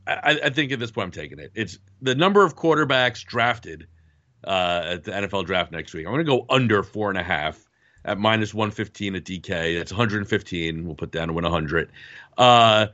I, 0.06 0.40
I 0.44 0.50
think 0.50 0.72
at 0.72 0.78
this 0.78 0.90
point 0.90 1.06
I'm 1.06 1.10
taking 1.10 1.38
it. 1.38 1.52
It's 1.54 1.78
the 2.00 2.14
number 2.14 2.44
of 2.44 2.56
quarterbacks 2.56 3.24
drafted 3.24 3.86
uh, 4.44 4.82
at 4.86 5.04
the 5.04 5.12
NFL 5.12 5.46
draft 5.46 5.72
next 5.72 5.92
week. 5.94 6.06
I'm 6.06 6.12
going 6.12 6.24
to 6.24 6.30
go 6.30 6.46
under 6.48 6.82
four 6.82 7.10
and 7.10 7.18
a 7.18 7.22
half 7.22 7.62
at 8.04 8.18
minus 8.18 8.54
115 8.54 9.16
at 9.16 9.24
DK. 9.24 9.78
That's 9.78 9.92
115. 9.92 10.84
We'll 10.84 10.94
put 10.94 11.12
down 11.12 11.28
to 11.28 11.34
win 11.34 11.44
100. 11.44 11.90
Uh, 12.36 12.86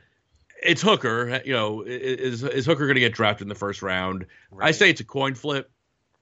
it's 0.62 0.82
Hooker. 0.82 1.40
You 1.44 1.52
know, 1.52 1.82
is 1.82 2.42
is 2.42 2.66
Hooker 2.66 2.86
going 2.86 2.96
to 2.96 3.00
get 3.00 3.12
drafted 3.12 3.44
in 3.44 3.48
the 3.48 3.54
first 3.54 3.80
round? 3.80 4.26
I 4.58 4.72
say 4.72 4.90
it's 4.90 5.00
a 5.00 5.04
coin 5.04 5.34
flip. 5.34 5.70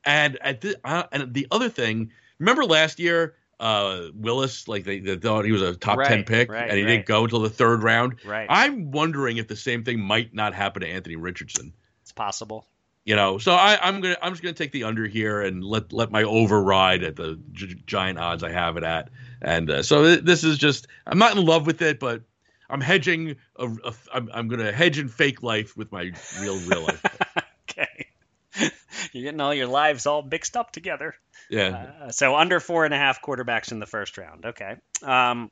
And 0.04 0.38
at 0.40 0.60
the 0.60 0.76
uh, 0.84 1.04
and 1.10 1.34
the 1.34 1.48
other 1.50 1.68
thing, 1.68 2.12
remember 2.38 2.64
last 2.64 3.00
year, 3.00 3.34
uh, 3.58 4.08
Willis, 4.14 4.68
like 4.68 4.84
they, 4.84 5.00
they 5.00 5.16
thought 5.16 5.44
he 5.44 5.52
was 5.52 5.62
a 5.62 5.74
top 5.74 6.02
ten 6.02 6.24
pick, 6.24 6.50
right, 6.50 6.68
and 6.68 6.78
he 6.78 6.84
right. 6.84 6.90
didn't 6.90 7.06
go 7.06 7.24
until 7.24 7.40
the 7.40 7.50
third 7.50 7.82
round. 7.82 8.16
Right. 8.24 8.46
I'm 8.48 8.90
wondering 8.90 9.38
if 9.38 9.48
the 9.48 9.56
same 9.56 9.84
thing 9.84 10.00
might 10.00 10.34
not 10.34 10.54
happen 10.54 10.82
to 10.82 10.88
Anthony 10.88 11.16
Richardson. 11.16 11.72
It's 12.02 12.12
possible. 12.12 12.66
You 13.04 13.14
know, 13.14 13.38
so 13.38 13.52
I, 13.52 13.78
I'm 13.80 14.00
gonna 14.00 14.16
I'm 14.20 14.32
just 14.32 14.42
gonna 14.42 14.52
take 14.52 14.72
the 14.72 14.84
under 14.84 15.06
here 15.06 15.40
and 15.40 15.62
let 15.62 15.92
let 15.92 16.10
my 16.10 16.24
override 16.24 17.04
at 17.04 17.16
the 17.16 17.40
gi- 17.52 17.82
giant 17.86 18.18
odds 18.18 18.42
I 18.42 18.50
have 18.50 18.76
it 18.76 18.82
at, 18.82 19.10
and 19.40 19.70
uh, 19.70 19.82
so 19.82 20.02
th- 20.02 20.24
this 20.24 20.42
is 20.42 20.58
just 20.58 20.88
I'm 21.06 21.18
not 21.18 21.36
in 21.36 21.44
love 21.44 21.66
with 21.66 21.82
it, 21.82 22.00
but 22.00 22.22
I'm 22.68 22.80
hedging. 22.80 23.36
A, 23.56 23.68
a, 23.68 23.94
I'm 24.12 24.28
I'm 24.34 24.48
gonna 24.48 24.72
hedge 24.72 24.98
in 24.98 25.08
fake 25.08 25.44
life 25.44 25.76
with 25.76 25.92
my 25.92 26.10
real 26.40 26.58
real 26.58 26.82
life. 26.82 27.02
Okay. 27.68 28.06
You're 29.12 29.24
getting 29.24 29.40
all 29.40 29.52
your 29.52 29.66
lives 29.66 30.06
all 30.06 30.22
mixed 30.22 30.56
up 30.56 30.70
together. 30.70 31.14
Yeah. 31.50 31.92
Uh, 32.02 32.10
so 32.10 32.36
under 32.36 32.60
four 32.60 32.84
and 32.84 32.94
a 32.94 32.98
half 32.98 33.22
quarterbacks 33.22 33.72
in 33.72 33.78
the 33.78 33.86
first 33.86 34.18
round. 34.18 34.46
Okay. 34.46 34.76
Um, 35.02 35.50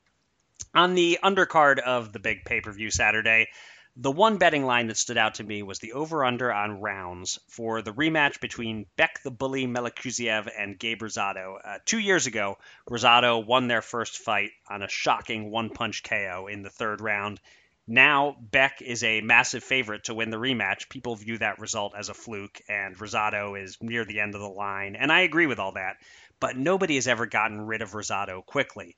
on 0.74 0.95
the 0.95 1.18
undercard 1.22 1.78
of 1.78 2.12
the 2.12 2.18
big 2.18 2.45
pay 2.45 2.61
per 2.61 2.72
view 2.72 2.90
Saturday, 2.90 3.49
the 3.97 4.11
one 4.11 4.38
betting 4.38 4.64
line 4.64 4.88
that 4.88 4.97
stood 4.97 5.16
out 5.16 5.34
to 5.34 5.45
me 5.45 5.62
was 5.62 5.78
the 5.78 5.92
over 5.92 6.24
under 6.24 6.53
on 6.53 6.80
rounds 6.80 7.38
for 7.49 7.80
the 7.80 7.92
rematch 7.92 8.40
between 8.40 8.86
Beck 8.97 9.22
the 9.22 9.30
Bully 9.30 9.68
Melikuziev 9.68 10.51
and 10.59 10.78
Gabe 10.78 11.03
Rosado. 11.03 11.59
Uh, 11.64 11.78
two 11.84 12.01
years 12.01 12.26
ago, 12.26 12.59
Rosado 12.90 13.45
won 13.47 13.68
their 13.68 13.82
first 13.82 14.18
fight 14.18 14.51
on 14.68 14.82
a 14.82 14.88
shocking 14.88 15.51
one 15.51 15.70
punch 15.70 16.03
KO 16.03 16.49
in 16.51 16.62
the 16.62 16.70
third 16.70 17.01
round. 17.01 17.40
Now, 17.87 18.37
Beck 18.41 18.80
is 18.80 19.05
a 19.05 19.20
massive 19.20 19.62
favorite 19.62 20.05
to 20.05 20.14
win 20.14 20.30
the 20.30 20.39
rematch. 20.39 20.89
People 20.89 21.16
view 21.16 21.39
that 21.39 21.59
result 21.59 21.95
as 21.97 22.09
a 22.09 22.14
fluke, 22.14 22.61
and 22.68 22.97
Rosado 22.97 23.61
is 23.62 23.76
near 23.82 24.05
the 24.05 24.20
end 24.20 24.35
of 24.35 24.41
the 24.41 24.49
line. 24.49 24.97
And 24.97 25.12
I 25.12 25.20
agree 25.20 25.47
with 25.47 25.59
all 25.59 25.72
that, 25.72 25.97
but 26.41 26.57
nobody 26.57 26.95
has 26.95 27.09
ever 27.09 27.26
gotten 27.26 27.61
rid 27.61 27.82
of 27.82 27.93
Rosado 27.93 28.45
quickly. 28.45 28.97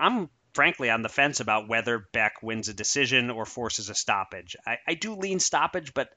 I'm 0.00 0.30
frankly 0.54 0.88
on 0.88 1.02
the 1.02 1.10
fence 1.10 1.40
about 1.40 1.68
whether 1.68 2.08
Beck 2.12 2.42
wins 2.42 2.68
a 2.68 2.74
decision 2.74 3.30
or 3.30 3.44
forces 3.44 3.90
a 3.90 3.94
stoppage. 3.94 4.56
I, 4.66 4.78
I 4.86 4.94
do 4.94 5.14
lean 5.14 5.38
stoppage, 5.38 5.92
but 5.92 6.08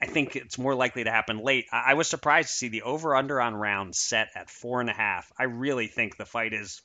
I 0.00 0.06
think 0.06 0.36
it's 0.36 0.56
more 0.56 0.76
likely 0.76 1.02
to 1.02 1.10
happen 1.10 1.38
late. 1.38 1.66
I, 1.72 1.90
I 1.90 1.94
was 1.94 2.08
surprised 2.08 2.50
to 2.50 2.54
see 2.54 2.68
the 2.68 2.82
over 2.82 3.16
under 3.16 3.40
on 3.40 3.54
rounds 3.54 3.98
set 3.98 4.28
at 4.36 4.50
four 4.50 4.80
and 4.80 4.88
a 4.88 4.94
half. 4.94 5.32
I 5.36 5.44
really 5.44 5.88
think 5.88 6.16
the 6.16 6.24
fight 6.24 6.52
is 6.52 6.80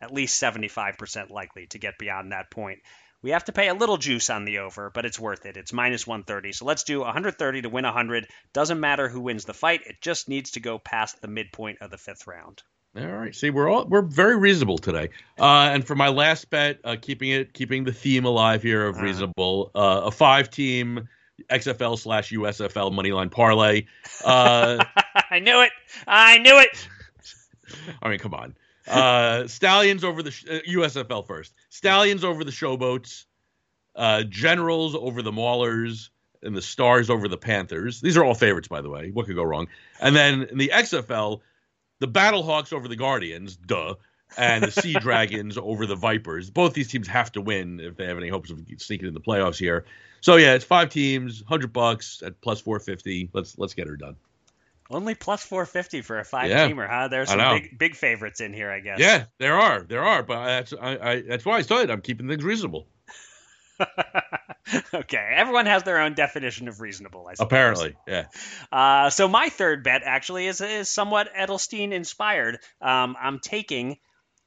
at 0.00 0.12
least 0.12 0.40
75% 0.40 1.30
likely 1.30 1.66
to 1.68 1.78
get 1.78 1.98
beyond 1.98 2.32
that 2.32 2.50
point. 2.50 2.80
We 3.22 3.30
have 3.30 3.44
to 3.46 3.52
pay 3.52 3.68
a 3.68 3.74
little 3.74 3.96
juice 3.96 4.30
on 4.30 4.44
the 4.44 4.58
over, 4.58 4.90
but 4.94 5.04
it's 5.04 5.18
worth 5.18 5.44
it. 5.44 5.56
It's 5.56 5.72
minus 5.72 6.06
130. 6.06 6.52
So 6.52 6.64
let's 6.64 6.84
do 6.84 7.00
130 7.00 7.62
to 7.62 7.68
win 7.68 7.84
100. 7.84 8.28
Doesn't 8.52 8.78
matter 8.78 9.08
who 9.08 9.20
wins 9.20 9.44
the 9.44 9.54
fight, 9.54 9.80
it 9.86 9.96
just 10.00 10.28
needs 10.28 10.52
to 10.52 10.60
go 10.60 10.78
past 10.78 11.20
the 11.20 11.26
midpoint 11.28 11.78
of 11.80 11.90
the 11.90 11.98
fifth 11.98 12.26
round. 12.28 12.62
All 12.96 13.04
right. 13.06 13.34
See, 13.34 13.50
we're 13.50 13.68
all 13.68 13.84
we're 13.86 14.02
very 14.02 14.36
reasonable 14.36 14.78
today. 14.78 15.10
Uh, 15.38 15.70
and 15.72 15.86
for 15.86 15.94
my 15.94 16.08
last 16.08 16.48
bet, 16.48 16.78
uh, 16.84 16.96
keeping 17.00 17.30
it 17.30 17.52
keeping 17.52 17.84
the 17.84 17.92
theme 17.92 18.24
alive 18.24 18.62
here 18.62 18.86
of 18.86 18.96
Uh-huh. 18.96 19.04
reasonable, 19.04 19.70
uh, 19.74 20.02
a 20.04 20.10
five 20.10 20.50
team 20.50 21.08
XFL 21.50 21.98
slash 21.98 22.30
USFL 22.32 22.92
moneyline 22.92 23.30
parlay. 23.30 23.86
Uh, 24.24 24.82
I 25.30 25.38
knew 25.40 25.60
it. 25.62 25.70
I 26.06 26.38
knew 26.38 26.58
it. 26.58 26.88
I 28.02 28.08
mean, 28.08 28.18
come 28.18 28.34
on. 28.34 28.56
Uh, 28.88 29.46
Stallions 29.48 30.04
over 30.04 30.22
the 30.22 30.30
sh- 30.30 30.44
uh, 30.50 30.58
USFL 30.68 31.26
first. 31.26 31.54
Stallions 31.70 32.24
over 32.24 32.44
the 32.44 32.50
Showboats. 32.50 33.24
Uh, 33.94 34.22
Generals 34.22 34.94
over 34.94 35.22
the 35.22 35.32
Maulers, 35.32 36.10
and 36.42 36.56
the 36.56 36.62
Stars 36.62 37.10
over 37.10 37.28
the 37.28 37.36
Panthers. 37.36 38.00
These 38.00 38.16
are 38.16 38.24
all 38.24 38.34
favorites, 38.34 38.68
by 38.68 38.80
the 38.80 38.90
way. 38.90 39.10
What 39.10 39.26
could 39.26 39.34
go 39.34 39.42
wrong? 39.42 39.68
And 40.00 40.14
then 40.14 40.44
in 40.44 40.58
the 40.58 40.70
XFL, 40.72 41.40
the 41.98 42.08
Battlehawks 42.08 42.72
over 42.72 42.88
the 42.88 42.96
Guardians, 42.96 43.56
duh, 43.56 43.94
and 44.36 44.62
the 44.62 44.70
Sea 44.70 44.92
Dragons 45.00 45.58
over 45.58 45.86
the 45.86 45.96
Vipers. 45.96 46.50
Both 46.50 46.74
these 46.74 46.88
teams 46.88 47.08
have 47.08 47.32
to 47.32 47.40
win 47.40 47.80
if 47.80 47.96
they 47.96 48.06
have 48.06 48.18
any 48.18 48.28
hopes 48.28 48.50
of 48.50 48.60
sneaking 48.78 49.08
in 49.08 49.14
the 49.14 49.20
playoffs 49.20 49.58
here. 49.58 49.84
So 50.20 50.36
yeah, 50.36 50.54
it's 50.54 50.64
five 50.64 50.90
teams, 50.90 51.42
hundred 51.46 51.72
bucks 51.72 52.22
at 52.24 52.40
plus 52.40 52.60
four 52.60 52.80
fifty. 52.80 53.30
Let's 53.32 53.56
let's 53.58 53.74
get 53.74 53.86
her 53.86 53.96
done. 53.96 54.16
Only 54.90 55.14
plus 55.14 55.42
450 55.42 56.00
for 56.00 56.18
a 56.18 56.24
five 56.24 56.48
Yeah, 56.48 56.68
teamer, 56.68 56.88
huh? 56.88 57.08
There's 57.08 57.28
some 57.28 57.60
big 57.60 57.78
big 57.78 57.94
favorites 57.94 58.40
in 58.40 58.54
here, 58.54 58.70
I 58.70 58.80
guess. 58.80 58.98
Yeah, 58.98 59.26
there 59.38 59.54
are, 59.54 59.82
there 59.82 60.02
are, 60.02 60.22
but 60.22 60.46
that's 60.46 60.72
I, 60.72 60.96
I 60.96 61.20
that's 61.20 61.44
why 61.44 61.58
I 61.58 61.62
said 61.62 61.90
I'm 61.90 62.00
keeping 62.00 62.26
things 62.26 62.42
reasonable. 62.42 62.88
okay, 64.94 65.32
everyone 65.34 65.66
has 65.66 65.82
their 65.82 66.00
own 66.00 66.14
definition 66.14 66.68
of 66.68 66.80
reasonable, 66.80 67.26
I 67.28 67.34
suppose. 67.34 67.46
Apparently, 67.46 67.96
yeah. 68.06 68.26
Uh, 68.72 69.10
so 69.10 69.28
my 69.28 69.50
third 69.50 69.84
bet 69.84 70.02
actually 70.04 70.46
is, 70.46 70.60
is 70.60 70.88
somewhat 70.88 71.32
Edelstein 71.34 71.92
inspired. 71.92 72.58
Um, 72.80 73.16
I'm 73.20 73.38
taking 73.40 73.98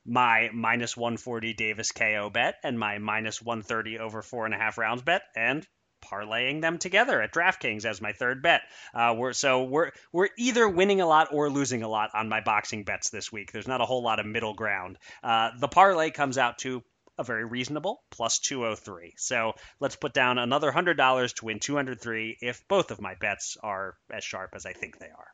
my 0.06 0.50
minus 0.54 0.98
140 0.98 1.54
Davis 1.54 1.92
KO 1.92 2.30
bet 2.32 2.56
and 2.64 2.80
my 2.80 2.98
minus 2.98 3.42
130 3.42 4.00
over 4.00 4.22
four 4.22 4.46
and 4.46 4.54
a 4.54 4.58
half 4.58 4.78
rounds 4.78 5.04
bet, 5.04 5.22
and 5.36 5.66
parlaying 6.02 6.62
them 6.62 6.78
together 6.78 7.22
at 7.22 7.34
DraftKings 7.34 7.86
as 7.86 8.02
my 8.02 8.14
third 8.14 8.42
bet. 8.42 8.62
Uh, 8.94 9.16
we're 9.18 9.34
so 9.34 9.64
we're 9.64 9.92
we're 10.12 10.30
either 10.38 10.68
winning 10.68 11.02
a 11.02 11.08
lot 11.08 11.30
or 11.32 11.50
losing 11.50 11.84
a 11.84 11.88
lot 11.88 12.12
on 12.14 12.30
my 12.30 12.42
boxing 12.42 12.84
bets 12.84 13.10
this 13.10 13.32
week. 13.32 13.52
There's 13.52 13.68
not 13.68 13.82
a 13.82 13.86
whole 13.86 14.04
lot 14.04 14.20
of 14.20 14.26
middle 14.26 14.54
ground. 14.54 14.98
Uh, 15.24 15.52
the 15.60 15.68
parlay 15.68 16.12
comes 16.12 16.38
out 16.38 16.60
to 16.60 16.84
a 17.18 17.24
very 17.24 17.46
reasonable 17.46 18.04
plus 18.10 18.40
203. 18.40 19.14
So 19.18 19.54
let's 19.80 19.96
put 19.96 20.14
down 20.14 20.38
another 20.38 20.72
$100 20.72 21.36
to 21.36 21.46
win 21.46 21.60
203 21.60 22.38
if 22.42 22.68
both 22.68 22.92
of 22.92 23.02
my 23.02 23.16
bets 23.16 23.58
are 23.62 23.96
as 24.12 24.24
sharp 24.24 24.52
as 24.56 24.66
I 24.66 24.74
think 24.74 24.98
they 24.98 25.10
are. 25.10 25.28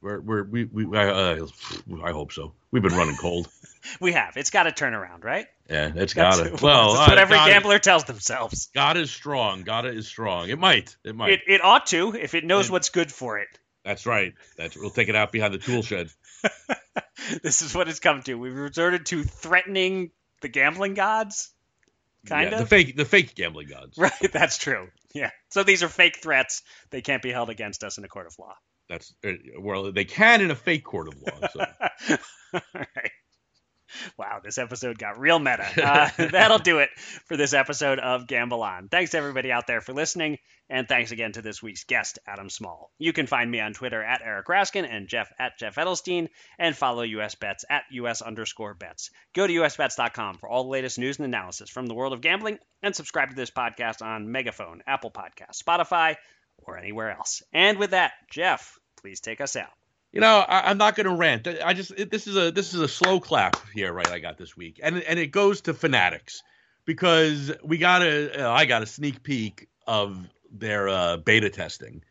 We're, 0.00 0.20
we're 0.20 0.44
we 0.44 0.64
we 0.64 0.84
uh, 0.96 1.46
I 2.04 2.12
hope 2.12 2.32
so. 2.32 2.52
We've 2.70 2.82
been 2.82 2.94
running 2.96 3.16
cold. 3.16 3.48
we 4.00 4.12
have. 4.12 4.36
It's 4.36 4.50
got 4.50 4.64
to 4.64 4.72
turn 4.72 4.94
around, 4.94 5.24
right? 5.24 5.46
Yeah, 5.68 5.90
it's 5.94 6.14
got 6.14 6.36
to. 6.36 6.56
Well, 6.62 6.94
that's 6.94 7.08
what 7.08 7.18
every 7.18 7.36
God, 7.36 7.48
gambler 7.48 7.78
tells 7.78 8.04
themselves. 8.04 8.70
God 8.74 8.96
is 8.96 9.10
strong. 9.10 9.62
God 9.62 9.86
is 9.86 10.06
strong. 10.06 10.50
It 10.50 10.58
might. 10.58 10.96
It 11.04 11.16
might. 11.16 11.32
It, 11.32 11.40
it 11.48 11.64
ought 11.64 11.86
to 11.88 12.14
if 12.14 12.34
it 12.34 12.44
knows 12.44 12.68
it, 12.68 12.72
what's 12.72 12.90
good 12.90 13.10
for 13.10 13.38
it. 13.38 13.48
That's 13.84 14.06
right. 14.06 14.34
That's 14.56 14.76
we'll 14.76 14.90
take 14.90 15.08
it 15.08 15.16
out 15.16 15.32
behind 15.32 15.52
the 15.52 15.58
tool 15.58 15.82
shed. 15.82 16.10
this 17.42 17.62
is 17.62 17.74
what 17.74 17.88
it's 17.88 18.00
come 18.00 18.22
to. 18.22 18.34
We've 18.34 18.54
resorted 18.54 19.06
to 19.06 19.24
threatening 19.24 20.10
the 20.42 20.48
gambling 20.48 20.94
gods. 20.94 21.50
Kind 22.26 22.50
yeah, 22.50 22.58
of 22.58 22.60
the 22.60 22.66
fake 22.66 22.96
the 22.96 23.04
fake 23.04 23.34
gambling 23.34 23.68
gods. 23.68 23.96
Right, 23.96 24.12
that's 24.32 24.58
true. 24.58 24.88
Yeah. 25.14 25.30
So 25.50 25.62
these 25.62 25.82
are 25.82 25.88
fake 25.88 26.18
threats. 26.18 26.62
They 26.90 27.00
can't 27.00 27.22
be 27.22 27.32
held 27.32 27.50
against 27.50 27.82
us 27.82 27.98
in 27.98 28.04
a 28.04 28.08
court 28.08 28.26
of 28.26 28.38
law. 28.38 28.54
That's 28.88 29.14
uh, 29.24 29.32
well, 29.60 29.92
they 29.92 30.04
can 30.04 30.40
in 30.40 30.50
a 30.50 30.54
fake 30.54 30.84
court 30.84 31.08
of 31.08 31.14
law. 31.22 31.48
So. 31.52 32.18
Right. 32.74 33.12
Wow, 34.18 34.40
this 34.44 34.58
episode 34.58 34.98
got 34.98 35.18
real 35.18 35.38
meta. 35.38 35.66
Uh, 35.88 36.10
that'll 36.30 36.58
do 36.58 36.80
it 36.80 36.90
for 37.26 37.36
this 37.36 37.54
episode 37.54 37.98
of 37.98 38.26
Gamble 38.26 38.62
On. 38.62 38.88
Thanks 38.88 39.14
everybody 39.14 39.50
out 39.50 39.66
there 39.66 39.80
for 39.80 39.94
listening, 39.94 40.38
and 40.68 40.86
thanks 40.86 41.12
again 41.12 41.32
to 41.32 41.42
this 41.42 41.62
week's 41.62 41.84
guest, 41.84 42.18
Adam 42.26 42.50
Small. 42.50 42.90
You 42.98 43.12
can 43.12 43.26
find 43.26 43.50
me 43.50 43.60
on 43.60 43.72
Twitter 43.72 44.02
at 44.02 44.20
Eric 44.22 44.46
Raskin 44.46 44.86
and 44.88 45.08
Jeff 45.08 45.32
at 45.38 45.58
Jeff 45.58 45.76
Edelstein, 45.76 46.28
and 46.58 46.76
follow 46.76 47.02
US 47.02 47.36
Bets 47.36 47.64
at 47.70 47.84
US 47.92 48.20
underscore 48.20 48.74
bets. 48.74 49.10
Go 49.34 49.46
to 49.46 49.52
usbets.com 49.52 50.38
for 50.38 50.48
all 50.48 50.64
the 50.64 50.70
latest 50.70 50.98
news 50.98 51.18
and 51.18 51.24
analysis 51.26 51.70
from 51.70 51.86
the 51.86 51.94
world 51.94 52.12
of 52.12 52.20
gambling, 52.20 52.58
and 52.82 52.94
subscribe 52.94 53.30
to 53.30 53.36
this 53.36 53.50
podcast 53.50 54.02
on 54.02 54.30
Megaphone, 54.30 54.82
Apple 54.86 55.10
Podcast, 55.10 55.62
Spotify, 55.62 56.16
or 56.64 56.76
anywhere 56.76 57.10
else. 57.10 57.42
And 57.52 57.78
with 57.78 57.90
that, 57.90 58.12
Jeff, 58.30 58.78
please 59.00 59.20
take 59.20 59.40
us 59.40 59.56
out. 59.56 59.70
You 60.12 60.20
know, 60.20 60.38
I, 60.38 60.70
am 60.70 60.78
not 60.78 60.96
going 60.96 61.06
to 61.06 61.14
rant. 61.14 61.46
I 61.46 61.74
just 61.74 61.92
it, 61.96 62.10
this 62.10 62.26
is 62.26 62.36
a 62.36 62.50
this 62.50 62.72
is 62.72 62.80
a 62.80 62.88
slow 62.88 63.20
clap 63.20 63.56
here, 63.74 63.92
right? 63.92 64.08
I 64.08 64.18
got 64.20 64.38
this 64.38 64.56
week, 64.56 64.80
and 64.82 65.02
and 65.02 65.18
it 65.18 65.28
goes 65.28 65.60
to 65.62 65.74
Fanatics 65.74 66.42
because 66.86 67.52
we 67.62 67.76
got 67.76 68.02
a 68.02 68.46
uh, 68.46 68.50
I 68.50 68.64
got 68.64 68.82
a 68.82 68.86
sneak 68.86 69.22
peek 69.22 69.68
of 69.86 70.26
their 70.50 70.88
uh, 70.88 71.18
beta 71.18 71.50
testing. 71.50 72.02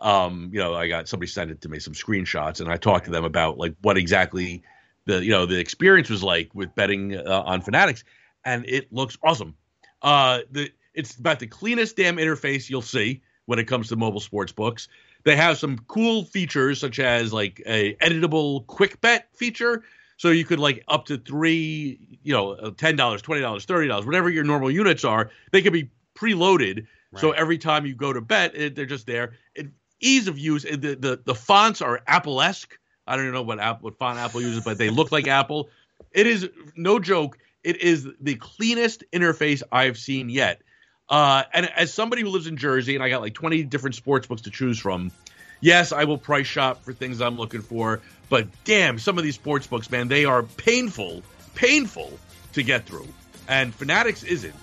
Um, 0.00 0.50
you 0.52 0.58
know, 0.58 0.74
I 0.74 0.88
got 0.88 1.08
somebody 1.08 1.28
sent 1.28 1.52
it 1.52 1.60
to 1.60 1.68
me 1.68 1.78
some 1.78 1.94
screenshots, 1.94 2.60
and 2.60 2.68
I 2.68 2.76
talked 2.76 3.04
to 3.04 3.12
them 3.12 3.24
about 3.24 3.56
like 3.56 3.76
what 3.82 3.96
exactly 3.96 4.64
the 5.04 5.24
you 5.24 5.30
know 5.30 5.46
the 5.46 5.60
experience 5.60 6.10
was 6.10 6.24
like 6.24 6.50
with 6.54 6.74
betting 6.74 7.16
uh, 7.16 7.42
on 7.46 7.60
Fanatics, 7.60 8.02
and 8.44 8.66
it 8.66 8.92
looks 8.92 9.16
awesome. 9.22 9.54
Uh, 10.02 10.40
the 10.50 10.72
it's 10.92 11.16
about 11.16 11.38
the 11.38 11.46
cleanest 11.46 11.96
damn 11.96 12.16
interface 12.16 12.68
you'll 12.68 12.82
see 12.82 13.22
when 13.46 13.58
it 13.58 13.64
comes 13.64 13.88
to 13.88 13.96
mobile 13.96 14.20
sports 14.20 14.52
books. 14.52 14.88
They 15.24 15.36
have 15.36 15.58
some 15.58 15.78
cool 15.88 16.24
features 16.24 16.80
such 16.80 16.98
as 16.98 17.32
like 17.32 17.62
a 17.66 17.94
editable 17.94 18.66
quick 18.66 19.00
bet 19.00 19.28
feature. 19.34 19.84
So 20.16 20.30
you 20.30 20.44
could 20.44 20.60
like 20.60 20.84
up 20.86 21.06
to 21.06 21.18
three, 21.18 22.18
you 22.22 22.32
know, 22.32 22.52
uh, 22.52 22.70
ten 22.76 22.96
dollars, 22.96 23.22
twenty 23.22 23.40
dollars, 23.40 23.64
thirty 23.64 23.88
dollars, 23.88 24.06
whatever 24.06 24.30
your 24.30 24.44
normal 24.44 24.70
units 24.70 25.04
are. 25.04 25.30
They 25.50 25.62
can 25.62 25.72
be 25.72 25.90
preloaded. 26.14 26.86
Right. 27.10 27.20
So 27.20 27.32
every 27.32 27.58
time 27.58 27.86
you 27.86 27.94
go 27.94 28.12
to 28.12 28.20
bet, 28.20 28.54
it, 28.54 28.76
they're 28.76 28.86
just 28.86 29.06
there. 29.06 29.32
It, 29.54 29.68
ease 30.00 30.28
of 30.28 30.38
use. 30.38 30.62
The, 30.62 30.94
the 30.94 31.20
the 31.24 31.34
fonts 31.34 31.82
are 31.82 32.02
Apple-esque. 32.06 32.78
I 33.06 33.16
don't 33.16 33.32
know 33.32 33.42
what 33.42 33.60
app 33.60 33.82
what 33.82 33.98
font 33.98 34.18
Apple 34.18 34.40
uses, 34.40 34.64
but 34.64 34.78
they 34.78 34.90
look 34.90 35.10
like 35.12 35.26
Apple. 35.26 35.68
It 36.12 36.26
is 36.26 36.48
no 36.76 36.98
joke. 36.98 37.38
It 37.62 37.80
is 37.82 38.06
the 38.20 38.36
cleanest 38.36 39.04
interface 39.12 39.62
I've 39.72 39.98
seen 39.98 40.28
yet. 40.28 40.62
Uh, 41.08 41.42
and 41.52 41.70
as 41.76 41.92
somebody 41.92 42.22
who 42.22 42.28
lives 42.28 42.46
in 42.46 42.56
Jersey 42.56 42.94
and 42.94 43.04
I 43.04 43.10
got 43.10 43.20
like 43.20 43.34
20 43.34 43.64
different 43.64 43.94
sports 43.94 44.26
books 44.26 44.42
to 44.42 44.50
choose 44.50 44.78
from, 44.78 45.12
yes, 45.60 45.92
I 45.92 46.04
will 46.04 46.18
price 46.18 46.46
shop 46.46 46.82
for 46.82 46.92
things 46.92 47.20
I'm 47.20 47.36
looking 47.36 47.62
for. 47.62 48.00
But 48.28 48.48
damn, 48.64 48.98
some 48.98 49.18
of 49.18 49.24
these 49.24 49.34
sports 49.34 49.66
books, 49.66 49.90
man, 49.90 50.08
they 50.08 50.24
are 50.24 50.42
painful, 50.42 51.22
painful 51.54 52.18
to 52.54 52.62
get 52.62 52.86
through. 52.86 53.08
And 53.48 53.74
Fanatics 53.74 54.22
isn't. 54.22 54.54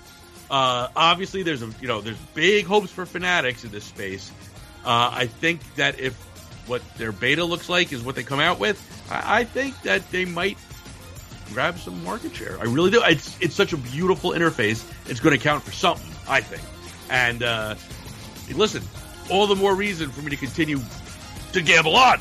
Uh, 0.50 0.90
obviously, 0.96 1.44
there's 1.44 1.62
a 1.62 1.72
you 1.80 1.88
know 1.88 2.02
there's 2.02 2.18
big 2.34 2.66
hopes 2.66 2.92
for 2.92 3.06
Fanatics 3.06 3.64
in 3.64 3.72
this 3.72 3.86
space. 3.86 4.32
Uh, 4.84 5.10
I 5.14 5.28
think 5.28 5.62
that 5.76 6.00
if 6.00 6.14
what 6.68 6.82
their 6.98 7.12
beta 7.12 7.46
looks 7.46 7.70
like 7.70 7.94
is 7.94 8.04
what 8.04 8.16
they 8.16 8.24
come 8.24 8.42
out 8.42 8.60
with, 8.60 8.78
I, 9.10 9.40
I 9.40 9.44
think 9.46 9.82
that 9.84 10.10
they 10.12 10.26
might 10.26 10.58
grab 11.54 11.78
some 11.78 12.04
market 12.04 12.36
share. 12.36 12.58
I 12.60 12.64
really 12.64 12.92
do. 12.92 13.02
It's 13.06 13.38
it's 13.40 13.56
such 13.56 13.72
a 13.72 13.78
beautiful 13.78 14.32
interface. 14.32 14.84
It's 15.10 15.22
going 15.22 15.38
to 15.38 15.42
count 15.42 15.64
for 15.64 15.72
something, 15.72 16.11
I 16.28 16.42
think. 16.42 16.62
And 17.10 17.44
uh, 17.44 17.76
listen, 18.54 18.84
all 19.30 19.48
the 19.48 19.56
more 19.56 19.76
reason 19.76 20.10
for 20.10 20.22
me 20.22 20.30
to 20.30 20.38
continue 20.38 20.80
to 21.54 21.62
gamble 21.62 21.96
on. 21.96 22.20